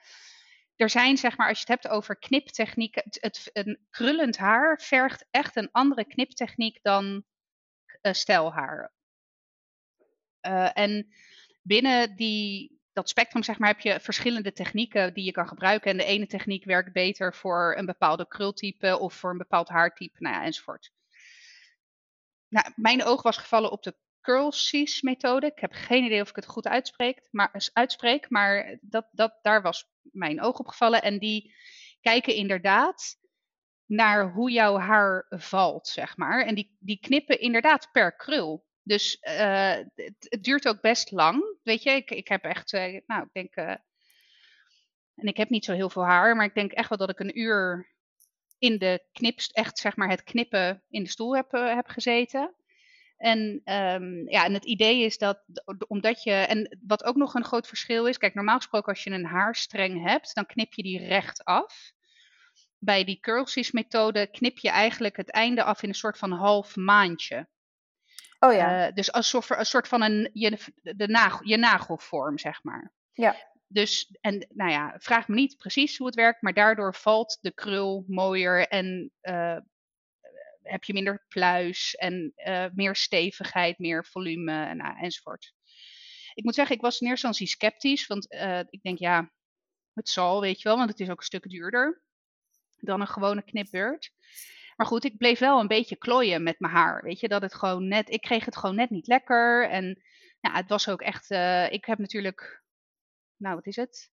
er 0.76 0.90
zijn, 0.90 1.18
zeg 1.18 1.38
maar, 1.38 1.48
als 1.48 1.60
je 1.62 1.66
het 1.72 1.82
hebt 1.82 1.96
over 1.96 2.18
kniptechnieken. 2.18 3.04
Het, 3.06 3.50
een 3.54 3.80
krullend 3.90 4.38
haar 4.38 4.82
vergt 4.82 5.26
echt 5.32 5.56
een 5.56 5.70
andere 5.72 6.06
kniptechniek 6.06 6.80
dan 6.82 7.24
eh 8.02 8.14
stijlhaar. 8.14 8.94
Eh, 10.40 10.78
en 10.78 11.08
binnen 11.62 12.16
die, 12.16 12.80
dat 12.94 13.10
spectrum 13.10 13.44
zeg 13.44 13.60
maar, 13.60 13.70
heb 13.70 13.80
je 13.80 14.00
verschillende 14.00 14.54
technieken 14.54 15.14
die 15.14 15.24
je 15.24 15.32
kan 15.32 15.48
gebruiken. 15.48 15.92
En 15.92 15.98
de 15.98 16.04
ene 16.04 16.28
techniek 16.28 16.66
werkt 16.66 16.94
beter 16.94 17.36
voor 17.36 17.76
een 17.78 17.86
bepaalde 17.86 18.28
krultype 18.28 18.98
of 19.00 19.14
voor 19.14 19.32
een 19.32 19.38
bepaald 19.38 19.70
haartype, 19.70 20.16
nou 20.20 20.36
ja, 20.36 20.44
enzovoort. 20.44 20.92
Nou, 22.48 22.72
mijn 22.76 23.04
oog 23.04 23.22
was 23.22 23.38
gevallen 23.38 23.72
op 23.72 23.84
de 23.84 23.96
Curlsees 24.22 25.02
methode. 25.02 25.48
Ik 25.48 25.60
heb 25.60 25.72
geen 25.74 26.04
idee 26.04 26.22
of 26.22 26.30
ik 26.30 26.36
het 26.36 26.46
goed 26.46 26.68
uitspreek, 26.68 27.28
maar, 27.32 27.70
uitspreek, 27.74 28.30
maar 28.30 28.78
dat, 28.82 29.08
dat, 29.12 29.40
daar 29.42 29.62
was 29.62 29.86
mijn 30.02 30.42
oog 30.42 30.60
op 30.60 30.68
gevallen. 30.68 31.02
En 31.02 31.20
die 31.20 31.54
kijken 32.02 32.36
inderdaad 32.36 33.20
naar 33.86 34.32
hoe 34.32 34.52
jouw 34.52 34.78
haar 34.78 35.26
valt, 35.30 35.88
zeg 35.88 36.18
maar. 36.18 36.46
En 36.46 36.56
die, 36.56 36.76
die 36.80 37.00
knippen 37.00 37.40
inderdaad 37.40 37.90
per 37.92 38.16
krul. 38.16 38.66
Dus 38.84 39.20
eh, 39.20 39.78
het, 39.96 40.38
duurt 40.42 40.68
ook 40.68 40.82
best 40.82 41.12
lang. 41.12 41.58
Weet 41.64 41.84
je, 41.84 41.90
ik, 41.90 42.12
ik 42.12 42.28
heb 42.28 42.44
echt, 42.44 42.74
eh, 42.74 43.02
nou, 43.06 43.24
ik 43.24 43.30
denk. 43.34 43.56
eh, 43.56 43.76
en 45.16 45.28
ik 45.28 45.38
heb 45.38 45.50
niet 45.50 45.66
zo 45.66 45.74
heel 45.74 45.90
veel 45.90 46.06
haar, 46.06 46.36
maar 46.36 46.46
ik 46.46 46.54
denk 46.54 46.72
echt 46.72 46.90
wel 46.90 46.98
dat 46.98 47.10
ik 47.10 47.20
een 47.20 47.40
uur 47.40 47.90
in 48.58 48.78
de 48.78 49.06
knipst, 49.12 49.52
echt 49.52 49.78
zeg 49.78 49.96
maar 49.96 50.10
het 50.10 50.24
knippen 50.24 50.84
in 50.90 51.04
de 51.04 51.10
stoel 51.10 51.36
heb, 51.36 51.52
heb 51.52 51.88
gezeten. 51.88 52.56
En, 53.22 53.62
ehm, 53.64 54.30
ja, 54.30 54.46
en 54.46 54.54
het 54.54 54.66
idee 54.66 55.04
is 55.04 55.18
dat, 55.18 55.44
omdat 55.88 56.24
je, 56.24 56.32
en 56.32 56.78
wat 56.88 57.04
ook 57.04 57.16
nog 57.16 57.34
een 57.34 57.44
groot 57.44 57.68
verschil 57.68 58.06
is, 58.06 58.18
kijk, 58.18 58.34
normaal 58.34 58.58
gesproken 58.58 58.88
als 58.88 59.04
je 59.04 59.10
een 59.10 59.26
haarstreng 59.26 60.08
hebt, 60.08 60.36
dan 60.36 60.46
knip 60.46 60.74
je 60.74 60.84
die 60.84 61.08
recht 61.08 61.44
af. 61.44 61.92
Bij 62.78 63.04
die 63.04 63.20
curlsies 63.20 63.72
methode 63.72 64.28
knip 64.28 64.58
je 64.58 64.70
eigenlijk 64.70 65.18
het 65.18 65.32
einde 65.32 65.64
af 65.64 65.84
in 65.84 65.90
een 65.90 65.96
soort 65.96 66.18
van 66.18 66.32
half 66.32 66.76
maandje. 66.76 67.48
Oh 68.40 68.54
ja. 68.54 68.88
Eh, 68.88 68.94
dus 68.94 69.12
alsof 69.12 69.50
er 69.50 69.60
een 69.60 69.66
soort 69.66 69.88
van 69.88 70.02
een, 70.02 70.30
je, 70.34 70.58
de 70.82 71.08
nagel, 71.08 71.48
je 71.48 71.58
nagelvorm, 71.58 72.38
zeg 72.38 72.64
maar. 72.64 72.94
Ja. 73.12 73.36
Dus, 73.68 74.18
en 74.22 74.48
nou 74.50 74.72
ja, 74.72 74.96
vraag 74.98 75.28
me 75.28 75.36
niet 75.36 75.58
precies 75.58 75.98
hoe 75.98 76.08
het 76.08 76.16
werkt, 76.16 76.42
maar 76.42 76.54
daardoor 76.54 76.96
valt 76.96 77.38
de 77.42 77.54
krul 77.54 78.04
mooier 78.08 78.68
en 78.68 79.12
eh, 79.22 79.58
heb 80.72 80.84
je 80.84 80.94
minder 80.94 81.26
pluis 81.28 81.96
en 81.96 82.32
eh, 82.36 82.66
meer 82.74 82.96
stevigheid, 82.96 83.80
meer 83.80 84.06
volume 84.06 84.74
nou, 84.74 84.98
enzovoort. 85.00 85.54
Ik 86.34 86.44
moet 86.44 86.56
zeggen, 86.56 86.76
ik 86.76 86.82
was 86.82 87.00
in 87.00 87.08
eerste 87.08 87.28
instantie 87.28 87.56
sceptisch, 87.56 88.08
want 88.08 88.30
eh, 88.30 88.60
ik 88.70 88.82
denk 88.82 88.98
ja, 88.98 89.32
het 89.94 90.10
zal, 90.10 90.42
weet 90.42 90.62
je 90.62 90.68
wel, 90.68 90.78
want 90.78 90.90
het 90.90 91.00
is 91.00 91.10
ook 91.10 91.18
een 91.18 91.26
stuk 91.26 91.50
duurder 91.50 92.04
dan 92.78 93.02
een 93.02 93.08
gewone 93.08 93.44
knipbeurt. 93.44 94.12
Maar 94.76 94.88
goed, 94.88 95.04
ik 95.04 95.18
bleef 95.18 95.40
wel 95.40 95.60
een 95.60 95.68
beetje 95.68 95.96
klooien 95.96 96.44
met 96.44 96.60
mijn 96.60 96.74
haar. 96.74 97.04
Weet 97.04 97.20
je, 97.20 97.28
dat 97.28 97.42
het 97.42 97.54
gewoon 97.54 97.88
net, 97.88 98.10
ik 98.10 98.22
kreeg 98.22 98.46
het 98.46 98.58
gewoon 98.58 98.76
net 98.76 98.90
niet 98.90 99.08
lekker. 99.08 99.70
En 99.70 100.02
ja, 100.40 100.54
het 100.54 100.70
was 100.70 100.90
ook 100.90 101.02
echt, 101.02 101.32
eh, 101.32 101.72
ik 101.72 101.86
heb 101.86 101.98
natuurlijk, 101.98 102.64
nou 103.38 103.56
wat 103.56 103.68
is 103.68 103.76
het? 103.76 104.12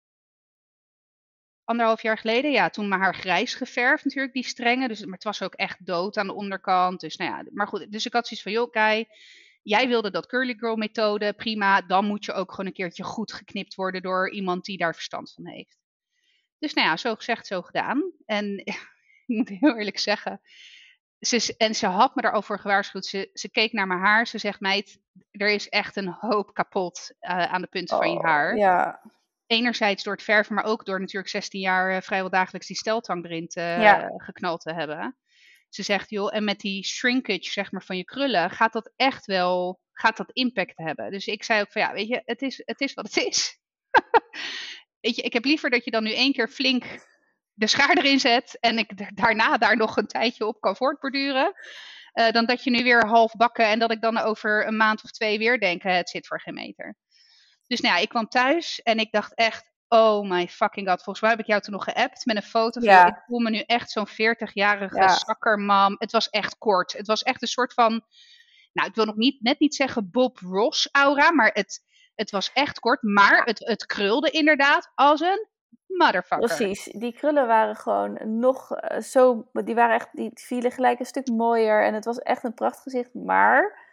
Anderhalf 1.68 2.02
jaar 2.02 2.18
geleden, 2.18 2.50
ja, 2.50 2.70
toen 2.70 2.88
mijn 2.88 3.00
haar 3.00 3.14
grijs 3.14 3.54
geverfd 3.54 4.04
natuurlijk, 4.04 4.34
die 4.34 4.46
strengen. 4.46 4.88
Dus, 4.88 5.04
maar 5.04 5.14
het 5.14 5.24
was 5.24 5.42
ook 5.42 5.54
echt 5.54 5.86
dood 5.86 6.16
aan 6.16 6.26
de 6.26 6.34
onderkant. 6.34 7.00
Dus 7.00 7.16
nou 7.16 7.30
ja, 7.30 7.44
maar 7.52 7.68
goed, 7.68 7.92
dus 7.92 8.06
ik 8.06 8.12
had 8.12 8.26
zoiets 8.26 8.42
van, 8.42 8.52
joh, 8.52 8.70
Kai, 8.70 9.06
jij 9.62 9.88
wilde 9.88 10.10
dat 10.10 10.26
curly 10.26 10.54
girl 10.58 10.76
methode, 10.76 11.32
prima. 11.32 11.80
Dan 11.80 12.04
moet 12.04 12.24
je 12.24 12.32
ook 12.32 12.50
gewoon 12.50 12.66
een 12.66 12.72
keertje 12.72 13.02
goed 13.02 13.32
geknipt 13.32 13.74
worden 13.74 14.02
door 14.02 14.30
iemand 14.30 14.64
die 14.64 14.78
daar 14.78 14.94
verstand 14.94 15.32
van 15.32 15.46
heeft. 15.46 15.78
Dus 16.58 16.74
nou 16.74 16.88
ja, 16.88 16.96
zo 16.96 17.14
gezegd, 17.14 17.46
zo 17.46 17.62
gedaan. 17.62 18.12
En 18.26 18.58
ik 18.64 18.88
moet 19.26 19.48
heel 19.48 19.76
eerlijk 19.76 19.98
zeggen, 19.98 20.40
ze, 21.20 21.54
en 21.56 21.74
ze 21.74 21.86
had 21.86 22.14
me 22.14 22.22
daarover 22.22 22.58
gewaarschuwd. 22.58 23.06
Ze, 23.06 23.30
ze 23.32 23.50
keek 23.50 23.72
naar 23.72 23.86
mijn 23.86 24.00
haar. 24.00 24.26
Ze 24.26 24.38
zegt, 24.38 24.60
meid, 24.60 24.98
er 25.30 25.50
is 25.50 25.68
echt 25.68 25.96
een 25.96 26.08
hoop 26.08 26.54
kapot 26.54 27.12
uh, 27.20 27.42
aan 27.42 27.60
de 27.60 27.66
punten 27.66 27.96
van 27.96 28.10
je 28.10 28.18
Oh, 28.18 28.24
haar. 28.24 28.56
Ja. 28.56 29.00
Enerzijds 29.48 30.02
door 30.02 30.12
het 30.14 30.22
verven, 30.22 30.54
maar 30.54 30.64
ook 30.64 30.84
door 30.84 31.00
natuurlijk 31.00 31.28
16 31.28 31.60
jaar 31.60 31.94
uh, 31.94 32.00
vrijwel 32.00 32.30
dagelijks 32.30 32.66
die 32.66 32.76
steltang 32.76 33.24
erin 33.24 33.48
te, 33.48 33.60
Ja. 33.60 34.02
uh, 34.02 34.08
geknald 34.16 34.60
te 34.60 34.72
hebben. 34.72 35.16
Ze 35.68 35.82
zegt, 35.82 36.10
joh, 36.10 36.34
en 36.34 36.44
met 36.44 36.60
die 36.60 36.84
shrinkage 36.84 37.50
zeg 37.50 37.72
maar, 37.72 37.82
van 37.84 37.96
je 37.96 38.04
krullen 38.04 38.50
gaat 38.50 38.72
dat 38.72 38.92
echt 38.96 39.26
wel 39.26 39.80
gaat 39.92 40.16
dat 40.16 40.32
impact 40.32 40.76
hebben. 40.76 41.10
Dus 41.10 41.26
ik 41.26 41.44
zei 41.44 41.60
ook 41.60 41.72
van 41.72 41.82
ja, 41.82 41.92
weet 41.92 42.08
je, 42.08 42.22
het 42.24 42.42
is, 42.42 42.62
het 42.64 42.80
is 42.80 42.94
wat 42.94 43.04
het 43.14 43.16
is. 43.26 43.58
weet 45.00 45.16
je, 45.16 45.22
ik 45.22 45.32
heb 45.32 45.44
liever 45.44 45.70
dat 45.70 45.84
je 45.84 45.90
dan 45.90 46.02
nu 46.02 46.12
één 46.12 46.32
keer 46.32 46.48
flink 46.48 46.84
de 47.52 47.66
schaar 47.66 47.96
erin 47.96 48.20
zet 48.20 48.56
en 48.60 48.78
ik 48.78 49.16
daarna 49.16 49.58
daar 49.58 49.76
nog 49.76 49.96
een 49.96 50.06
tijdje 50.06 50.46
op 50.46 50.60
kan 50.60 50.76
voortborduren. 50.76 51.52
Uh, 52.14 52.30
dan 52.30 52.46
dat 52.46 52.64
je 52.64 52.70
nu 52.70 52.82
weer 52.82 53.06
half 53.06 53.32
bakken 53.32 53.66
en 53.66 53.78
dat 53.78 53.90
ik 53.92 54.00
dan 54.00 54.18
over 54.18 54.66
een 54.66 54.76
maand 54.76 55.04
of 55.04 55.10
twee 55.10 55.38
weer 55.38 55.58
denk, 55.60 55.82
het 55.82 56.10
zit 56.10 56.26
voor 56.26 56.40
geen 56.40 56.54
meter. 56.54 56.96
Dus 57.68 57.80
nou 57.80 57.94
ja, 57.94 58.00
ik 58.00 58.08
kwam 58.08 58.28
thuis 58.28 58.82
en 58.82 58.98
ik 58.98 59.12
dacht 59.12 59.34
echt, 59.34 59.70
oh 59.88 60.28
my 60.28 60.48
fucking 60.48 60.88
god. 60.88 61.02
Volgens 61.02 61.20
mij 61.20 61.30
heb 61.30 61.40
ik 61.40 61.46
jou 61.46 61.60
toen 61.60 61.72
nog 61.72 61.84
geappt 61.84 62.26
met 62.26 62.36
een 62.36 62.42
foto 62.42 62.80
van, 62.80 62.88
Ja. 62.88 63.06
ik 63.06 63.22
voel 63.26 63.38
me 63.38 63.50
nu 63.50 63.58
echt 63.60 63.90
zo'n 63.90 64.08
40-jarige 64.08 64.96
Ja. 64.96 65.08
zakkermam. 65.08 65.96
Het 65.98 66.12
was 66.12 66.28
echt 66.30 66.58
kort. 66.58 66.92
Het 66.92 67.06
was 67.06 67.22
echt 67.22 67.42
een 67.42 67.48
soort 67.48 67.72
van, 67.74 67.90
nou 68.72 68.88
ik 68.88 68.94
wil 68.94 69.04
nog 69.04 69.16
niet, 69.16 69.42
net 69.42 69.58
niet 69.58 69.74
zeggen 69.74 70.10
Bob 70.10 70.38
Ross 70.38 70.88
aura, 70.92 71.32
maar 71.32 71.50
het, 71.52 71.80
het 72.14 72.30
was 72.30 72.52
echt 72.52 72.78
kort. 72.80 73.02
Maar 73.02 73.44
het, 73.44 73.58
het 73.58 73.86
krulde 73.86 74.30
inderdaad 74.30 74.92
als 74.94 75.20
een 75.20 75.46
motherfucker. 75.86 76.56
Precies, 76.56 76.84
die 76.84 77.12
krullen 77.12 77.46
waren 77.46 77.76
gewoon 77.76 78.38
nog 78.38 78.72
eh, 78.72 79.00
zo, 79.00 79.48
die 79.52 79.74
waren 79.74 79.94
echt, 79.94 80.08
die 80.12 80.30
vielen 80.34 80.72
gelijk 80.72 80.98
een 80.98 81.06
stuk 81.06 81.28
mooier 81.28 81.84
en 81.84 81.94
het 81.94 82.04
was 82.04 82.18
echt 82.18 82.44
een 82.44 82.54
prachtig 82.54 82.82
gezicht, 82.82 83.14
maar 83.14 83.86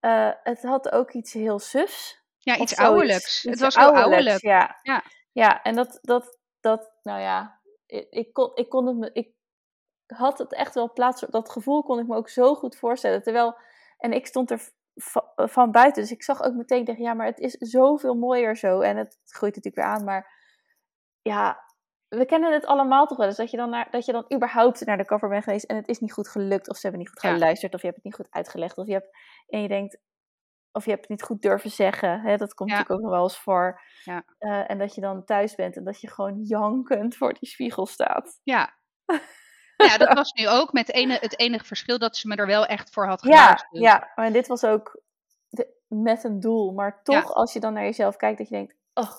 eh, 0.00 0.30
het 0.42 0.62
had 0.62 0.90
ook 0.92 1.12
iets 1.12 1.32
heel 1.32 1.58
sufs. 1.58 2.26
Ja, 2.48 2.62
iets 2.62 2.76
ouderlijks. 2.76 3.42
Het 3.42 3.60
was 3.60 3.76
ouderlijk. 3.76 4.42
Ja. 4.42 4.78
Ja. 4.82 5.02
ja, 5.32 5.62
en 5.62 5.74
dat, 5.74 5.98
dat, 6.02 6.38
dat, 6.60 6.92
nou 7.02 7.20
ja, 7.20 7.60
ik, 7.86 8.06
ik, 8.10 8.32
kon, 8.32 8.50
ik 8.54 8.68
kon 8.68 8.86
het 8.86 8.96
me, 8.96 9.10
ik 9.12 9.32
had 10.06 10.38
het 10.38 10.52
echt 10.54 10.74
wel 10.74 10.92
plaats, 10.92 11.20
dat 11.30 11.50
gevoel 11.50 11.82
kon 11.82 11.98
ik 11.98 12.06
me 12.06 12.16
ook 12.16 12.28
zo 12.28 12.54
goed 12.54 12.76
voorstellen. 12.76 13.22
Terwijl, 13.22 13.56
en 13.98 14.12
ik 14.12 14.26
stond 14.26 14.50
er 14.50 14.70
va- 14.94 15.32
van 15.36 15.70
buiten, 15.72 16.02
dus 16.02 16.10
ik 16.12 16.22
zag 16.22 16.42
ook 16.42 16.54
meteen, 16.54 16.84
dacht, 16.84 16.98
ja, 16.98 17.14
maar 17.14 17.26
het 17.26 17.38
is 17.38 17.52
zoveel 17.52 18.14
mooier 18.14 18.56
zo. 18.56 18.80
En 18.80 18.96
het 18.96 19.18
groeit 19.24 19.54
natuurlijk 19.56 19.84
weer 19.86 19.94
aan, 19.94 20.04
maar 20.04 20.36
ja, 21.22 21.66
we 22.08 22.24
kennen 22.26 22.52
het 22.52 22.66
allemaal 22.66 23.06
toch 23.06 23.16
wel 23.18 23.26
eens, 23.26 23.36
dat 23.36 23.50
je 23.50 23.56
dan, 23.56 23.70
naar, 23.70 23.88
dat 23.90 24.04
je 24.04 24.12
dan 24.12 24.24
überhaupt 24.34 24.84
naar 24.86 24.96
de 24.96 25.04
cover 25.04 25.28
bent 25.28 25.44
geweest 25.44 25.64
en 25.64 25.76
het 25.76 25.88
is 25.88 25.98
niet 26.00 26.12
goed 26.12 26.28
gelukt, 26.28 26.68
of 26.68 26.76
ze 26.76 26.82
hebben 26.82 27.00
niet 27.00 27.10
goed 27.10 27.22
Ja. 27.22 27.32
geluisterd, 27.32 27.74
of 27.74 27.80
je 27.80 27.86
hebt 27.86 27.96
het 28.02 28.06
niet 28.06 28.14
goed 28.14 28.30
uitgelegd, 28.30 28.78
of 28.78 28.86
je 28.86 28.92
hebt, 28.92 29.16
en 29.46 29.62
je 29.62 29.68
denkt, 29.68 29.98
of 30.72 30.84
je 30.84 30.90
hebt 30.90 31.00
het 31.02 31.10
niet 31.10 31.22
goed 31.22 31.42
durven 31.42 31.70
zeggen. 31.70 32.20
Hè? 32.20 32.36
Dat 32.36 32.54
komt 32.54 32.70
Ja. 32.70 32.76
natuurlijk 32.76 33.00
ook 33.00 33.06
nog 33.08 33.16
wel 33.18 33.28
eens 33.28 33.38
voor. 33.38 33.80
Ja. 34.04 34.22
Eh, 34.38 34.70
en 34.70 34.78
dat 34.78 34.94
je 34.94 35.00
dan 35.00 35.24
thuis 35.24 35.54
bent 35.54 35.76
en 35.76 35.84
dat 35.84 36.00
je 36.00 36.10
gewoon 36.10 36.42
jankend 36.42 37.16
voor 37.16 37.32
die 37.40 37.48
spiegel 37.48 37.86
staat. 37.86 38.40
Ja. 38.42 38.74
ja, 39.88 39.96
dat 39.98 40.12
was 40.12 40.32
nu 40.32 40.48
ook 40.48 40.72
met 40.72 40.86
het 41.20 41.38
enige 41.38 41.64
verschil 41.64 41.98
dat 41.98 42.16
ze 42.16 42.28
me 42.28 42.36
er 42.36 42.46
wel 42.46 42.66
echt 42.66 42.90
voor 42.90 43.06
had 43.06 43.22
Ja, 43.22 43.28
gewaarschuwd. 43.40 43.82
ja, 43.82 44.12
maar 44.14 44.32
dit 44.32 44.46
was 44.46 44.64
ook 44.64 45.00
de- 45.48 45.76
met 45.88 46.24
een 46.24 46.40
doel. 46.40 46.72
Maar 46.72 47.02
toch, 47.02 47.14
Ja. 47.14 47.20
als 47.22 47.52
je 47.52 47.60
dan 47.60 47.72
naar 47.72 47.84
jezelf 47.84 48.16
kijkt, 48.16 48.38
dat 48.38 48.48
je 48.48 48.54
denkt, 48.54 48.74
oh, 48.94 49.10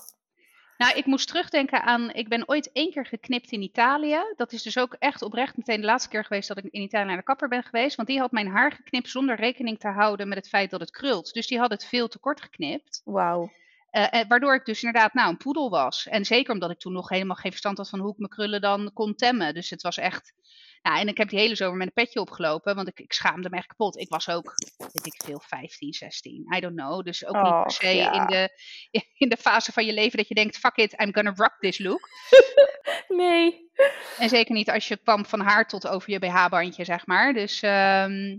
Nou, 0.80 0.98
ik 0.98 1.06
moest 1.06 1.28
terugdenken 1.28 1.84
aan. 1.84 2.12
Ik 2.12 2.30
ben 2.30 2.50
ooit 2.50 2.72
één 2.72 2.92
keer 2.92 3.06
geknipt 3.06 3.52
in 3.52 3.62
Italië. 3.62 4.20
Dat 4.36 4.52
is 4.52 4.62
dus 4.64 4.78
ook 4.78 4.96
echt 5.00 5.22
oprecht 5.22 5.58
meteen 5.58 5.80
de 5.80 5.86
laatste 5.86 6.10
keer 6.10 6.26
geweest 6.26 6.48
dat 6.48 6.58
ik 6.58 6.64
in 6.64 6.82
Italië 6.82 7.06
naar 7.06 7.18
de 7.18 7.24
kapper 7.24 7.48
ben 7.48 7.64
geweest. 7.64 7.96
Want 7.96 8.08
die 8.08 8.20
had 8.20 8.32
mijn 8.32 8.48
haar 8.48 8.72
geknipt 8.72 9.10
zonder 9.10 9.36
rekening 9.36 9.80
te 9.80 9.88
houden 9.88 10.28
met 10.28 10.38
het 10.38 10.48
feit 10.48 10.70
dat 10.70 10.80
het 10.80 10.92
krult. 10.92 11.34
Dus 11.34 11.48
die 11.48 11.60
had 11.60 11.70
het 11.70 11.86
veel 11.86 12.08
te 12.08 12.20
kort 12.20 12.42
geknipt. 12.42 13.02
wauw. 13.06 13.52
Eh, 13.92 14.14
en 14.14 14.28
waardoor 14.28 14.56
ik 14.56 14.66
dus 14.66 14.84
inderdaad 14.84 15.14
nou 15.14 15.30
een 15.30 15.38
poedel 15.38 15.70
was. 15.70 16.08
En 16.08 16.26
zeker 16.26 16.54
omdat 16.54 16.72
ik 16.72 16.80
toen 16.80 16.94
nog 16.94 17.10
helemaal 17.10 17.36
geen 17.36 17.52
verstand 17.52 17.78
had 17.78 17.90
van 17.90 18.00
hoe 18.00 18.12
ik 18.12 18.18
mijn 18.18 18.32
krullen 18.32 18.62
dan 18.62 18.92
kon 18.94 19.16
temmen. 19.16 19.54
Dus 19.54 19.70
het 19.70 19.82
was 19.82 19.98
echt. 19.98 20.34
Nou, 20.82 21.00
en 21.00 21.08
ik 21.08 21.18
heb 21.18 21.30
die 21.30 21.40
hele 21.40 21.56
zomer 21.56 21.78
met 21.78 21.88
een 21.88 22.04
petje 22.04 22.20
opgelopen, 22.20 22.76
want 22.76 22.88
ik, 22.88 23.00
ik 23.00 23.14
schaamde 23.14 23.50
me 23.50 23.58
echt 23.58 23.68
kapot. 23.68 23.98
Ik 23.98 24.10
was 24.10 24.30
ook, 24.30 24.54
weet 24.78 25.06
ik 25.06 25.22
veel, 25.26 25.42
15, 25.46 25.94
16, 25.94 26.54
I 26.56 26.60
don't 26.60 26.76
know. 26.76 27.06
Dus 27.06 27.26
ook 27.26 27.42
niet 27.42 27.62
per 27.62 27.72
se 27.72 27.96
ja. 27.96 28.14
in, 28.14 28.26
de, 28.26 28.50
in 29.24 29.30
de 29.30 29.38
fase 29.38 29.72
van 29.72 29.86
je 29.86 29.94
leven 29.94 30.18
dat 30.18 30.28
je 30.28 30.36
denkt, 30.36 30.58
fuck 30.58 30.76
it, 30.76 31.02
I'm 31.02 31.14
gonna 31.14 31.34
rock 31.36 31.56
this 31.60 31.80
look. 31.80 32.10
Nee. 33.08 33.70
En 34.18 34.30
zeker 34.30 34.54
niet 34.54 34.70
als 34.70 34.88
je 34.88 34.98
kwam 34.98 35.26
van 35.26 35.40
haar 35.40 35.68
tot 35.68 35.88
over 35.88 36.12
je 36.12 36.20
BH-bandje, 36.20 36.86
zeg 36.86 37.06
maar. 37.06 37.34
Dus, 37.34 37.62
ehm, 37.62 38.38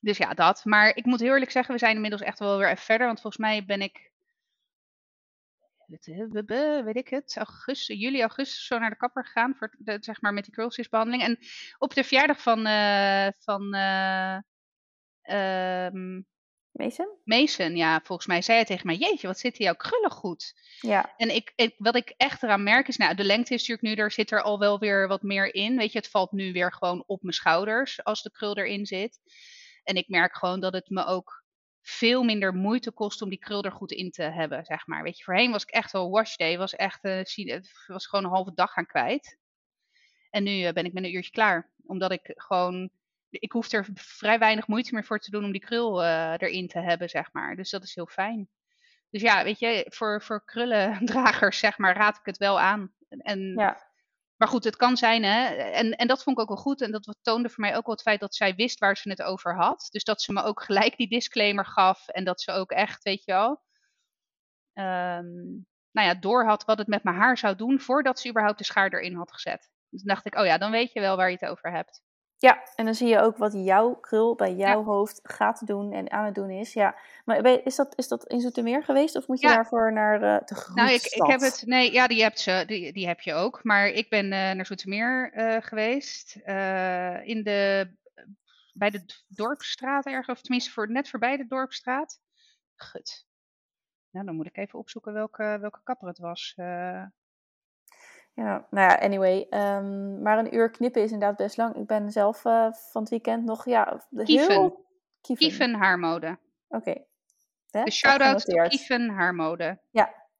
dus 0.00 0.16
ja, 0.16 0.34
dat. 0.34 0.64
Maar 0.64 0.96
ik 0.96 1.04
moet 1.04 1.20
heel 1.20 1.32
eerlijk 1.32 1.50
zeggen, 1.50 1.74
we 1.74 1.80
zijn 1.80 1.94
inmiddels 1.94 2.22
echt 2.22 2.38
wel 2.38 2.58
weer 2.58 2.68
even 2.68 2.84
verder. 2.84 3.06
Want 3.06 3.20
volgens 3.20 3.42
mij 3.42 3.64
ben 3.64 3.82
ik, 3.82 4.11
weet, 6.84 6.96
ik 6.96 7.08
het, 7.08 7.36
augustus, 7.36 7.98
juli, 7.98 8.20
augustus 8.20 8.66
zo 8.66 8.78
naar 8.78 8.90
de 8.90 8.96
kapper 8.96 9.24
gegaan. 9.24 9.54
Voor, 9.58 9.74
de, 9.78 9.96
zeg 10.00 10.20
maar 10.20 10.32
met 10.32 10.44
die 10.44 10.54
curlsys 10.54 10.88
behandeling. 10.88 11.22
En 11.22 11.38
op 11.78 11.94
de 11.94 12.04
verjaardag 12.04 12.42
van, 12.42 12.66
eh, 12.66 13.28
van 13.38 13.74
eh, 13.74 14.38
ehm, 15.22 16.20
Mason? 16.72 17.18
Mason, 17.24 17.76
ja, 17.76 18.00
volgens 18.02 18.28
mij 18.28 18.42
zei 18.42 18.56
hij 18.56 18.66
tegen 18.66 18.86
mij, 18.86 18.96
jeetje, 18.96 19.26
wat 19.26 19.38
zitten 19.38 19.64
jouw 19.64 19.74
krullen 19.74 20.10
goed. 20.10 20.54
Ja. 20.80 21.14
En 21.16 21.34
ik, 21.34 21.52
ik, 21.56 21.74
wat 21.78 21.96
ik 21.96 22.14
echt 22.16 22.42
eraan 22.42 22.62
merk 22.62 22.88
is, 22.88 22.96
nou, 22.96 23.14
de 23.14 23.24
lengte 23.24 23.54
is 23.54 23.68
natuurlijk 23.68 23.96
nu, 23.96 24.04
er 24.04 24.12
zit 24.12 24.30
er 24.30 24.42
al 24.42 24.58
wel 24.58 24.78
weer 24.78 25.08
wat 25.08 25.22
meer 25.22 25.54
in. 25.54 25.76
Weet 25.76 25.92
je, 25.92 25.98
het 25.98 26.10
valt 26.10 26.32
nu 26.32 26.52
weer 26.52 26.72
gewoon 26.72 27.04
op 27.06 27.22
mijn 27.22 27.34
schouders 27.34 28.04
als 28.04 28.22
de 28.22 28.30
krul 28.30 28.56
erin 28.56 28.86
zit. 28.86 29.20
En 29.82 29.94
ik 29.94 30.08
merk 30.08 30.36
gewoon 30.36 30.60
dat 30.60 30.72
het 30.72 30.88
me 30.88 31.04
ook 31.04 31.41
veel 31.82 32.22
minder 32.22 32.54
moeite 32.54 32.90
kost 32.90 33.22
om 33.22 33.28
die 33.28 33.38
krul 33.38 33.62
er 33.64 33.72
goed 33.72 33.92
in 33.92 34.10
te 34.10 34.22
hebben, 34.22 34.64
zeg 34.64 34.86
maar. 34.86 35.02
Weet 35.02 35.18
je, 35.18 35.24
voorheen 35.24 35.50
was 35.50 35.62
ik 35.62 35.70
echt 35.70 35.92
wel 35.92 36.10
wash 36.10 36.36
day, 36.36 36.58
was 36.58 36.74
echt, 36.74 37.04
eh, 37.04 37.16
het 37.16 37.84
was 37.86 38.06
gewoon 38.06 38.24
een 38.24 38.30
halve 38.30 38.54
dag 38.54 38.76
aan 38.76 38.86
kwijt. 38.86 39.38
En 40.30 40.42
nu 40.42 40.62
eh, 40.62 40.72
ben 40.72 40.84
ik 40.84 40.92
met 40.92 41.04
een 41.04 41.14
uurtje 41.14 41.30
klaar, 41.30 41.70
omdat 41.86 42.12
ik 42.12 42.32
gewoon, 42.34 42.90
ik 43.30 43.52
hoef 43.52 43.72
er 43.72 43.88
vrij 43.94 44.38
weinig 44.38 44.66
moeite 44.66 44.94
meer 44.94 45.04
voor 45.04 45.18
te 45.18 45.30
doen 45.30 45.44
om 45.44 45.52
die 45.52 45.60
krul 45.60 46.02
eh, 46.02 46.32
erin 46.36 46.68
te 46.68 46.78
hebben, 46.78 47.08
zeg 47.08 47.32
maar. 47.32 47.56
Dus 47.56 47.70
dat 47.70 47.82
is 47.82 47.94
heel 47.94 48.06
fijn. 48.06 48.48
Dus 49.10 49.22
ja, 49.22 49.44
weet 49.44 49.58
je, 49.58 49.86
voor, 49.88 50.22
voor 50.22 50.44
krullendragers, 50.44 51.58
zeg 51.58 51.78
maar, 51.78 51.96
raad 51.96 52.16
ik 52.16 52.24
het 52.24 52.36
wel 52.36 52.60
aan. 52.60 52.94
En, 53.08 53.52
Ja. 53.56 53.91
Maar 54.42 54.50
goed, 54.50 54.64
het 54.64 54.76
kan 54.76 54.96
zijn, 54.96 55.22
hè. 55.24 55.46
En, 55.54 55.92
en 55.92 56.06
dat 56.06 56.22
vond 56.22 56.36
ik 56.36 56.42
ook 56.42 56.48
wel 56.48 56.62
goed. 56.62 56.80
En 56.80 56.90
dat 56.90 57.16
toonde 57.22 57.48
voor 57.48 57.64
mij 57.64 57.76
ook 57.76 57.86
wel 57.86 57.94
het 57.94 58.04
feit 58.04 58.20
dat 58.20 58.34
zij 58.34 58.54
wist 58.54 58.78
waar 58.78 58.96
ze 58.96 59.08
het 59.10 59.22
over 59.22 59.56
had. 59.56 59.88
Dus 59.90 60.04
dat 60.04 60.22
ze 60.22 60.32
me 60.32 60.42
ook 60.42 60.62
gelijk 60.62 60.96
die 60.96 61.08
disclaimer 61.08 61.66
gaf. 61.66 62.08
En 62.08 62.24
dat 62.24 62.40
ze 62.40 62.52
ook 62.52 62.70
echt, 62.70 63.02
weet 63.02 63.24
je 63.24 63.32
wel, 63.32 63.62
ehm, 64.72 65.32
nou 65.90 66.08
ja, 66.08 66.14
door 66.14 66.44
had 66.46 66.64
wat 66.64 66.78
het 66.78 66.86
met 66.86 67.02
mijn 67.02 67.16
haar 67.16 67.38
zou 67.38 67.56
doen 67.56 67.80
voordat 67.80 68.20
ze 68.20 68.28
überhaupt 68.28 68.58
de 68.58 68.64
schaar 68.64 68.92
erin 68.92 69.14
had 69.14 69.32
gezet. 69.32 69.70
Dus 69.88 70.02
dacht 70.02 70.26
ik, 70.26 70.34
oh 70.34 70.44
ja, 70.46 70.58
dan 70.58 70.70
weet 70.70 70.92
je 70.92 71.00
wel 71.00 71.16
waar 71.16 71.30
je 71.30 71.36
het 71.40 71.50
over 71.50 71.72
hebt. 71.72 72.02
Ja, 72.42 72.62
en 72.74 72.84
dan 72.84 72.94
zie 72.94 73.08
je 73.08 73.18
ook 73.20 73.36
wat 73.36 73.52
jouw 73.52 73.94
krul 73.94 74.34
bij 74.34 74.54
jouw 74.54 74.84
hoofd 74.84 75.20
gaat 75.22 75.66
doen 75.66 75.92
en 75.92 76.10
aan 76.10 76.24
het 76.24 76.34
doen 76.34 76.50
is. 76.50 76.72
Ja, 76.72 76.96
maar 77.24 77.46
is 77.64 77.76
dat, 77.76 77.98
is 77.98 78.08
dat 78.08 78.26
in 78.26 78.40
Zoetermeer 78.40 78.84
geweest 78.84 79.16
of 79.16 79.26
moet 79.26 79.40
je 79.40 79.46
Ja. 79.46 79.54
daarvoor 79.54 79.92
naar 79.92 80.14
eh, 80.14 80.46
de 80.46 80.54
grootste 80.54 80.72
Nou, 80.74 80.90
ik, 80.92 81.02
ik 81.04 81.26
heb 81.26 81.40
het. 81.40 81.62
Nee, 81.66 81.92
ja, 81.92 82.06
die, 82.06 82.22
hebt 82.22 82.40
ze, 82.40 82.64
die, 82.66 82.92
die 82.92 83.06
heb 83.06 83.20
je 83.20 83.34
ook. 83.34 83.64
Maar 83.64 83.86
ik 83.88 84.08
ben 84.08 84.24
eh, 84.24 84.30
naar 84.30 84.66
Zoetermeer 84.66 85.32
eh, 85.32 85.56
geweest. 85.62 86.36
in 87.26 87.42
de, 87.42 87.90
bij 88.72 88.90
de 88.90 89.04
d- 89.04 89.24
Dorpsstraat 89.28 90.06
ergens. 90.06 90.28
Of 90.28 90.40
tenminste, 90.42 90.70
voor, 90.70 90.90
net 90.90 91.08
voorbij 91.08 91.36
de 91.36 91.46
Dorpsstraat. 91.46 92.20
Gut. 92.74 93.26
Nou, 94.10 94.26
dan 94.26 94.34
moet 94.34 94.46
ik 94.46 94.56
even 94.56 94.78
opzoeken 94.78 95.12
welke, 95.12 95.58
welke 95.60 95.80
kapper 95.82 96.08
het 96.08 96.18
was. 96.18 96.54
Ja, 98.34 98.66
nou 98.70 98.90
ja, 98.90 98.98
anyway. 98.98 99.46
ehm, 99.50 100.22
maar 100.22 100.38
een 100.38 100.54
uur 100.54 100.70
knippen 100.70 101.02
is 101.02 101.10
inderdaad 101.12 101.36
best 101.36 101.56
lang. 101.56 101.74
Ik 101.76 101.86
ben 101.86 102.10
zelf 102.10 102.44
eh, 102.44 102.72
van 102.72 103.00
het 103.00 103.10
weekend 103.10 103.44
nog, 103.44 103.64
ja, 103.64 104.04
de 104.10 104.24
Kieven. 104.24 104.50
heel... 104.50 104.86
Kieven. 105.20 105.46
Kieven 105.46 105.74
Haarmode. 105.74 106.38
Oké. 106.68 106.94
Hè, 107.70 107.82
Dus 107.84 107.96
shout-out. 107.96 108.44
Kieven 108.68 109.08
Haarmode. 109.08 109.80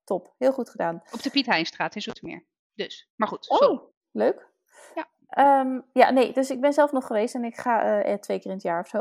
Top, 0.05 0.35
heel 0.39 0.53
goed 0.53 0.71
gedaan. 0.71 1.03
Op 1.13 1.23
de 1.23 1.31
Piet 1.31 1.47
Heinstraat 1.47 1.95
in 1.95 2.03
Zoetermeer. 2.03 2.45
Dus, 2.75 3.11
maar 3.17 3.29
goed. 3.29 3.45
sorry. 3.45 3.67
Oh, 3.77 3.83
leuk. 4.11 4.49
Ja. 4.95 5.07
Ehm, 5.29 5.81
ja, 5.93 6.11
nee, 6.11 6.33
dus 6.33 6.51
ik 6.51 6.61
ben 6.61 6.73
zelf 6.73 6.93
nog 6.93 7.07
geweest 7.07 7.35
en 7.35 7.45
ik 7.45 7.57
ga 7.57 8.03
eh, 8.03 8.15
twee 8.19 8.39
keer 8.39 8.47
in 8.51 8.57
het 8.57 8.63
jaar 8.63 8.81
of 8.81 8.89
zo. 8.89 8.99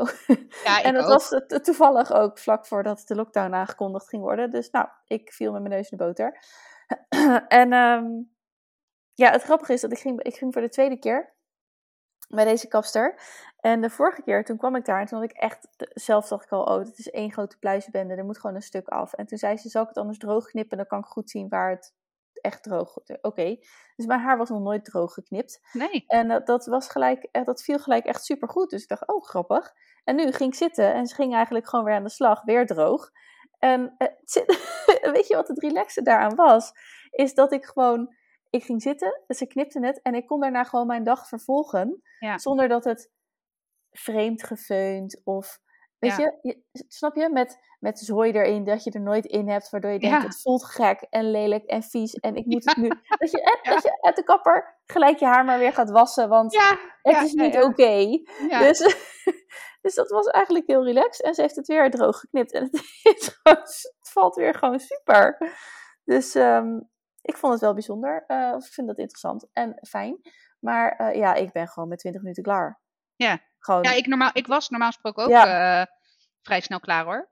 Ja, 0.64 0.78
ik 0.78 0.84
en 0.84 0.94
dat 0.94 1.02
ook. 1.02 1.08
was 1.08 1.28
to- 1.28 1.60
toevallig 1.60 2.12
ook 2.12 2.38
vlak 2.38 2.66
voordat 2.66 3.02
de 3.06 3.14
lockdown 3.14 3.54
aangekondigd 3.54 4.08
ging 4.08 4.22
worden. 4.22 4.50
Dus 4.50 4.70
nou, 4.70 4.88
ik 5.06 5.32
viel 5.32 5.52
met 5.52 5.62
mijn 5.62 5.74
neus 5.74 5.90
in 5.90 5.98
de 5.98 6.04
boter. 6.04 6.44
en 7.60 7.72
ehm, 7.72 8.06
ja, 9.22 9.30
het 9.30 9.42
grappige 9.42 9.72
is 9.72 9.80
dat 9.80 9.92
ik 9.92 9.98
ging, 9.98 10.22
ik 10.22 10.36
ging 10.36 10.52
voor 10.52 10.62
de 10.62 10.68
tweede 10.68 10.98
keer 10.98 11.34
bij 12.28 12.44
deze 12.44 12.68
kapster. 12.68 13.20
En 13.56 13.80
de 13.80 13.90
vorige 13.90 14.22
keer, 14.22 14.44
toen 14.44 14.56
kwam 14.56 14.76
ik 14.76 14.84
daar 14.84 15.00
en 15.00 15.06
toen 15.06 15.20
had 15.20 15.30
ik 15.30 15.36
echt, 15.36 15.68
zelf 15.94 16.28
dacht 16.28 16.44
ik 16.44 16.50
al, 16.50 16.64
oh, 16.64 16.84
dit 16.84 16.98
is 16.98 17.10
één 17.10 17.32
grote 17.32 17.58
pluizenbende, 17.58 18.14
er 18.14 18.24
moet 18.24 18.38
gewoon 18.38 18.56
een 18.56 18.62
stuk 18.62 18.88
af. 18.88 19.12
En 19.12 19.26
toen 19.26 19.38
zei 19.38 19.56
ze, 19.56 19.68
zal 19.68 19.82
ik 19.82 19.88
het 19.88 19.96
anders 19.96 20.18
droog 20.18 20.46
knippen, 20.46 20.76
dan 20.76 20.86
kan 20.86 20.98
ik 20.98 21.04
goed 21.04 21.30
zien 21.30 21.48
waar 21.48 21.70
het 21.70 21.94
echt 22.32 22.62
droog 22.62 22.98
Oké, 23.20 23.56
dus 23.96 24.06
mijn 24.06 24.20
haar 24.20 24.38
was 24.38 24.48
nog 24.48 24.60
nooit 24.60 24.84
droog 24.84 25.14
geknipt. 25.14 25.60
Nee. 25.72 26.04
En 26.06 26.28
dat, 26.28 26.46
dat, 26.46 26.66
was 26.66 26.88
gelijk, 26.88 27.28
eh, 27.32 27.44
dat 27.44 27.62
viel 27.62 27.78
gelijk 27.78 28.04
echt 28.04 28.24
super 28.24 28.48
goed. 28.48 28.70
Dus 28.70 28.82
ik 28.82 28.88
dacht, 28.88 29.06
oh, 29.08 29.22
grappig. 29.22 29.72
En 30.04 30.16
nu 30.16 30.32
ging 30.32 30.50
ik 30.50 30.58
zitten 30.58 30.94
en 30.94 31.06
ze 31.06 31.14
ging 31.14 31.34
eigenlijk 31.34 31.68
gewoon 31.68 31.84
weer 31.84 31.94
aan 31.94 32.02
de 32.02 32.10
slag, 32.10 32.42
weer 32.42 32.66
droog. 32.66 33.10
En 33.58 33.94
eh, 33.98 34.08
zit- 34.24 34.80
weet 35.14 35.26
je 35.28 35.34
wat 35.34 35.48
het 35.48 35.58
relaxte 35.58 36.02
daaraan 36.02 36.34
was? 36.34 36.72
Is 37.10 37.34
dat 37.34 37.52
ik 37.52 37.64
gewoon, 37.64 38.14
ik 38.52 38.64
ging 38.64 38.82
zitten, 38.82 39.20
ze 39.28 39.46
knipte 39.46 39.86
het 39.86 40.02
en 40.02 40.14
ik 40.14 40.26
kon 40.26 40.40
daarna 40.40 40.64
gewoon 40.64 40.86
mijn 40.86 41.04
dag 41.04 41.28
vervolgen. 41.28 42.02
Ja. 42.18 42.38
Zonder 42.38 42.68
dat 42.68 42.84
het 42.84 43.10
vreemd 43.90 44.42
gefeund 44.42 45.20
of, 45.24 45.58
weet 45.98 46.16
Ja. 46.16 46.18
je, 46.18 46.38
je, 46.72 46.84
snap 46.88 47.16
je? 47.16 47.28
Met, 47.30 47.58
met 47.80 47.98
zooi 47.98 48.32
erin, 48.32 48.64
dat 48.64 48.84
je 48.84 48.90
er 48.90 49.00
nooit 49.00 49.24
in 49.26 49.48
hebt, 49.48 49.70
waardoor 49.70 49.90
je 49.90 49.98
denkt, 49.98 50.16
Ja. 50.16 50.22
het 50.26 50.40
voelt 50.40 50.64
gek 50.64 51.06
en 51.10 51.30
lelijk 51.30 51.64
en 51.64 51.82
vies. 51.82 52.14
En 52.14 52.34
ik 52.36 52.46
moet 52.46 52.64
het 52.64 52.76
nu, 52.82 52.88
dat 53.18 53.30
je, 53.30 53.58
Ja. 53.62 53.72
dat 53.72 53.82
je 53.82 53.98
uit 54.02 54.16
de 54.16 54.22
kapper 54.24 54.78
gelijk 54.86 55.18
je 55.18 55.26
haar 55.26 55.44
maar 55.44 55.58
weer 55.58 55.72
gaat 55.72 55.90
wassen, 55.90 56.28
want 56.28 56.56
het 57.02 57.22
is 57.22 57.32
niet 57.32 57.62
oké. 57.62 58.06
Dus, 58.48 58.78
dus 59.82 59.94
dat 59.94 60.10
was 60.10 60.26
eigenlijk 60.26 60.66
heel 60.66 60.84
relaxed. 60.84 61.24
En 61.26 61.34
ze 61.34 61.40
heeft 61.40 61.56
het 61.56 61.66
weer 61.66 61.90
droog 61.90 62.18
geknipt. 62.18 62.52
En 62.52 62.62
het, 62.62 62.74
is 63.16 63.38
gewoon, 63.42 63.58
het 63.62 64.10
valt 64.12 64.34
weer 64.34 64.54
gewoon 64.54 64.80
super. 64.80 65.52
Dus 66.04 66.34
ehm, 66.34 66.80
ik 67.22 67.36
vond 67.36 67.52
het 67.52 67.62
wel 67.62 67.72
bijzonder. 67.74 68.24
Of 68.56 68.66
ik 68.66 68.72
vind 68.72 68.86
dat 68.86 68.98
interessant 68.98 69.46
en 69.52 69.78
fijn. 69.88 70.20
Maar 70.58 70.96
eh, 70.96 71.14
ja, 71.14 71.34
ik 71.34 71.52
ben 71.52 71.68
gewoon 71.68 71.88
met 71.88 71.98
20 71.98 72.20
minuten 72.20 72.42
klaar. 72.42 72.80
Ja. 73.16 73.38
Gewoon, 73.58 73.82
ja 73.82 73.90
ja, 73.90 73.96
ik, 73.96 74.06
normaal, 74.06 74.30
ik 74.32 74.46
was 74.46 74.68
normaal 74.68 74.90
gesproken 74.90 75.24
ook 75.24 75.30
Ja. 75.30 75.80
eh, 75.80 75.86
vrij 76.42 76.60
snel 76.60 76.80
klaar 76.80 77.04
hoor. 77.04 77.30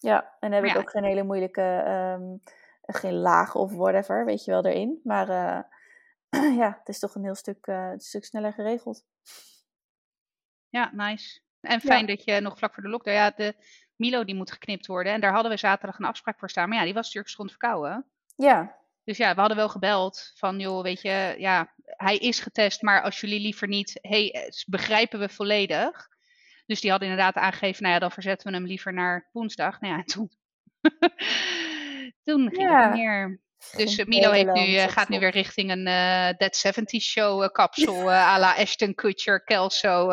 en 0.00 0.24
dan 0.40 0.52
heb 0.52 0.60
Maar 0.62 0.64
ik 0.64 0.72
ja. 0.72 0.78
ook 0.80 0.90
geen 0.90 1.04
hele 1.04 1.22
moeilijke, 1.22 1.82
ehm, 1.86 2.36
geen 2.82 3.14
laag 3.14 3.54
of 3.54 3.72
whatever, 3.72 4.24
weet 4.24 4.44
je 4.44 4.50
wel, 4.50 4.64
erin. 4.64 5.00
Maar 5.04 5.26
ja, 6.62 6.76
het 6.78 6.88
is 6.88 6.98
toch 6.98 7.14
een 7.14 7.24
heel 7.24 7.34
stuk, 7.34 7.66
een 7.66 8.00
stuk 8.00 8.24
sneller 8.24 8.52
geregeld. 8.52 9.04
Ja, 10.68 10.90
nice. 10.92 11.40
En 11.60 11.80
fijn 11.80 12.06
dat 12.06 12.24
je 12.24 12.40
nog 12.40 12.58
vlak 12.58 12.74
voor 12.74 12.82
de 12.82 12.88
lockdown, 12.88 13.16
ja, 13.16 13.30
de 13.30 13.54
Milo 13.96 14.24
die 14.24 14.34
moet 14.34 14.50
geknipt 14.52 14.86
worden. 14.86 15.12
En 15.12 15.20
daar 15.20 15.32
hadden 15.32 15.50
we 15.50 15.56
zaterdag 15.56 15.98
een 15.98 16.04
afspraak 16.04 16.38
voor 16.38 16.50
staan. 16.50 16.68
Maar 16.68 16.78
ja, 16.78 16.84
die 16.84 16.94
was 16.94 17.04
natuurlijk 17.04 17.32
stond 17.32 17.50
verkouden. 17.50 18.06
Ja, 18.36 18.76
Dus 19.08 19.16
ja, 19.16 19.34
we 19.34 19.40
hadden 19.40 19.56
wel 19.56 19.68
gebeld 19.68 20.32
van, 20.34 20.58
joh, 20.58 20.82
weet 20.82 21.02
je, 21.02 21.34
ja, 21.38 21.74
hij 21.84 22.16
is 22.16 22.40
getest, 22.40 22.82
maar 22.82 23.02
als 23.02 23.20
jullie 23.20 23.40
liever 23.40 23.68
niet, 23.68 23.98
hey, 24.02 24.30
eh, 24.30 24.50
begrijpen 24.66 25.18
we 25.18 25.28
volledig. 25.28 26.08
Dus 26.66 26.80
die 26.80 26.90
hadden 26.90 27.08
inderdaad 27.08 27.34
aangegeven, 27.34 27.82
nou 27.82 27.94
ja, 27.94 28.00
dan 28.00 28.10
verzetten 28.10 28.48
we 28.50 28.56
hem 28.56 28.66
liever 28.66 28.92
naar 28.92 29.28
woensdag. 29.32 29.80
Nou 29.80 29.96
ja, 29.96 30.02
toen, 30.12 30.30
toen 32.22 32.48
ging 32.48 32.70
Ja. 32.70 32.82
het 32.82 32.92
meer. 32.92 33.40
Dus 33.76 33.98
eh, 33.98 34.06
Milo 34.06 34.30
heeft 34.30 34.52
nu, 34.52 34.76
eh, 34.76 34.88
gaat 34.88 35.08
nu 35.08 35.18
weer 35.18 35.30
richting 35.30 35.70
een 35.70 35.84
Dead 36.38 36.56
70 36.56 37.02
show 37.02 37.42
eh, 37.42 37.48
kapsel 37.48 38.10
à 38.10 38.38
la 38.38 38.56
Ashton 38.56 38.94
Kutcher, 38.94 39.44
Kelso. 39.44 40.12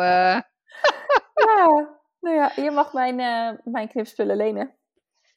Ja, 1.46 1.98
nou 2.20 2.36
ja, 2.36 2.52
je 2.56 2.70
mag 2.70 2.92
mijn, 2.92 3.16
mijn 3.64 3.88
knipspullen 3.88 4.36
lenen. 4.36 4.76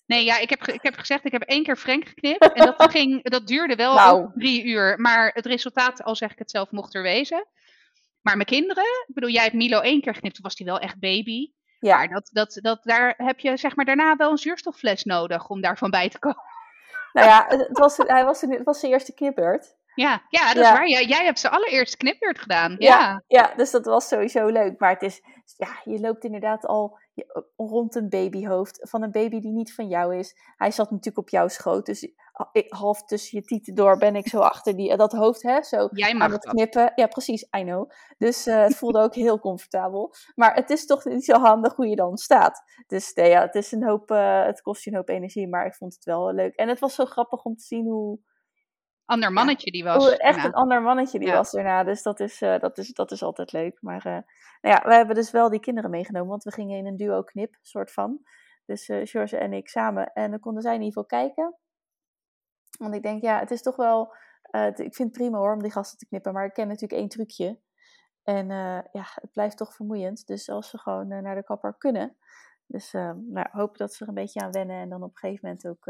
Nee, 0.10 0.24
ja, 0.24 0.38
ik 0.38 0.50
heb, 0.50 0.68
ik 0.68 0.82
heb 0.84 0.96
gezegd, 0.96 1.26
ik 1.26 1.32
heb 1.32 1.42
één 1.42 1.64
keer 1.64 1.76
Frank 1.76 2.08
geknipt. 2.08 2.54
En 2.54 2.66
dat, 2.66 2.92
ging, 2.92 3.24
dat 3.24 3.48
duurde 3.48 3.76
wel 3.76 4.32
drie 4.36 4.64
uur. 4.64 5.00
Maar 5.00 5.32
het 5.34 5.46
resultaat, 5.46 6.04
al 6.04 6.16
zeg 6.16 6.32
ik 6.32 6.40
het 6.40 6.52
zelf, 6.52 6.72
mocht 6.72 6.96
er 6.96 7.02
wezen. 7.02 7.46
Maar 8.22 8.36
mijn 8.36 8.48
kinderen, 8.48 8.84
ik 8.84 9.14
bedoel, 9.14 9.30
jij 9.30 9.44
hebt 9.44 9.56
Milo 9.56 9.80
één 9.80 10.02
keer 10.02 10.14
geknipt, 10.14 10.36
toen 10.36 10.44
was 10.44 10.58
hij 10.58 10.68
wel 10.68 10.80
echt 10.80 11.00
baby. 11.00 11.52
Ja, 11.80 11.98
Maar 11.98 12.08
dat, 12.08 12.30
dat, 12.32 12.60
dat, 12.62 12.80
daar 12.84 13.14
heb 13.18 13.40
je 13.40 13.58
zeg 13.58 13.76
maar 13.76 13.86
daarna 13.86 14.16
wel 14.16 14.32
een 14.32 14.38
zuurstoffles 14.38 15.04
nodig 15.04 15.50
om 15.50 15.62
daarvan 15.62 15.90
bij 15.90 16.10
te 16.10 16.20
komen. 16.20 16.44
nou 17.14 17.28
ja, 17.28 17.46
het 17.48 17.78
was, 17.78 17.98
hij 17.98 18.26
was, 18.26 18.42
het 18.42 18.64
was 18.64 18.80
zijn 18.80 18.92
eerste 18.92 19.14
knipbeurt. 19.14 19.78
Ja, 19.96 20.22
ja 20.30 20.54
dat 20.54 20.64
Ja. 20.64 20.72
is 20.72 20.78
waar. 20.78 20.88
Jij, 20.88 21.06
jij 21.06 21.26
hebt 21.26 21.40
zijn 21.40 21.54
allereerste 21.54 21.98
knipbeurt 21.98 22.40
gedaan. 22.40 22.76
Ja. 22.80 23.24
Ja, 23.28 23.54
dus 23.56 23.72
dat 23.72 23.86
was 23.86 24.08
sowieso 24.08 24.48
leuk. 24.48 24.80
Maar 24.80 24.90
het 24.94 25.02
is, 25.02 25.22
ja, 25.58 25.80
je 25.84 26.00
loopt 26.00 26.24
inderdaad 26.24 26.66
al 26.66 26.98
rond 27.56 27.96
een 27.96 28.10
babyhoofd 28.10 28.90
van 28.90 29.04
een 29.04 29.12
baby 29.12 29.40
die 29.40 29.52
niet 29.52 29.74
van 29.74 29.88
jou 29.88 30.16
is. 30.16 30.36
Hij 30.56 30.72
zat 30.72 30.90
natuurlijk 30.90 31.18
op 31.18 31.30
jouw 31.30 31.48
schoot, 31.48 31.86
dus 31.86 32.12
half 32.70 33.04
tussen 33.04 33.40
je 33.40 33.46
tieten 33.46 33.76
door 33.76 33.98
ben 33.98 34.16
ik 34.16 34.28
zo 34.28 34.40
achter 34.54 34.76
die, 34.76 34.98
dat 34.98 35.12
hoofd, 35.12 35.42
hè, 35.42 35.64
zo 35.64 35.90
Jij 35.92 36.14
aan 36.14 36.32
het 36.32 36.42
dat. 36.42 36.54
knippen. 36.54 36.92
Ja, 36.96 37.08
precies, 37.08 37.42
I 37.58 37.62
know. 37.62 37.90
Dus 38.18 38.48
eh, 38.48 38.62
het 38.62 38.76
voelde 38.76 39.00
ook 39.04 39.16
heel 39.16 39.40
comfortabel. 39.40 40.14
Maar 40.36 40.56
het 40.56 40.70
is 40.70 40.86
toch 40.86 41.06
niet 41.06 41.26
zo 41.26 41.40
handig 41.40 41.76
hoe 41.76 41.88
je 41.88 41.96
dan 41.96 42.18
staat. 42.18 42.64
Dus 42.88 43.14
nee, 43.14 43.30
ja, 43.30 43.42
het, 43.42 43.56
is 43.56 43.72
een 43.72 43.84
hoop, 43.84 44.12
eh, 44.12 44.46
het 44.46 44.62
kost 44.62 44.84
je 44.84 44.90
een 44.90 44.96
hoop 44.96 45.10
energie, 45.10 45.48
maar 45.48 45.66
ik 45.66 45.76
vond 45.76 45.94
het 45.94 46.06
wel 46.06 46.34
leuk. 46.34 46.56
En 46.56 46.68
het 46.68 46.80
was 46.80 46.96
zo 46.96 47.06
grappig 47.06 47.44
om 47.44 47.56
te 47.56 47.64
zien 47.64 47.86
hoe, 47.86 48.20
Ander 49.10 49.32
mannetje 49.32 49.72
die 49.72 49.84
was. 49.84 50.10
echt 50.10 50.20
daarna. 50.22 50.44
een 50.46 50.54
ander 50.54 50.82
mannetje 50.82 51.20
die 51.20 51.28
Ja. 51.28 51.36
was 51.36 51.52
daarna. 51.52 51.84
Dus 51.84 52.02
dat 52.04 52.20
is, 52.20 52.42
eh, 52.42 52.60
dat, 52.60 52.78
is, 52.78 52.94
dat 52.94 53.12
is 53.12 53.24
altijd 53.24 53.52
leuk. 53.52 53.82
Maar 53.82 54.06
eh, 54.06 54.12
nou 54.62 54.76
ja, 54.76 54.82
we 54.84 54.94
hebben 54.94 55.16
dus 55.16 55.32
wel 55.32 55.50
die 55.50 55.60
kinderen 55.60 55.90
meegenomen, 55.90 56.30
want 56.30 56.44
we 56.44 56.52
gingen 56.52 56.78
in 56.78 56.86
een 56.86 56.98
duo 56.98 57.24
knip, 57.24 57.58
soort 57.62 57.92
van. 57.92 58.20
Dus 58.66 58.90
eh 58.90 59.06
George 59.06 59.38
en 59.38 59.54
ik 59.54 59.70
samen. 59.70 60.14
En 60.14 60.32
dan 60.32 60.40
konden 60.40 60.62
zij 60.62 60.76
in 60.76 60.82
ieder 60.82 60.94
geval 61.04 61.20
kijken. 61.20 61.58
Want 62.80 62.96
ik 62.96 63.04
denk, 63.04 63.22
ja, 63.22 63.40
het 63.40 63.52
is 63.52 63.62
toch 63.62 63.76
wel... 63.76 64.14
ik 64.76 64.96
vind 64.96 64.98
het 64.98 65.12
prima 65.12 65.38
hoor, 65.38 65.54
om 65.54 65.62
die 65.62 65.72
gasten 65.72 65.98
te 65.98 66.06
knippen. 66.08 66.34
Maar 66.34 66.46
ik 66.46 66.54
ken 66.54 66.68
natuurlijk 66.68 67.00
één 67.00 67.10
trucje. 67.10 67.60
En 68.24 68.48
ja, 68.92 69.04
het 69.14 69.32
blijft 69.32 69.58
toch 69.58 69.74
vermoeiend. 69.74 70.28
Dus 70.28 70.50
als 70.50 70.70
ze 70.70 70.78
gewoon 70.78 71.08
naar 71.08 71.36
de 71.36 71.44
kapper 71.44 71.76
kunnen. 71.78 72.18
Dus 72.66 72.92
nou, 72.92 73.48
hopen 73.52 73.78
dat 73.78 73.94
ze 73.94 74.04
er 74.04 74.10
een 74.10 74.14
beetje 74.16 74.40
aan 74.42 74.52
wennen. 74.52 74.80
En 74.82 74.90
dan 74.90 75.04
op 75.04 75.10
een 75.12 75.18
gegeven 75.18 75.48
moment 75.48 75.68
ook 75.68 75.86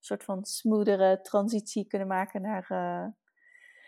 soort 0.00 0.24
van 0.24 0.44
smoothere 0.44 1.20
transitie 1.22 1.86
kunnen 1.86 2.08
maken 2.08 2.42
naar... 2.42 2.62
eh, 2.68 3.06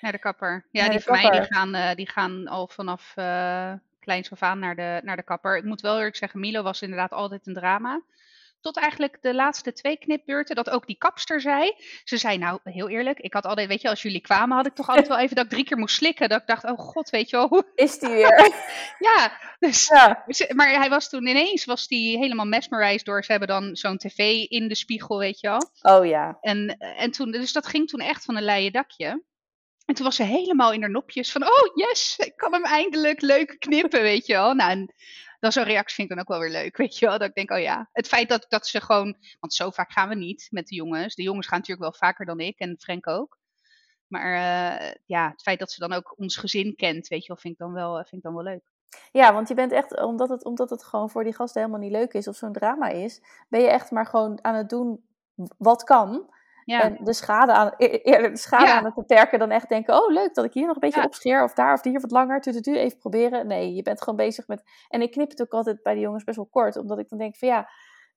Naar 0.01 0.13
de 0.13 0.19
kapper. 0.19 0.67
Ja, 0.71 0.89
die 0.89 1.01
van 1.01 1.21
mij 1.23 1.31
die 1.31 1.55
gaan, 1.55 1.75
eh, 1.75 1.95
die 1.95 2.09
gaan 2.09 2.47
al 2.47 2.69
vanaf 2.69 3.13
eh 3.17 3.73
kleins 4.01 4.33
af 4.33 4.43
aan 4.43 4.59
naar 4.59 4.77
de, 4.77 5.01
naar 5.05 5.17
de 5.17 5.23
kapper. 5.23 5.57
Ik 5.57 5.65
moet 5.65 5.81
wel 5.81 5.97
eerlijk 5.97 6.17
zeggen, 6.17 6.41
Milo 6.41 6.63
was 6.63 6.83
inderdaad 6.83 7.13
altijd 7.13 7.47
een 7.47 7.55
drama. 7.55 8.03
Tot 8.63 8.77
eigenlijk 8.77 9.19
de 9.21 9.35
laatste 9.35 9.73
twee 9.73 9.97
knipbeurten, 9.97 10.57
dat 10.57 10.71
ook 10.71 10.87
die 10.87 10.97
kapster 10.99 11.41
zei. 11.41 11.73
Ze 12.05 12.17
zei, 12.17 12.39
nou, 12.39 12.59
heel 12.65 12.89
eerlijk, 12.89 13.19
ik 13.19 13.33
had 13.33 13.47
altijd, 13.47 13.69
weet 13.69 13.83
je, 13.83 13.89
als 13.89 14.03
jullie 14.03 14.21
kwamen, 14.21 14.57
had 14.57 14.67
ik 14.67 14.75
toch 14.75 14.89
altijd 14.89 15.09
wel 15.15 15.19
even 15.19 15.37
dat 15.37 15.45
ik 15.45 15.51
drie 15.51 15.65
keer 15.65 15.79
moest 15.79 15.97
slikken. 15.97 16.29
Dat 16.29 16.41
ik 16.41 16.47
dacht, 16.47 16.65
oh 16.65 16.79
god, 16.79 17.11
weet 17.11 17.31
je 17.31 17.37
wel, 17.37 17.49
hoe... 17.49 17.65
is 17.75 17.99
die 17.99 18.11
weer? 18.11 18.51
Ja, 18.99 19.39
dus... 19.59 19.89
ja. 19.89 20.25
Maar 20.55 20.71
hij 20.71 20.89
was 20.89 21.09
toen 21.09 21.27
ineens, 21.27 21.65
was 21.65 21.87
hij 21.89 21.99
helemaal 21.99 22.47
mesmerized 22.47 23.05
door, 23.05 23.25
ze 23.25 23.31
hebben 23.31 23.49
dan 23.49 23.77
zo'n 23.77 23.99
tv 23.99 24.45
in 24.49 24.69
de 24.69 24.75
spiegel, 24.75 25.19
weet 25.19 25.41
je 25.41 25.49
wel. 25.49 25.95
Oh 25.97 26.07
ja. 26.07 26.39
En, 26.41 26.77
en 26.79 27.11
toen, 27.11 27.31
dus 27.31 27.53
dat 27.53 27.67
ging 27.67 27.89
toen 27.89 28.01
echt 28.01 28.25
van 28.25 28.37
een 28.37 28.45
leien 28.45 28.73
dakje. 28.73 29.23
En 29.85 29.95
toen 29.95 30.05
was 30.05 30.17
ze 30.17 30.23
helemaal 30.23 30.73
in 30.73 30.81
haar 30.81 30.91
nopjes 30.91 31.33
van, 31.33 31.43
oh 31.43 31.75
yes, 31.75 32.19
ik 32.19 32.37
kan 32.37 32.53
hem 32.53 32.65
eindelijk 32.65 33.21
leuk 33.21 33.57
knippen, 33.59 34.03
weet 34.03 34.27
je 34.27 34.33
wel. 34.33 34.55
Nou, 34.55 34.71
en 34.71 34.95
dan 35.43 35.53
zo'n 35.53 35.65
reactie 35.65 35.95
vind 35.95 36.11
ik 36.11 36.17
dan 36.17 36.25
ook 36.25 36.31
wel 36.31 36.41
weer 36.41 36.63
leuk, 36.63 36.77
weet 36.77 36.99
je 36.99 37.07
wel. 37.07 37.19
Dat 37.19 37.29
ik 37.29 37.35
denk, 37.35 37.51
oh 37.51 37.59
ja, 37.59 37.89
het 37.93 38.09
feit 38.09 38.29
dat, 38.29 38.47
dat 38.49 38.67
ze 38.67 38.81
gewoon, 38.81 39.17
want 39.41 39.55
zo 39.55 39.71
vaak 39.71 39.93
gaan 39.93 40.09
we 40.09 40.15
niet 40.15 40.47
met 40.51 40.67
de 40.67 40.75
jongens. 40.75 41.15
De 41.15 41.23
jongens 41.23 41.47
gaan 41.47 41.59
natuurlijk 41.59 41.91
wel 41.91 41.99
vaker 41.99 42.27
dan 42.27 42.41
ik 42.41 42.59
en 42.59 42.77
Frank 42.79 43.09
ook. 43.09 43.39
Maar 44.07 44.35
eh, 44.35 44.95
ja, 45.07 45.31
het 45.31 45.43
feit 45.43 45.59
dat 45.59 45.71
ze 45.71 45.81
dan 45.81 45.93
ook 45.93 46.19
ons 46.19 46.37
gezin 46.37 46.75
kent, 46.77 47.09
weet 47.09 47.23
je 47.23 47.29
wel, 47.29 47.37
vind 47.37 47.53
ik 47.55 47.61
dan 47.61 47.73
wel, 47.73 47.95
vind 47.95 48.13
ik 48.13 48.23
dan 48.23 48.35
wel 48.35 48.43
leuk. 48.43 48.71
Ja, 49.13 49.33
want 49.33 49.49
je 49.49 49.55
bent 49.55 49.73
echt, 49.73 50.03
omdat 50.03 50.29
het, 50.29 50.45
omdat 50.45 50.71
het 50.71 50.85
gewoon 50.85 51.11
voor 51.11 51.25
die 51.25 51.35
gasten 51.35 51.61
helemaal 51.61 51.83
niet 51.83 51.93
leuk 51.93 52.13
is 52.13 52.29
of 52.29 52.37
zo'n 52.37 52.53
drama 52.53 52.89
is, 52.89 53.23
ben 53.49 53.61
je 53.61 53.69
echt 53.69 53.91
maar 53.91 54.07
gewoon 54.07 54.45
aan 54.45 54.55
het 54.55 54.69
doen 54.69 55.05
wat 55.59 55.85
kan. 55.85 56.35
Ja, 56.65 56.83
En 56.83 56.99
de 57.01 57.13
schade 57.13 57.53
aan, 57.53 57.73
e- 57.77 57.87
eerder 57.87 58.31
de 58.31 58.37
schade 58.37 58.67
Ja. 58.67 58.77
aan 58.79 58.85
het 58.85 58.95
beperken 58.95 59.39
dan 59.39 59.51
echt 59.51 59.69
denken, 59.69 59.95
oh 59.95 60.11
leuk 60.13 60.35
dat 60.35 60.45
ik 60.45 60.53
hier 60.53 60.67
nog 60.67 60.75
een 60.75 60.81
beetje 60.81 61.01
Ja. 61.01 61.07
opscheer 61.07 61.43
of 61.45 61.53
daar 61.53 61.73
of 61.75 61.83
hier 61.83 62.01
wat 62.01 62.11
langer, 62.11 62.41
tu, 62.41 62.53
tu, 62.53 62.61
tu, 62.61 62.77
even 62.77 62.99
proberen. 62.99 63.47
Nee, 63.47 63.75
je 63.75 63.83
bent 63.83 64.03
gewoon 64.03 64.17
bezig 64.17 64.47
met, 64.47 64.63
en 64.89 65.03
ik 65.03 65.11
knip 65.11 65.31
het 65.31 65.43
ook 65.43 65.53
altijd 65.53 65.83
bij 65.83 65.95
de 65.95 66.01
jongens 66.01 66.25
best 66.25 66.37
wel 66.37 66.49
kort, 66.51 66.77
omdat 66.77 66.99
ik 66.99 67.09
dan 67.09 67.19
denk 67.19 67.37
van 67.37 67.49
ja, 67.49 67.69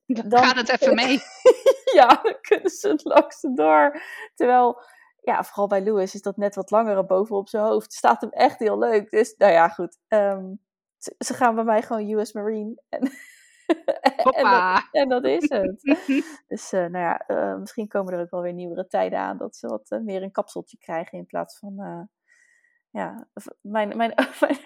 dan, 0.06 0.44
gaat 0.44 0.56
het 0.56 0.82
even 0.82 0.96
mee. 0.96 1.20
ja, 2.00 2.20
dan 2.24 2.36
kunnen 2.42 2.70
ze 2.70 2.88
het 2.88 3.04
langste 3.04 3.54
door. 3.54 4.02
Terwijl, 4.36 4.82
ja, 5.22 5.44
vooral 5.44 5.68
bij 5.68 5.84
Louis 5.84 6.14
is 6.14 6.22
dat 6.22 6.38
net 6.38 6.56
wat 6.56 6.72
langere 6.72 7.06
bovenop 7.06 7.50
zijn 7.50 7.64
hoofd. 7.64 7.94
Staat 7.94 8.22
hem 8.22 8.30
echt 8.30 8.60
heel 8.60 8.78
leuk. 8.78 9.10
Dus, 9.10 9.36
nou 9.38 9.52
ja, 9.52 9.68
goed. 9.70 9.98
Ehm, 10.08 10.54
ze, 10.98 11.16
ze 11.18 11.34
gaan 11.34 11.56
bij 11.56 11.64
mij 11.64 11.82
gewoon 11.82 12.10
US 12.10 12.34
Marine. 12.34 12.82
En, 12.90 13.12
en, 14.02 14.14
dat, 14.16 14.24
Hoppa. 14.24 14.88
en 14.92 15.10
dat 15.10 15.24
is 15.24 15.50
het. 15.50 15.84
Dus, 16.48 16.72
eh, 16.72 16.80
nou 16.80 16.98
ja, 16.98 17.18
eh, 17.18 17.56
misschien 17.56 17.88
komen 17.88 18.14
er 18.14 18.20
ook 18.20 18.30
wel 18.30 18.42
weer 18.42 18.54
nieuwere 18.54 18.88
tijden 18.88 19.20
aan. 19.20 19.38
Dat 19.38 19.56
ze 19.56 19.68
wat 19.68 19.90
eh, 19.90 20.00
meer 20.00 20.24
een 20.24 20.32
kapseltje 20.32 20.78
krijgen 20.78 21.18
in 21.18 21.26
plaats 21.26 21.60
van... 21.60 22.08
ja, 22.90 23.28
mijn, 23.62 23.98
mijn, 23.98 24.14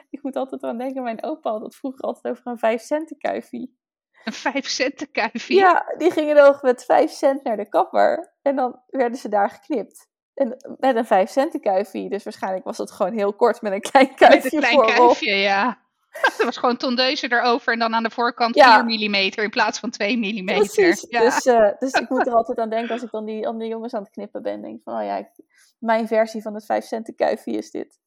ik 0.10 0.24
moet 0.24 0.36
altijd 0.36 0.64
aan 0.64 0.78
denken, 0.78 1.04
mijn 1.04 1.24
opa 1.24 1.52
had 1.52 1.62
het 1.62 1.76
vroeger 1.76 2.02
altijd 2.02 2.34
over 2.34 2.48
een 2.48 2.58
5 2.58 2.82
centen 2.82 3.18
kuifie. 3.18 3.78
Een 4.24 4.34
vijf 4.34 4.68
centen 4.68 5.12
kuifje. 5.12 5.56
Ja, 5.56 5.94
die 5.98 6.12
gingen 6.12 6.36
nog 6.36 6.62
met 6.62 6.86
5 6.86 7.12
cent 7.12 7.44
naar 7.44 7.58
de 7.58 7.70
kapper. 7.70 8.34
En 8.42 8.56
dan 8.56 8.82
werden 8.88 9.18
ze 9.18 9.30
daar 9.30 9.50
geknipt. 9.50 10.08
En 10.34 10.76
met 10.80 10.96
een 10.96 11.06
5 11.06 11.30
centen 11.30 11.62
kuifje. 11.62 12.10
Dus 12.10 12.24
waarschijnlijk 12.24 12.66
was 12.66 12.78
het 12.78 12.92
gewoon 12.92 13.14
heel 13.14 13.34
kort 13.34 13.62
met 13.62 13.72
een 13.72 13.82
klein 13.82 14.08
Met 14.08 14.16
kuifje 14.18 14.56
een 14.56 14.62
klein 14.62 14.96
kuifje, 14.96 15.36
ja. 15.36 15.89
Er 16.40 16.46
was 16.46 16.58
gewoon 16.58 16.78
tondeuze 16.78 17.32
erover 17.32 17.74
en 17.74 17.80
dan 17.80 17.96
aan 17.96 18.04
de 18.04 18.10
voorkant 18.10 18.56
Ja. 18.56 18.86
4 18.86 19.00
mm 19.10 19.16
in 19.16 19.50
plaats 19.50 19.80
van 19.80 19.90
2 19.90 20.18
mm. 20.18 20.46
Precies. 20.46 21.06
Ja. 21.10 21.20
Dus, 21.20 21.46
eh, 21.46 21.70
dus 21.80 21.92
ik 21.94 22.10
moet 22.10 22.28
er 22.28 22.34
altijd 22.34 22.58
aan 22.58 22.70
denken 22.70 22.92
als 22.92 23.04
ik 23.04 23.12
dan 23.12 23.26
die 23.26 23.48
andere 23.48 23.70
jongens 23.70 23.94
aan 23.94 24.02
het 24.04 24.12
knippen 24.12 24.42
ben. 24.42 24.62
Denk 24.62 24.82
van, 24.84 24.94
oh 25.00 25.04
ja, 25.04 25.18
ik- 25.18 25.44
mijn 25.80 26.08
versie 26.08 26.42
van 26.42 26.54
het 26.54 26.66
5 26.66 26.86
centen 26.86 27.16
kuifje 27.16 27.52
is 27.52 27.72
dit. 27.72 28.00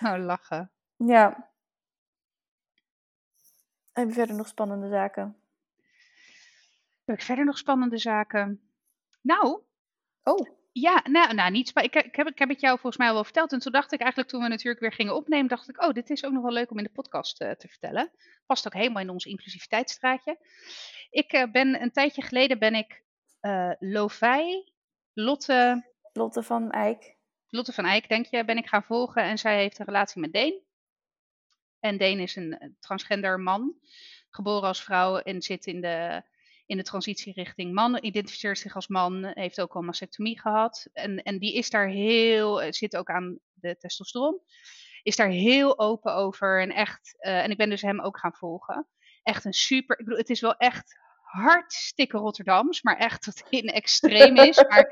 Oh, 0.00 0.14
lachen. 0.18 0.72
Ja. 0.96 1.50
Heb 3.92 4.08
je 4.08 4.14
verder 4.14 4.36
nog 4.36 4.48
spannende 4.48 4.88
zaken? 4.88 5.36
Heb 7.04 7.16
ik 7.16 7.22
verder 7.22 7.44
nog 7.44 7.58
spannende 7.58 7.98
zaken? 7.98 8.70
Nou, 9.20 9.60
Oh, 10.22 10.48
ja, 10.72 11.02
nou, 11.04 11.34
nou 11.34 11.50
niet 11.50 11.68
spa- 11.68 11.80
ik, 11.80 11.94
ik, 11.94 12.16
heb, 12.16 12.26
ik 12.26 12.38
heb 12.38 12.48
het 12.48 12.60
jou 12.60 12.72
volgens 12.78 12.96
mij 12.96 13.08
al 13.08 13.14
wel 13.14 13.24
verteld. 13.24 13.52
En 13.52 13.58
toen 13.58 13.72
dacht 13.72 13.92
ik 13.92 14.00
eigenlijk, 14.00 14.30
toen 14.30 14.42
we 14.42 14.48
natuurlijk 14.48 14.80
weer 14.80 14.92
gingen 14.92 15.14
opnemen, 15.14 15.48
dacht 15.48 15.68
ik, 15.68 15.82
oh, 15.82 15.92
dit 15.92 16.10
is 16.10 16.24
ook 16.24 16.32
nog 16.32 16.42
wel 16.42 16.52
leuk 16.52 16.70
om 16.70 16.78
in 16.78 16.84
de 16.84 16.90
podcast 16.90 17.40
eh, 17.40 17.50
te 17.50 17.68
vertellen. 17.68 18.10
Past 18.46 18.66
ook 18.66 18.74
helemaal 18.74 19.02
in 19.02 19.10
ons 19.10 19.24
inclusiviteitsstraatje. 19.24 20.38
Ik 21.10 21.32
eh, 21.32 21.50
ben, 21.50 21.82
een 21.82 21.92
tijdje 21.92 22.22
geleden 22.22 22.58
ben 22.58 22.74
ik 22.74 23.02
eh 23.40 23.70
Lovij, 23.78 24.72
Lotte, 25.12 25.88
Lotte 26.12 26.42
van 26.42 26.70
Eijk. 26.70 27.16
Lotte 27.48 27.72
van 27.72 27.84
Eyck, 27.84 28.08
denk 28.08 28.26
je, 28.26 28.44
ben 28.44 28.56
ik 28.56 28.68
gaan 28.68 28.84
volgen. 28.84 29.22
En 29.22 29.38
zij 29.38 29.56
heeft 29.56 29.78
een 29.78 29.86
relatie 29.86 30.20
met 30.20 30.32
Deen. 30.32 30.62
En 31.80 31.98
Deen 31.98 32.20
is 32.20 32.36
een 32.36 32.76
transgender 32.80 33.40
man, 33.40 33.74
geboren 34.30 34.68
als 34.68 34.82
vrouw 34.82 35.16
en 35.16 35.42
zit 35.42 35.66
in 35.66 35.80
de, 35.80 36.22
in 36.68 36.76
de 36.76 36.82
transitie 36.82 37.32
richting 37.32 37.72
man. 37.72 37.98
Identificeert 38.00 38.58
zich 38.58 38.74
als 38.74 38.88
man, 38.88 39.24
heeft 39.24 39.60
ook 39.60 39.74
al 39.74 39.82
mastectomie 39.82 40.40
gehad. 40.40 40.88
En, 40.92 41.22
en 41.22 41.38
die 41.38 41.54
is 41.54 41.70
daar 41.70 41.88
heel, 41.88 42.62
eh, 42.62 42.72
zit 42.72 42.96
ook 42.96 43.08
aan 43.08 43.38
de 43.52 43.76
testosteron. 43.76 44.40
Is 45.02 45.16
daar 45.16 45.28
heel 45.28 45.78
open 45.78 46.14
over 46.14 46.60
en 46.60 46.70
echt, 46.70 47.14
eh, 47.18 47.42
en 47.42 47.50
ik 47.50 47.56
ben 47.56 47.70
dus 47.70 47.82
hem 47.82 48.00
ook 48.00 48.18
gaan 48.18 48.34
volgen. 48.34 48.88
Echt 49.22 49.44
een 49.44 49.52
super, 49.52 49.98
ik 49.98 50.04
bedoel, 50.04 50.20
het 50.20 50.30
is 50.30 50.40
wel 50.40 50.56
echt 50.56 50.98
hartstikke 51.22 52.16
Rotterdams, 52.16 52.82
maar 52.82 52.96
echt 52.96 53.22
tot 53.22 53.42
in 53.50 53.68
extreem 53.68 54.36
is. 54.36 54.56
Maar 54.68 54.90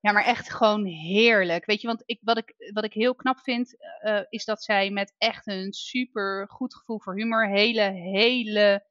ja, 0.00 0.12
maar 0.12 0.24
echt 0.24 0.52
gewoon 0.52 0.84
heerlijk. 0.84 1.66
Weet 1.66 1.80
je, 1.80 1.86
want 1.86 2.02
ik, 2.06 2.18
wat, 2.22 2.38
ik, 2.38 2.54
wat 2.72 2.84
ik 2.84 2.92
heel 2.92 3.14
knap 3.14 3.38
vind, 3.38 3.76
eh, 4.00 4.20
is 4.28 4.44
dat 4.44 4.62
zij 4.62 4.90
met 4.90 5.14
echt 5.18 5.46
een 5.46 5.72
super 5.72 6.48
goed 6.48 6.74
gevoel 6.74 7.00
voor 7.00 7.16
humor 7.16 7.48
hele, 7.48 7.90
hele 7.92 8.86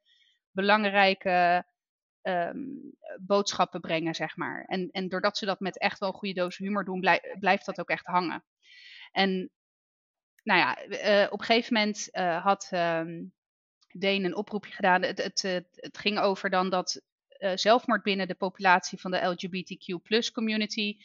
belangrijke 0.51 1.65
ehm, 2.27 2.57
boodschappen 3.19 3.81
brengen, 3.81 4.15
zeg 4.15 4.35
maar. 4.35 4.65
En, 4.65 4.89
en 4.91 5.09
doordat 5.09 5.37
ze 5.37 5.45
dat 5.45 5.59
met 5.59 5.79
echt 5.79 5.99
wel 5.99 6.09
een 6.09 6.15
goede 6.15 6.33
doos 6.33 6.57
humor 6.57 6.85
doen, 6.85 6.99
blij- 6.99 7.35
blijft 7.39 7.65
dat 7.65 7.79
ook 7.79 7.89
echt 7.89 8.05
hangen. 8.05 8.43
En 9.11 9.49
nou 10.43 10.59
ja, 10.59 10.75
eh, 10.75 11.31
op 11.31 11.39
een 11.39 11.45
gegeven 11.45 11.73
moment 11.73 12.11
eh, 12.11 12.43
had 12.43 12.67
ehm 12.71 13.23
Deen 13.99 14.25
een 14.25 14.35
oproepje 14.35 14.71
gedaan. 14.73 15.01
Het, 15.01 15.23
het, 15.23 15.41
het, 15.41 15.67
het 15.71 15.97
ging 15.97 16.19
over 16.19 16.49
dan 16.49 16.69
dat 16.69 17.01
eh, 17.27 17.51
zelfmoord 17.55 18.03
binnen 18.03 18.27
de 18.27 18.35
populatie 18.35 18.99
van 18.99 19.11
de 19.11 19.25
LGBTQ 19.25 20.31
community, 20.33 20.97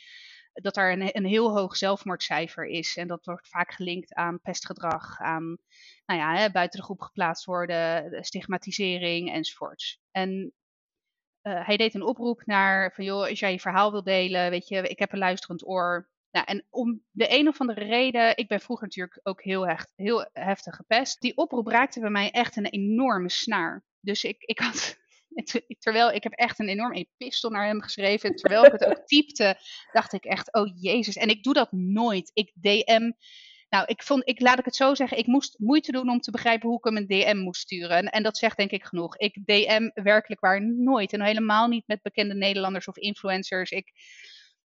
dat 0.53 0.75
daar 0.75 0.93
een, 0.93 1.17
een 1.17 1.25
heel 1.25 1.57
hoog 1.57 1.77
zelfmoordcijfer 1.77 2.67
is. 2.67 2.97
En 2.97 3.09
dat 3.09 3.25
wordt 3.25 3.49
vaak 3.49 3.73
gelinkt 3.73 4.15
aan 4.15 4.41
pestgedrag, 4.41 5.19
aan 5.19 5.59
nou 6.07 6.21
ja, 6.21 6.37
hè, 6.37 6.51
buiten 6.51 6.79
de 6.79 6.85
groep 6.85 7.01
geplaatst 7.01 7.45
worden, 7.45 8.11
de 8.11 8.25
stigmatisering 8.25 9.33
enzovoorts. 9.33 10.01
En 10.11 10.53
eh, 11.43 11.67
hij 11.67 11.77
deed 11.77 11.95
een 11.95 12.03
oproep 12.03 12.43
naar 12.45 12.93
van 12.93 13.05
joh, 13.05 13.29
als 13.29 13.39
jij 13.39 13.53
je 13.53 13.61
verhaal 13.61 13.91
wil 13.91 14.03
delen, 14.03 14.51
weet 14.51 14.69
je, 14.69 14.83
ik 14.83 14.99
heb 14.99 15.13
een 15.13 15.19
luisterend 15.19 15.67
oor. 15.67 16.11
Nou, 16.31 16.47
en 16.47 16.67
om 16.71 17.03
de 17.11 17.27
een 17.31 17.49
of 17.49 17.61
andere 17.61 17.85
reden, 17.85 18.37
ik 18.37 18.49
ben 18.49 18.61
vroeger 18.61 18.87
natuurlijk 18.87 19.21
ook 19.23 19.43
heel, 19.43 19.67
hecht, 19.67 19.93
heel 19.97 20.29
heftig 20.33 20.77
gepest. 20.77 21.21
Die 21.21 21.37
oproep 21.37 21.67
raakte 21.67 22.01
bij 22.01 22.11
mij 22.11 22.31
echt 22.31 22.57
een 22.57 22.67
enorme 22.67 23.31
snaar. 23.31 23.85
Dus 24.01 24.25
ik, 24.25 24.43
ik 24.43 24.59
had, 24.59 24.97
terwijl 25.79 26.11
ik 26.13 26.23
heb 26.23 26.33
echt 26.33 26.59
een 26.59 26.69
enorm 26.69 26.93
epistel 26.93 27.51
naar 27.51 27.67
hem 27.67 27.83
geschreven, 27.83 28.37
terwijl 28.37 28.65
ik 28.65 28.73
het 28.73 28.85
ook 28.85 29.07
typte, 29.15 29.57
dacht 29.93 30.13
ik 30.13 30.25
echt, 30.25 30.55
oh 30.55 30.73
jezus. 30.81 31.17
En 31.17 31.29
ik 31.29 31.43
doe 31.43 31.55
dat 31.55 31.73
nooit. 31.73 32.31
Ik 32.35 32.53
DM, 32.55 33.11
nou, 33.73 33.85
ik 33.87 34.03
vond, 34.03 34.29
ik, 34.29 34.41
laat 34.41 34.59
ik 34.59 34.65
het 34.65 34.77
zo 34.77 34.95
zeggen, 34.95 35.19
ik 35.19 35.27
moest 35.27 35.59
moeite 35.59 35.93
doen 35.93 36.09
om 36.09 36.21
te 36.21 36.31
begrijpen 36.31 36.69
hoe 36.69 36.79
ik 36.79 36.85
hem 36.85 36.97
een 36.97 37.07
DM 37.07 37.37
moest 37.37 37.61
sturen. 37.61 38.11
En, 38.11 38.23
dat 38.23 38.37
zegt 38.39 38.57
denk 38.57 38.71
ik 38.71 38.85
genoeg. 38.85 39.17
Ik 39.17 39.39
DM 39.45 39.91
werkelijk 39.95 40.41
waar 40.41 40.67
nooit. 40.67 41.13
En 41.13 41.23
helemaal 41.23 41.69
niet 41.69 41.87
met 41.87 42.03
bekende 42.03 42.35
Nederlanders 42.35 42.89
of 42.89 42.97
influencers. 42.97 43.71
Ik, 43.71 43.93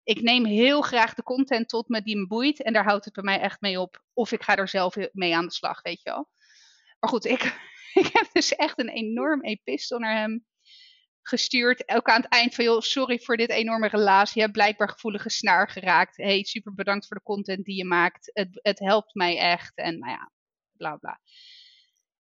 ik 0.04 0.22
neem 0.22 0.46
heel 0.46 0.82
graag 0.82 1.14
de 1.14 1.24
content 1.24 1.70
tot 1.70 1.90
me 1.90 2.02
die 2.02 2.18
me 2.18 2.28
boeit. 2.28 2.64
En 2.64 2.74
daar 2.74 2.84
houdt 2.84 3.06
het 3.06 3.14
bij 3.14 3.24
mij 3.24 3.40
echt 3.40 3.62
mee 3.62 3.80
op. 3.80 4.04
Of 4.14 4.32
ik 4.32 4.44
ga 4.44 4.56
er 4.56 4.68
zelf 4.68 4.96
mee 5.12 5.36
aan 5.36 5.46
de 5.46 5.54
slag, 5.54 5.82
weet 5.82 6.02
je 6.02 6.10
wel. 6.10 6.30
Maar 7.00 7.10
goed, 7.10 7.26
ik, 7.26 7.44
ik 8.02 8.10
heb 8.14 8.30
dus 8.32 8.56
echt 8.56 8.80
een 8.80 8.90
enorm 8.90 9.44
epistel 9.44 10.00
naar 10.00 10.16
hem 10.16 10.46
gestuurd. 11.22 11.90
Ook 11.90 12.08
aan 12.08 12.22
het 12.22 12.32
eind 12.32 12.56
van, 12.56 12.66
joh, 12.66 12.82
sorry 12.82 13.20
voor 13.20 13.38
dit 13.38 13.50
enorme 13.50 13.88
relaas. 13.88 14.34
Je 14.34 14.40
hebt 14.40 14.52
blijkbaar 14.52 14.90
gevoelige 14.90 15.30
snaar 15.30 15.70
geraakt. 15.70 16.18
Hey, 16.18 16.44
super 16.44 16.74
bedankt 16.74 17.08
voor 17.08 17.18
de 17.18 17.24
content 17.24 17.66
die 17.66 17.76
je 17.76 17.86
maakt. 17.86 18.32
Het, 18.34 18.60
het 18.62 18.80
helpt 18.80 19.16
mij 19.16 19.38
echt. 19.38 19.78
En 19.78 20.00
nou 20.00 20.12
ja, 20.12 20.32
bla 20.78 20.96
bla. 20.96 21.20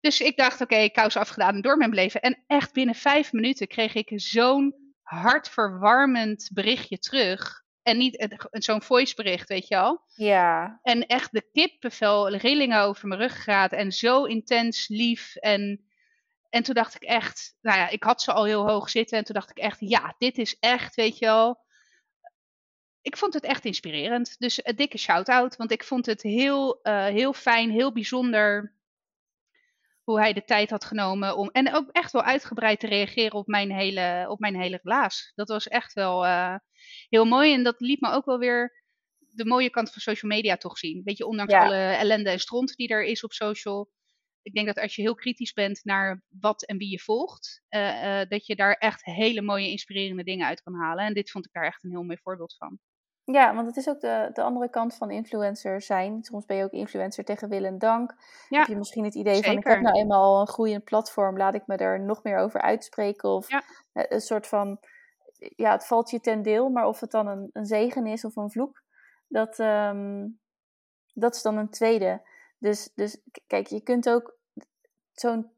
Dus 0.01 0.21
ik 0.21 0.37
dacht, 0.37 0.61
oké, 0.61 0.75
okay, 0.75 0.91
kous 0.91 1.17
afgedaan 1.17 1.55
en 1.55 1.61
door 1.61 1.77
mijn 1.77 1.95
leven. 1.95 2.21
En 2.21 2.45
echt 2.47 2.73
binnen 2.73 2.95
vijf 2.95 3.33
minuten 3.33 3.67
kreeg 3.67 3.95
ik 3.95 4.13
zo'n 4.15 4.75
hartverwarmend 5.03 6.51
berichtje 6.53 6.99
terug. 6.99 7.63
En 7.83 7.97
niet 7.97 8.39
zo'n 8.51 8.83
voicebericht, 8.83 9.49
weet 9.49 9.69
je 9.69 9.77
al. 9.77 10.03
Ja. 10.15 10.79
En 10.83 11.07
echt 11.07 11.33
de 11.33 11.49
kippenvel, 11.53 12.37
rillingen 12.37 12.81
over 12.81 13.09
mijn 13.09 13.21
ruggengraat. 13.21 13.73
En 13.73 13.93
zo 13.93 14.25
intens 14.25 14.89
lief. 14.89 15.37
En, 15.37 15.85
en 16.55 16.63
toen 16.63 16.75
dacht 16.75 16.95
ik 16.95 17.03
echt, 17.03 17.57
nou 17.61 17.79
ja, 17.79 17.89
ik 17.89 18.03
had 18.03 18.23
ze 18.23 18.33
al 18.33 18.45
heel 18.45 18.69
hoog 18.69 18.91
zitten. 18.91 19.19
En 19.19 19.25
toen 19.25 19.35
dacht 19.35 19.51
ik 19.51 19.59
echt, 19.59 19.81
ja, 19.81 20.15
dit 20.19 20.39
is 20.39 20.57
echt, 20.59 20.95
weet 20.95 21.19
je 21.19 21.25
wel. 21.25 21.63
Ik 23.01 23.17
vond 23.17 23.35
het 23.35 23.45
echt 23.45 23.65
inspirerend. 23.65 24.39
Dus 24.39 24.61
een 24.65 24.77
dikke 24.77 24.99
shout-out. 24.99 25.57
Want 25.57 25.71
ik 25.71 25.85
vond 25.85 26.07
het 26.07 26.23
heel, 26.23 26.79
uh, 26.83 27.05
heel 27.05 27.33
fijn, 27.33 27.71
heel 27.71 27.93
bijzonder 27.93 28.75
hoe 30.03 30.19
hij 30.19 30.33
de 30.33 30.45
tijd 30.45 30.71
had 30.71 30.85
genomen 30.85 31.37
om. 31.37 31.51
En 31.51 31.75
ook 31.75 31.89
echt 31.91 32.13
wel 32.13 32.23
uitgebreid 32.23 32.81
te 32.81 32.87
reageren 32.87 33.39
op 33.39 33.47
mijn 33.47 33.73
hele, 33.73 34.25
op 34.29 34.39
mijn 34.39 34.61
hele 34.61 34.81
relaas. 34.83 35.33
Dat 35.35 35.49
was 35.49 35.69
echt 35.69 35.93
wel 35.93 36.25
uh, 36.25 36.57
heel 37.09 37.25
mooi. 37.25 37.53
En 37.53 37.63
dat 37.63 37.81
liet 37.81 38.01
me 38.01 38.11
ook 38.11 38.25
wel 38.25 38.39
weer 38.39 38.85
de 39.19 39.45
mooie 39.45 39.71
kant 39.71 39.93
van 39.93 40.01
social 40.01 40.31
media 40.31 40.57
toch 40.57 40.79
zien. 40.79 41.03
Weet 41.05 41.17
je, 41.17 41.27
ondanks 41.27 41.55
alle 41.55 41.77
ellende 41.77 42.31
en 42.31 42.41
stront 42.41 42.77
die 42.77 42.89
er 42.89 43.05
is 43.05 43.25
op 43.25 43.33
social. 43.33 43.91
Ik 44.45 44.55
denk 44.55 44.67
dat 44.67 44.79
als 44.79 44.97
je 44.97 45.03
heel 45.03 45.15
kritisch 45.15 45.53
bent 45.53 45.85
naar 45.85 46.23
wat 46.41 46.65
en 46.65 46.77
wie 46.77 46.91
je 46.91 47.01
volgt, 47.01 47.63
uh, 47.71 48.21
uh, 48.21 48.29
dat 48.29 48.47
je 48.47 48.57
daar 48.57 48.75
echt 48.75 49.05
hele 49.05 49.43
mooie, 49.43 49.71
inspirerende 49.71 50.25
dingen 50.25 50.47
uit 50.47 50.63
kan 50.63 50.75
halen. 50.75 51.05
En 51.05 51.15
dit 51.15 51.31
vond 51.31 51.47
ik 51.47 51.53
daar 51.53 51.65
echt 51.65 51.85
een 51.85 51.91
heel 51.91 52.03
mooi 52.03 52.19
voorbeeld 52.23 52.57
van. 52.57 52.79
Ja, 53.25 53.55
want 53.55 53.67
het 53.67 53.77
is 53.77 53.89
ook 53.89 54.01
de, 54.01 54.31
de 54.33 54.43
andere 54.43 54.71
kant 54.71 54.95
van 54.95 55.11
influencer 55.11 55.83
zijn. 55.83 56.23
Soms 56.23 56.45
ben 56.45 56.57
je 56.57 56.65
ook 56.65 56.73
influencer 56.73 57.25
tegen 57.25 57.49
wil 57.49 57.65
en 57.65 57.79
dank. 57.79 58.15
Ja, 58.49 58.59
heb 58.59 58.69
je 58.69 58.77
misschien 58.77 59.05
het 59.05 59.15
idee 59.15 59.43
van 59.43 59.57
ik 59.57 59.65
heb 59.65 59.81
nou 59.81 59.99
eenmaal 59.99 60.41
een 60.41 60.49
groeiend 60.49 60.85
platform, 60.85 61.37
laat 61.37 61.55
ik 61.55 61.67
me 61.67 61.77
er 61.77 62.01
nog 62.01 62.23
meer 62.23 62.39
over 62.39 62.61
uitspreken. 62.61 63.29
Of 63.29 63.51
ja. 63.51 63.63
een 63.93 64.21
soort 64.21 64.47
van, 64.47 64.79
ja, 65.57 65.73
het 65.73 65.87
valt 65.87 66.11
je 66.11 66.21
ten 66.21 66.43
deel, 66.43 66.69
maar 66.69 66.87
of 66.87 67.01
het 67.01 67.11
dan 67.11 67.27
een, 67.27 67.51
een 67.53 67.67
zegen 67.67 68.07
is 68.07 68.25
of 68.25 68.37
een 68.37 68.51
vloek, 68.51 68.83
dat, 69.29 69.59
um, 69.59 70.41
dat 71.13 71.35
is 71.35 71.43
dan 71.43 71.57
een 71.57 71.71
tweede. 71.71 72.33
Dus, 72.59 72.91
dus 72.95 73.21
kijk, 73.47 73.67
je 73.67 73.81
kunt 73.81 74.09
ook 74.09 74.39
zo'n 75.13 75.51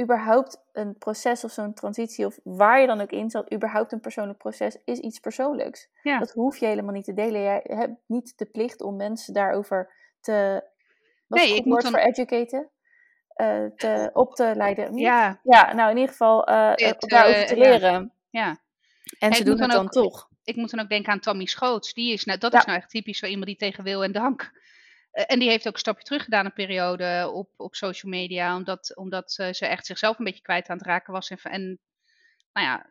überhaupt 0.00 0.62
een 0.72 0.98
proces 0.98 1.44
of 1.44 1.50
zo'n 1.50 1.74
transitie, 1.74 2.26
of 2.26 2.38
waar 2.42 2.80
je 2.80 2.86
dan 2.86 3.00
ook 3.00 3.10
in 3.10 3.30
zat, 3.30 3.52
überhaupt 3.52 3.92
een 3.92 4.00
persoonlijk 4.00 4.38
proces, 4.38 4.76
is 4.84 4.98
iets 4.98 5.18
persoonlijks. 5.18 5.88
Ja. 6.02 6.18
Dat 6.18 6.32
hoef 6.32 6.56
je 6.56 6.66
helemaal 6.66 6.94
niet 6.94 7.04
te 7.04 7.14
delen. 7.14 7.42
Jij 7.42 7.62
hebt 7.64 7.96
niet 8.06 8.38
de 8.38 8.44
plicht 8.44 8.80
om 8.80 8.96
mensen 8.96 9.34
daarover 9.34 9.92
te. 10.20 10.64
Wat 11.26 11.38
nee, 11.38 11.56
ik 11.56 11.64
moet 11.64 11.82
dan... 11.82 11.90
voor 11.90 12.00
educaten? 12.00 12.70
Uh, 13.36 13.66
te, 13.76 14.10
op 14.12 14.34
te 14.34 14.52
leiden. 14.54 14.96
Ja. 14.96 15.40
ja, 15.42 15.72
nou 15.72 15.90
in 15.90 15.96
ieder 15.96 16.10
geval 16.10 16.40
uh, 16.40 16.72
daarover 16.98 17.46
te 17.46 17.56
leren. 17.56 18.12
Ja. 18.30 18.46
ja. 18.46 18.58
En 19.18 19.34
ze 19.34 19.44
doen 19.44 19.60
het 19.60 19.70
dan, 19.70 19.88
toch. 19.88 20.28
Ik, 20.30 20.54
ik, 20.54 20.56
moet 20.56 20.70
dan 20.70 20.80
ook 20.80 20.88
denken 20.88 21.12
aan 21.12 21.20
Tommy 21.20 21.46
Schoots. 21.46 21.94
Die 21.94 22.12
is, 22.12 22.24
nou, 22.24 22.38
dat 22.38 22.54
is 22.54 22.64
nou 22.64 22.78
echt 22.78 22.90
typisch 22.90 23.18
zo 23.18 23.26
iemand 23.26 23.46
die 23.46 23.56
tegen 23.56 23.84
wil 23.84 24.04
en 24.04 24.12
dank 24.12 24.42
eh, 24.42 24.48
en 25.10 25.38
die 25.38 25.48
heeft 25.48 25.66
ook 25.68 25.72
een 25.72 25.78
stapje 25.78 26.04
terug 26.04 26.24
gedaan 26.24 26.44
een 26.44 26.52
periode 26.52 27.30
op, 27.32 27.50
op 27.56 27.74
social 27.74 28.12
media, 28.12 28.56
omdat, 28.56 28.96
omdat 28.96 29.32
ze 29.32 29.66
echt 29.66 29.86
zichzelf 29.86 30.18
een 30.18 30.24
beetje 30.24 30.42
kwijt 30.42 30.68
aan 30.68 30.76
het 30.76 30.86
raken 30.86 31.12
was. 31.12 31.30
En, 31.30 31.38
en 31.42 31.78
nou 32.52 32.66
ja, 32.66 32.90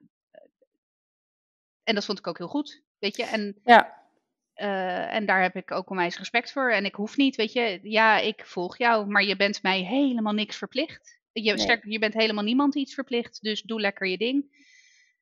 en 1.83 1.95
dat 1.95 2.05
vond 2.05 2.19
ik 2.19 2.27
ook 2.27 2.37
heel 2.37 2.47
goed, 2.47 2.81
weet 2.99 3.15
je. 3.15 3.23
En, 3.25 3.59
ja. 3.63 3.97
Uh, 4.55 5.13
en 5.13 5.25
daar 5.25 5.41
heb 5.41 5.55
ik 5.55 5.71
ook 5.71 5.89
onwijs 5.89 6.17
respect 6.17 6.51
voor. 6.51 6.71
En 6.71 6.85
ik 6.85 6.95
hoef 6.95 7.17
niet, 7.17 7.35
weet 7.35 7.53
je, 7.53 7.79
ja, 7.83 8.17
ik 8.17 8.45
volg 8.45 8.77
jou, 8.77 9.07
maar 9.07 9.23
je 9.23 9.35
bent 9.35 9.63
mij 9.63 9.81
helemaal 9.81 10.33
niks 10.33 10.57
verplicht. 10.57 11.19
Je, 11.31 11.41
nee. 11.41 11.57
sterk, 11.57 11.85
je 11.85 11.99
bent 11.99 12.13
helemaal 12.13 12.43
niemand 12.43 12.75
iets 12.75 12.93
verplicht, 12.93 13.41
dus 13.41 13.61
doe 13.61 13.81
lekker 13.81 14.07
je 14.07 14.17
ding. 14.17 14.67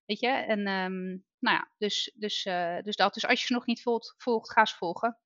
Weet 0.06 0.20
je, 0.20 0.28
en 0.28 0.60
um, 0.60 1.26
nou 1.40 1.58
ja, 1.58 1.72
dus, 1.78 2.12
dus, 2.16 2.46
uh, 2.46 2.82
dus 2.82 2.96
dat. 2.96 3.14
Dus 3.14 3.28
als 3.28 3.40
je 3.40 3.46
ze 3.46 3.54
nog 3.54 3.66
niet 3.66 3.82
volgt, 3.82 4.14
volgt 4.18 4.52
ga 4.52 4.66
ze 4.66 4.76
volgen. 4.76 5.18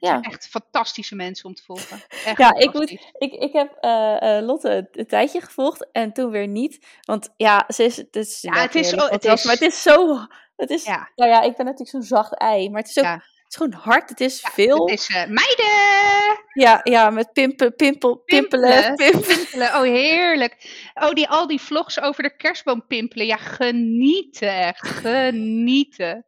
Ja. 0.00 0.20
Echt 0.20 0.48
fantastische 0.48 1.14
mensen 1.14 1.44
om 1.44 1.54
te 1.54 1.62
volgen. 1.62 2.02
Echt 2.24 2.38
ja, 2.38 2.54
ik, 2.54 2.72
moet, 2.72 2.90
ik, 2.90 3.32
ik 3.32 3.52
heb 3.52 3.76
uh, 3.80 4.16
uh, 4.20 4.46
Lotte 4.46 4.88
een 4.92 5.06
tijdje 5.06 5.40
gevolgd 5.40 5.88
en 5.92 6.12
toen 6.12 6.30
weer 6.30 6.48
niet. 6.48 6.86
Want 7.00 7.34
ja, 7.36 7.64
ze 7.68 7.84
is, 7.84 7.96
het 7.96 8.16
is, 8.16 8.40
ja, 8.40 8.52
het 8.52 8.74
is, 8.74 8.90
het 8.90 9.24
is, 9.24 9.44
maar 9.44 9.54
het 9.54 9.62
is 9.62 9.82
zo. 9.82 10.26
Het 10.56 10.70
is, 10.70 10.84
ja. 10.84 11.10
Nou 11.14 11.30
ja, 11.30 11.40
ik 11.40 11.56
ben 11.56 11.64
natuurlijk 11.64 11.90
zo'n 11.90 12.02
zacht 12.18 12.38
ei, 12.38 12.70
maar 12.70 12.80
het 12.80 12.90
is 12.90 12.98
ook. 12.98 13.04
Ja. 13.04 13.12
Het 13.14 13.60
is 13.60 13.66
gewoon 13.66 13.92
hard, 13.92 14.08
het 14.08 14.20
is 14.20 14.40
ja, 14.40 14.50
veel. 14.50 14.86
Het 14.86 14.98
is 14.98 15.08
uh, 15.08 15.16
meiden! 15.16 16.44
Ja, 16.52 16.80
ja, 16.82 17.10
met 17.10 17.32
pimpen, 17.32 17.74
pimpel, 17.74 18.16
pimpelen, 18.16 18.94
pimpelen. 18.94 19.36
pimpelen. 19.36 19.68
Oh, 19.68 19.82
heerlijk. 19.82 20.56
Oh, 20.94 21.10
die, 21.10 21.28
al 21.28 21.46
die 21.46 21.60
vlogs 21.60 22.00
over 22.00 22.22
de 22.22 22.36
kerstboom 22.36 22.86
pimpelen. 22.86 23.26
Ja, 23.26 23.36
genieten, 23.36 24.74
genieten. 24.74 26.26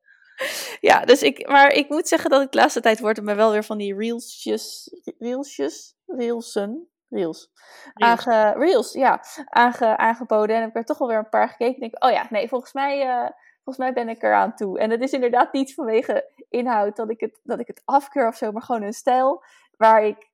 ja, 0.90 1.04
dus 1.04 1.22
ik, 1.22 1.48
maar 1.48 1.72
ik 1.72 1.88
moet 1.88 2.08
zeggen 2.08 2.30
dat 2.30 2.42
ik 2.42 2.52
de 2.52 2.58
laatste 2.58 2.80
tijd 2.80 3.00
wordt 3.00 3.22
me 3.22 3.34
wel 3.34 3.50
weer 3.50 3.64
van 3.64 3.78
die 3.78 3.94
reelsjes, 3.94 4.90
reelsjes, 5.18 5.96
reelsen, 6.06 6.88
reels, 7.08 7.50
Aange, 7.94 8.52
reels, 8.56 8.92
ja, 8.92 9.24
aange, 9.44 9.96
aangeboden. 9.96 10.56
En 10.56 10.60
heb 10.60 10.70
ik 10.70 10.76
er 10.76 10.84
toch 10.84 10.98
wel 10.98 11.08
weer 11.08 11.18
een 11.18 11.28
paar 11.28 11.48
gekeken. 11.48 11.74
En 11.74 11.80
denk 11.80 12.04
oh 12.04 12.10
ja, 12.10 12.26
nee, 12.30 12.48
volgens 12.48 12.72
mij, 12.72 13.06
uh, 13.06 13.30
volgens 13.64 13.76
mij 13.76 13.92
ben 13.92 14.08
ik 14.08 14.22
eraan 14.22 14.54
toe. 14.54 14.78
En 14.78 14.90
het 14.90 15.00
is 15.00 15.12
inderdaad 15.12 15.52
niet 15.52 15.74
vanwege 15.74 16.30
inhoud 16.48 16.96
dat 16.96 17.10
ik 17.10 17.20
het, 17.20 17.40
dat 17.42 17.60
ik 17.60 17.66
het 17.66 17.82
afkeur 17.84 18.28
of 18.28 18.36
zo, 18.36 18.52
maar 18.52 18.62
gewoon 18.62 18.82
een 18.82 18.92
stijl 18.92 19.44
waar 19.76 20.04
ik 20.04 20.30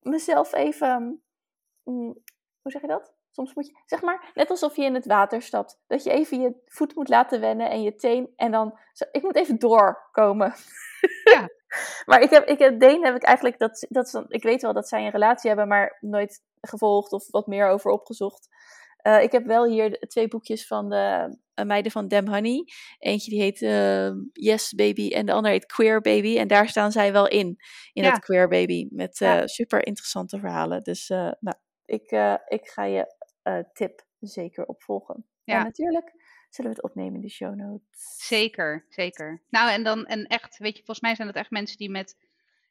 mezelf 0.00 0.52
even, 0.52 1.22
mm, 1.82 2.22
hoe 2.62 2.70
zeg 2.70 2.80
je 2.80 2.88
dat? 2.88 3.15
Soms 3.36 3.54
moet 3.54 3.66
je, 3.66 3.82
zeg 3.86 4.02
maar, 4.02 4.30
net 4.34 4.50
alsof 4.50 4.76
je 4.76 4.84
in 4.84 4.94
het 4.94 5.06
water 5.06 5.42
stapt. 5.42 5.78
Dat 5.86 6.04
je 6.04 6.10
even 6.10 6.40
je 6.40 6.62
voet 6.66 6.94
moet 6.94 7.08
laten 7.08 7.40
wennen 7.40 7.70
en 7.70 7.82
je 7.82 7.94
teen. 7.94 8.32
En 8.36 8.50
dan, 8.50 8.78
zo, 8.92 9.04
ik 9.12 9.22
moet 9.22 9.36
even 9.36 9.58
doorkomen. 9.58 10.54
Ja. 11.24 11.48
maar 12.08 12.20
ik 12.20 12.30
heb, 12.30 12.48
ik 12.48 12.58
heb, 12.58 12.80
Deen 12.80 13.04
heb 13.04 13.14
ik 13.14 13.22
eigenlijk, 13.22 13.58
dat, 13.58 13.86
dat 13.88 14.06
is 14.06 14.22
ik 14.28 14.42
weet 14.42 14.62
wel 14.62 14.72
dat 14.72 14.88
zij 14.88 15.04
een 15.04 15.10
relatie 15.10 15.48
hebben, 15.48 15.68
maar 15.68 15.96
nooit 16.00 16.42
gevolgd 16.60 17.12
of 17.12 17.30
wat 17.30 17.46
meer 17.46 17.68
over 17.68 17.90
opgezocht. 17.90 18.48
Uh, 19.02 19.22
ik 19.22 19.32
heb 19.32 19.46
wel 19.46 19.66
hier 19.66 19.98
twee 19.98 20.28
boekjes 20.28 20.66
van 20.66 20.88
de 20.88 21.36
uh, 21.54 21.64
meiden 21.64 21.92
van 21.92 22.08
Dem 22.08 22.28
Honey. 22.28 22.64
Eentje 22.98 23.30
die 23.30 23.40
heet 23.40 23.60
uh, 23.60 24.10
Yes 24.32 24.72
Baby 24.72 25.08
en 25.08 25.26
de 25.26 25.32
andere 25.32 25.54
heet 25.54 25.66
Queer 25.66 26.00
Baby. 26.00 26.38
En 26.38 26.48
daar 26.48 26.68
staan 26.68 26.92
zij 26.92 27.12
wel 27.12 27.28
in, 27.28 27.56
in 27.92 28.02
ja. 28.02 28.10
dat 28.10 28.18
Queer 28.20 28.48
Baby. 28.48 28.86
Met 28.90 29.18
ja. 29.18 29.46
super 29.46 29.86
interessante 29.86 30.38
verhalen. 30.38 30.82
Dus 30.82 31.08
nou, 31.08 31.56
ik, 31.84 32.10
ik 32.46 32.68
ga 32.68 32.84
je 32.84 33.15
uh, 33.46 33.58
tip 33.72 34.06
zeker 34.20 34.66
opvolgen. 34.66 35.26
Ja. 35.44 35.58
En 35.58 35.64
natuurlijk 35.64 36.12
zullen 36.50 36.70
we 36.70 36.76
het 36.76 36.86
opnemen 36.86 37.14
in 37.14 37.20
de 37.20 37.28
show 37.28 37.54
notes. 37.54 38.26
Zeker, 38.26 38.86
zeker. 38.88 39.42
Nou, 39.48 39.70
en 39.70 39.84
dan 39.84 40.06
en 40.06 40.26
echt, 40.26 40.58
weet 40.58 40.76
je, 40.76 40.84
volgens 40.84 41.00
mij 41.00 41.14
zijn 41.14 41.28
het 41.28 41.36
echt 41.36 41.50
mensen 41.50 41.76
die 41.76 41.90
met 41.90 42.16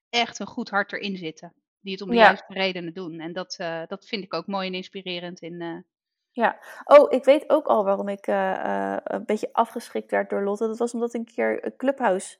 echt 0.09 0.39
een 0.39 0.47
goed 0.47 0.69
hart 0.69 0.93
erin 0.93 1.17
zitten. 1.17 1.53
Die 1.81 1.93
het 1.93 2.01
om 2.01 2.09
de 2.09 2.15
ja. 2.15 2.23
juiste 2.23 2.53
redenen 2.53 2.93
doen. 2.93 3.19
En 3.19 3.33
dat, 3.33 3.57
uh, 3.61 3.85
dat 3.87 4.05
vind 4.05 4.23
ik 4.23 4.33
ook 4.33 4.47
mooi 4.47 4.67
en 4.67 4.73
inspirerend 4.73 5.41
in. 5.41 5.61
Uh... 5.61 5.77
Ja, 6.31 6.59
oh, 6.83 7.11
ik 7.11 7.23
weet 7.23 7.49
ook 7.49 7.67
al 7.67 7.83
waarom 7.83 8.07
ik 8.07 8.27
een 8.27 9.25
beetje 9.25 9.53
afgeschrikt 9.53 10.11
werd 10.11 10.29
door 10.29 10.43
Lotte. 10.43 10.67
Dat 10.67 10.77
was 10.77 10.93
omdat 10.93 11.13
ik 11.13 11.19
een 11.19 11.33
keer 11.35 11.73
Clubhouse 11.77 12.37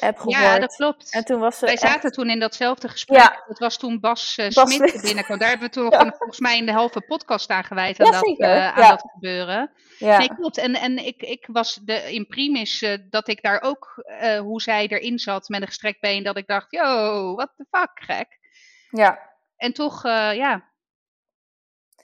gehoord. 0.00 0.30
Ja, 0.30 0.58
dat 0.58 0.76
klopt. 0.76 1.12
En 1.12 1.24
toen 1.24 1.40
was 1.40 1.60
Wij 1.60 1.72
echt... 1.72 1.80
zaten 1.80 2.12
toen 2.12 2.30
in 2.30 2.38
datzelfde 2.40 2.88
gesprek. 2.88 3.18
Ja. 3.18 3.42
Dat 3.46 3.58
was 3.58 3.76
toen 3.76 4.00
Bas, 4.00 4.36
uh, 4.38 4.50
Bas 4.50 4.74
Smit 4.74 5.02
binnenkwam. 5.02 5.38
Daar 5.38 5.48
hebben 5.48 5.66
we 5.66 5.74
toen 5.74 5.90
ja. 5.90 6.14
volgens 6.18 6.40
mij 6.40 6.56
in 6.56 6.66
de 6.66 6.72
halve 6.72 7.00
podcast 7.00 7.50
aan 7.50 7.64
gewijd 7.64 8.00
aan, 8.00 8.06
ja, 8.06 8.12
dat, 8.12 8.38
uh, 8.38 8.76
aan 8.76 8.90
dat 8.90 9.10
gebeuren. 9.12 9.70
Ja. 9.98 10.18
Nee, 10.18 10.34
klopt. 10.34 10.58
En, 10.58 10.74
en 10.74 11.06
ik, 11.06 11.22
ik 11.22 11.48
was 11.52 11.74
de, 11.74 12.12
in 12.12 12.26
primis 12.26 12.82
uh, 12.82 12.98
dat 13.10 13.28
ik 13.28 13.42
daar 13.42 13.62
ook, 13.62 14.04
hoe 14.40 14.62
zij 14.62 14.86
erin 14.86 15.18
zat 15.18 15.48
met 15.48 15.60
een 15.60 15.66
gestrekt 15.66 16.00
been, 16.00 16.22
dat 16.22 16.36
ik 16.36 16.46
dacht, 16.46 16.66
yo, 16.70 17.34
what 17.34 17.52
the 17.56 17.66
fuck, 17.70 17.90
gek. 17.94 18.38
Ja. 18.90 19.18
En 19.56 19.72
toch, 19.72 20.02
ja. 20.02 20.74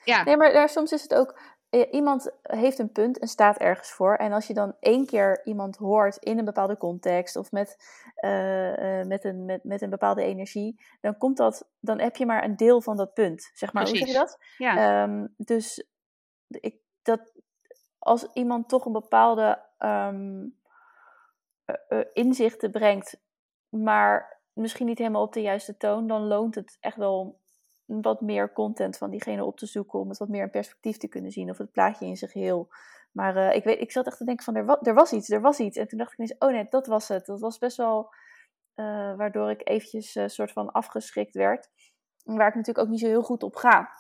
Ja. 0.05 0.23
Nee, 0.23 0.37
maar 0.37 0.53
daar, 0.53 0.69
soms 0.69 0.93
is 0.93 1.03
het 1.03 1.15
ook, 1.15 1.41
iemand 1.73 2.33
heeft 2.43 2.79
een 2.79 2.93
punt 2.93 3.19
en 3.19 3.29
staat 3.29 3.57
ergens 3.57 3.91
voor. 3.91 4.15
En 4.15 4.33
als 4.33 4.47
je 4.47 4.55
dan 4.55 4.77
één 4.81 5.07
keer 5.07 5.41
iemand 5.45 5.77
hoort 5.77 6.17
in 6.17 6.39
een 6.39 6.45
bepaalde 6.45 6.77
context 6.77 7.37
of 7.37 7.53
met, 7.53 7.77
uh, 8.25 9.01
uh, 9.01 9.07
met, 9.07 9.25
een, 9.25 9.45
met, 9.45 9.65
met 9.65 9.83
een 9.83 9.91
bepaalde 9.91 10.23
energie, 10.23 10.81
dan 11.01 11.19
komt 11.19 11.37
dat, 11.37 11.69
dan 11.81 12.01
heb 12.01 12.17
je 12.17 12.27
maar 12.27 12.45
een 12.45 12.57
deel 12.57 12.81
van 12.81 12.97
dat 12.97 13.15
punt. 13.15 13.51
Zeg 13.55 13.73
maar, 13.73 13.83
Precies. 13.83 14.01
hoe 14.01 14.13
zeg 14.13 14.21
je 14.21 14.27
dat? 14.27 14.39
Ja. 14.57 15.03
Um, 15.03 15.35
dus 15.37 15.87
ik, 16.49 16.77
dat, 17.03 17.33
als 17.99 18.29
iemand 18.33 18.69
toch 18.69 18.85
een 18.85 18.93
bepaalde 18.93 19.63
um, 19.79 20.61
inzichten 22.13 22.71
brengt, 22.71 23.21
maar 23.69 24.41
misschien 24.53 24.87
niet 24.87 24.99
helemaal 24.99 25.23
op 25.23 25.33
de 25.33 25.43
juiste 25.43 25.77
toon, 25.77 26.07
dan 26.07 26.23
loont 26.23 26.55
het 26.55 26.77
echt 26.81 26.97
wel 26.97 27.41
wat 28.01 28.21
meer 28.21 28.53
content 28.53 28.97
van 28.99 29.11
diegene 29.11 29.45
op 29.45 29.59
te 29.59 29.67
zoeken 29.67 29.99
om 29.99 30.09
het 30.09 30.19
wat 30.19 30.29
meer 30.29 30.43
in 30.43 30.51
perspectief 30.51 30.97
te 30.97 31.09
kunnen 31.09 31.31
zien 31.31 31.51
of 31.51 31.59
het 31.59 31.73
plaatje 31.73 32.07
in 32.07 32.17
zich 32.17 32.33
heel. 32.33 32.69
Maar 33.13 33.37
uh, 33.37 33.55
ik, 33.55 33.65
weet, 33.65 33.81
ik 33.81 33.93
zat 33.93 34.07
echt 34.07 34.17
te 34.17 34.25
denken 34.25 34.45
van 34.45 34.57
er, 34.57 34.65
wa 34.65 34.79
er 34.83 34.95
was 34.95 35.13
iets, 35.13 35.31
er 35.31 35.41
was 35.41 35.59
iets. 35.59 35.77
En 35.77 35.89
toen 35.89 35.99
dacht 35.99 36.13
ik 36.13 36.19
ineens, 36.19 36.39
oh 36.39 36.51
nee, 36.51 36.67
dat 36.71 36.87
was 36.87 37.09
het. 37.09 37.27
Dat 37.27 37.41
was 37.41 37.59
best 37.59 37.77
wel 37.77 38.15
uh, 38.77 39.17
waardoor 39.17 39.51
ik 39.51 39.69
eventjes 39.69 40.17
uh, 40.17 40.27
soort 40.27 40.53
van 40.53 40.73
afgeschrikt 40.73 41.35
werd. 41.35 41.69
Waar 42.25 42.49
ik 42.49 42.55
natuurlijk 42.55 42.87
ook 42.87 42.91
niet 42.91 43.01
zo 43.01 43.07
heel 43.07 43.23
goed 43.23 43.43
op 43.43 43.57
ga. 43.57 43.91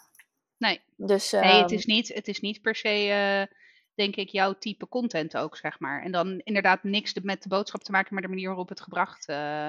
Nee, 0.56 0.80
dus, 0.96 1.30
nee 1.30 1.62
het, 1.62 1.70
is 1.70 1.84
niet, 1.84 2.08
het 2.08 2.28
is 2.28 2.40
niet 2.40 2.62
per 2.62 2.74
se 2.74 3.48
denk 3.94 4.16
ik, 4.16 4.28
jouw 4.28 4.52
type 4.58 4.88
content 4.88 5.36
ook, 5.36 5.56
zeg 5.56 5.80
maar. 5.80 6.02
En 6.02 6.12
dan 6.12 6.38
inderdaad 6.38 6.82
niks 6.82 7.14
met 7.22 7.42
de 7.42 7.48
boodschap 7.48 7.82
te 7.82 7.90
maken, 7.90 8.14
maar 8.14 8.22
de 8.22 8.28
manier 8.28 8.46
waarop 8.46 8.68
het 8.68 8.80
gebracht 8.80 9.24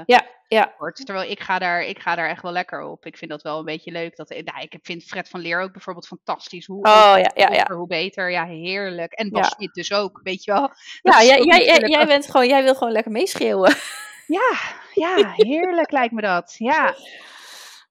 ja, 0.05 0.27
ja. 0.53 0.73
wordt. 0.77 1.05
Terwijl 1.05 1.31
ik 1.31 1.39
ga, 1.39 1.59
daar, 1.59 1.83
ik 1.83 1.99
ga 1.99 2.15
daar 2.15 2.29
echt 2.29 2.41
wel 2.41 2.51
lekker 2.51 2.81
op. 2.81 3.05
Ik 3.05 3.17
vind 3.17 3.31
dat 3.31 3.41
wel 3.41 3.59
een 3.59 3.65
beetje 3.65 3.91
leuk. 3.91 4.15
Dat, 4.15 4.29
nou, 4.29 4.61
ik 4.61 4.77
vind 4.81 5.03
Fred 5.03 5.29
van 5.29 5.39
Leer 5.39 5.61
ook 5.61 5.71
bijvoorbeeld 5.71 6.07
fantastisch. 6.07 6.65
Hoe, 6.65 6.77
oh, 6.77 7.13
ja, 7.17 7.31
ja, 7.35 7.51
ja. 7.51 7.75
hoe 7.75 7.87
beter. 7.87 8.31
Ja, 8.31 8.45
heerlijk. 8.45 9.13
En 9.13 9.29
Bas 9.29 9.55
ja. 9.57 9.69
dus 9.71 9.93
ook, 9.93 10.19
weet 10.23 10.43
je 10.43 10.51
wel. 10.51 10.69
ja, 11.13 11.23
jij, 11.23 11.43
jij, 11.43 11.65
jij, 11.65 11.89
jij, 11.89 12.05
bent 12.05 12.31
gewoon, 12.31 12.47
jij 12.47 12.63
wil 12.63 12.75
gewoon 12.75 12.93
lekker 12.93 13.11
meeschreeuwen. 13.11 13.75
Ja, 14.27 14.51
ja, 14.93 15.33
heerlijk 15.35 15.91
lijkt 15.91 16.13
me 16.13 16.21
dat. 16.21 16.55
Ja. 16.57 16.95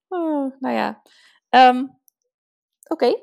Oh, 0.09 0.55
nou 0.61 0.75
ja. 0.75 1.03
Um, 1.51 2.01
Oké, 2.93 3.21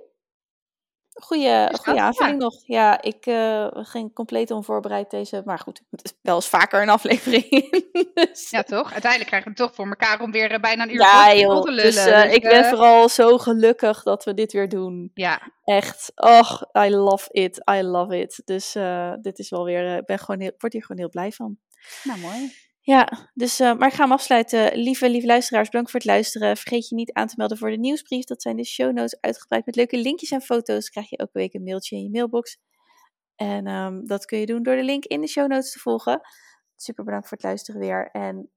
Goeie, 1.19 1.77
goede 1.77 2.01
aanvulling 2.01 2.39
nog. 2.39 2.53
Ja, 2.65 3.01
ik 3.01 3.25
uh, 3.25 3.67
ging 3.71 4.13
compleet 4.13 4.51
onvoorbereid 4.51 5.11
deze. 5.11 5.41
Maar 5.45 5.59
goed, 5.59 5.81
het 5.89 6.03
is 6.03 6.13
wel 6.21 6.35
eens 6.35 6.47
vaker 6.47 6.81
een 6.81 6.89
aflevering. 6.89 7.49
dus, 8.13 8.49
ja, 8.49 8.63
toch? 8.63 8.91
Uiteindelijk 8.91 9.29
krijgen 9.29 9.51
we 9.51 9.57
het 9.57 9.67
toch 9.67 9.75
voor 9.75 9.87
elkaar 9.87 10.21
om 10.21 10.31
weer 10.31 10.59
bijna 10.59 10.83
een 10.83 10.93
uur 10.93 11.01
ja, 11.01 11.35
joh, 11.35 11.61
te 11.61 11.71
lullen. 11.71 11.83
Dus, 11.83 12.07
uh, 12.07 12.21
dus 12.21 12.33
ik 12.33 12.41
ben 12.41 12.65
vooral 12.65 13.09
zo 13.09 13.37
gelukkig 13.37 14.03
dat 14.03 14.23
we 14.23 14.33
dit 14.33 14.51
weer 14.51 14.69
doen. 14.69 15.11
Ja. 15.13 15.41
Echt. 15.63 16.11
Och, 16.15 16.65
I 16.77 16.89
love 16.89 17.27
it. 17.31 17.61
I 17.71 17.81
love 17.81 18.19
it. 18.19 18.41
Dus 18.45 18.77
dit 19.21 19.39
is 19.39 19.49
wel 19.49 19.63
weer. 19.63 19.97
Ik 19.97 20.05
ben 20.05 20.19
gewoon 20.19 20.41
heel, 20.41 20.53
word 20.57 20.73
hier 20.73 20.81
gewoon 20.81 21.01
heel 21.01 21.09
blij 21.09 21.31
van. 21.31 21.57
Nou, 22.03 22.19
mooi. 22.19 22.67
Ja, 22.81 23.29
dus, 23.33 23.59
uh, 23.59 23.73
maar 23.77 23.87
ik 23.87 23.93
ga 23.93 24.03
hem 24.03 24.11
afsluiten. 24.11 24.77
Lieve, 24.77 25.09
lieve 25.09 25.27
luisteraars, 25.27 25.69
bedankt 25.69 25.91
voor 25.91 25.99
het 25.99 26.09
luisteren. 26.09 26.57
Vergeet 26.57 26.89
je 26.89 26.95
niet 26.95 27.13
aan 27.13 27.27
te 27.27 27.33
melden 27.37 27.57
voor 27.57 27.69
de 27.69 27.77
nieuwsbrief. 27.77 28.23
Dat 28.25 28.41
zijn 28.41 28.55
de 28.55 28.65
show 28.65 28.93
notes 28.93 29.21
uitgebreid 29.21 29.65
met 29.65 29.75
leuke 29.75 29.97
linkjes 29.97 30.31
en 30.31 30.41
foto's. 30.41 30.89
Krijg 30.89 31.09
je 31.09 31.17
elke 31.17 31.37
week 31.37 31.53
een 31.53 31.63
mailtje 31.63 31.95
in 31.95 32.03
je 32.03 32.09
mailbox. 32.09 32.57
En 33.35 33.67
um, 33.67 34.07
dat 34.07 34.25
kun 34.25 34.39
je 34.39 34.45
doen 34.45 34.63
door 34.63 34.75
de 34.75 34.83
link 34.83 35.05
in 35.05 35.21
de 35.21 35.27
show 35.27 35.47
notes 35.47 35.71
te 35.71 35.79
volgen. 35.79 36.21
Super 36.75 37.03
bedankt 37.03 37.27
voor 37.27 37.37
het 37.37 37.45
luisteren 37.45 37.81
weer. 37.81 38.09
En 38.11 38.49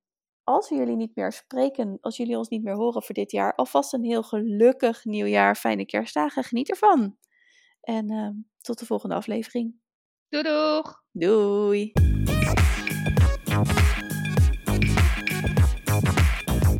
als 0.44 0.68
we 0.68 0.74
jullie 0.74 0.96
niet 0.96 1.16
meer 1.16 1.32
spreken, 1.32 1.98
als 2.00 2.16
jullie 2.16 2.36
ons 2.36 2.48
niet 2.48 2.62
meer 2.62 2.74
horen 2.74 3.02
voor 3.02 3.14
dit 3.14 3.30
jaar, 3.30 3.54
alvast 3.54 3.92
een 3.92 4.04
heel 4.04 4.22
gelukkig 4.22 5.04
nieuwjaar. 5.04 5.56
Fijne 5.56 5.84
kerstdagen. 5.84 6.44
Geniet 6.44 6.70
ervan. 6.70 7.16
En 7.80 8.12
uh, 8.12 8.28
tot 8.60 8.78
de 8.78 8.86
volgende 8.86 9.14
aflevering. 9.14 9.74
Doei 10.28 10.42
doeg! 10.42 11.02
Doei! 11.12 11.92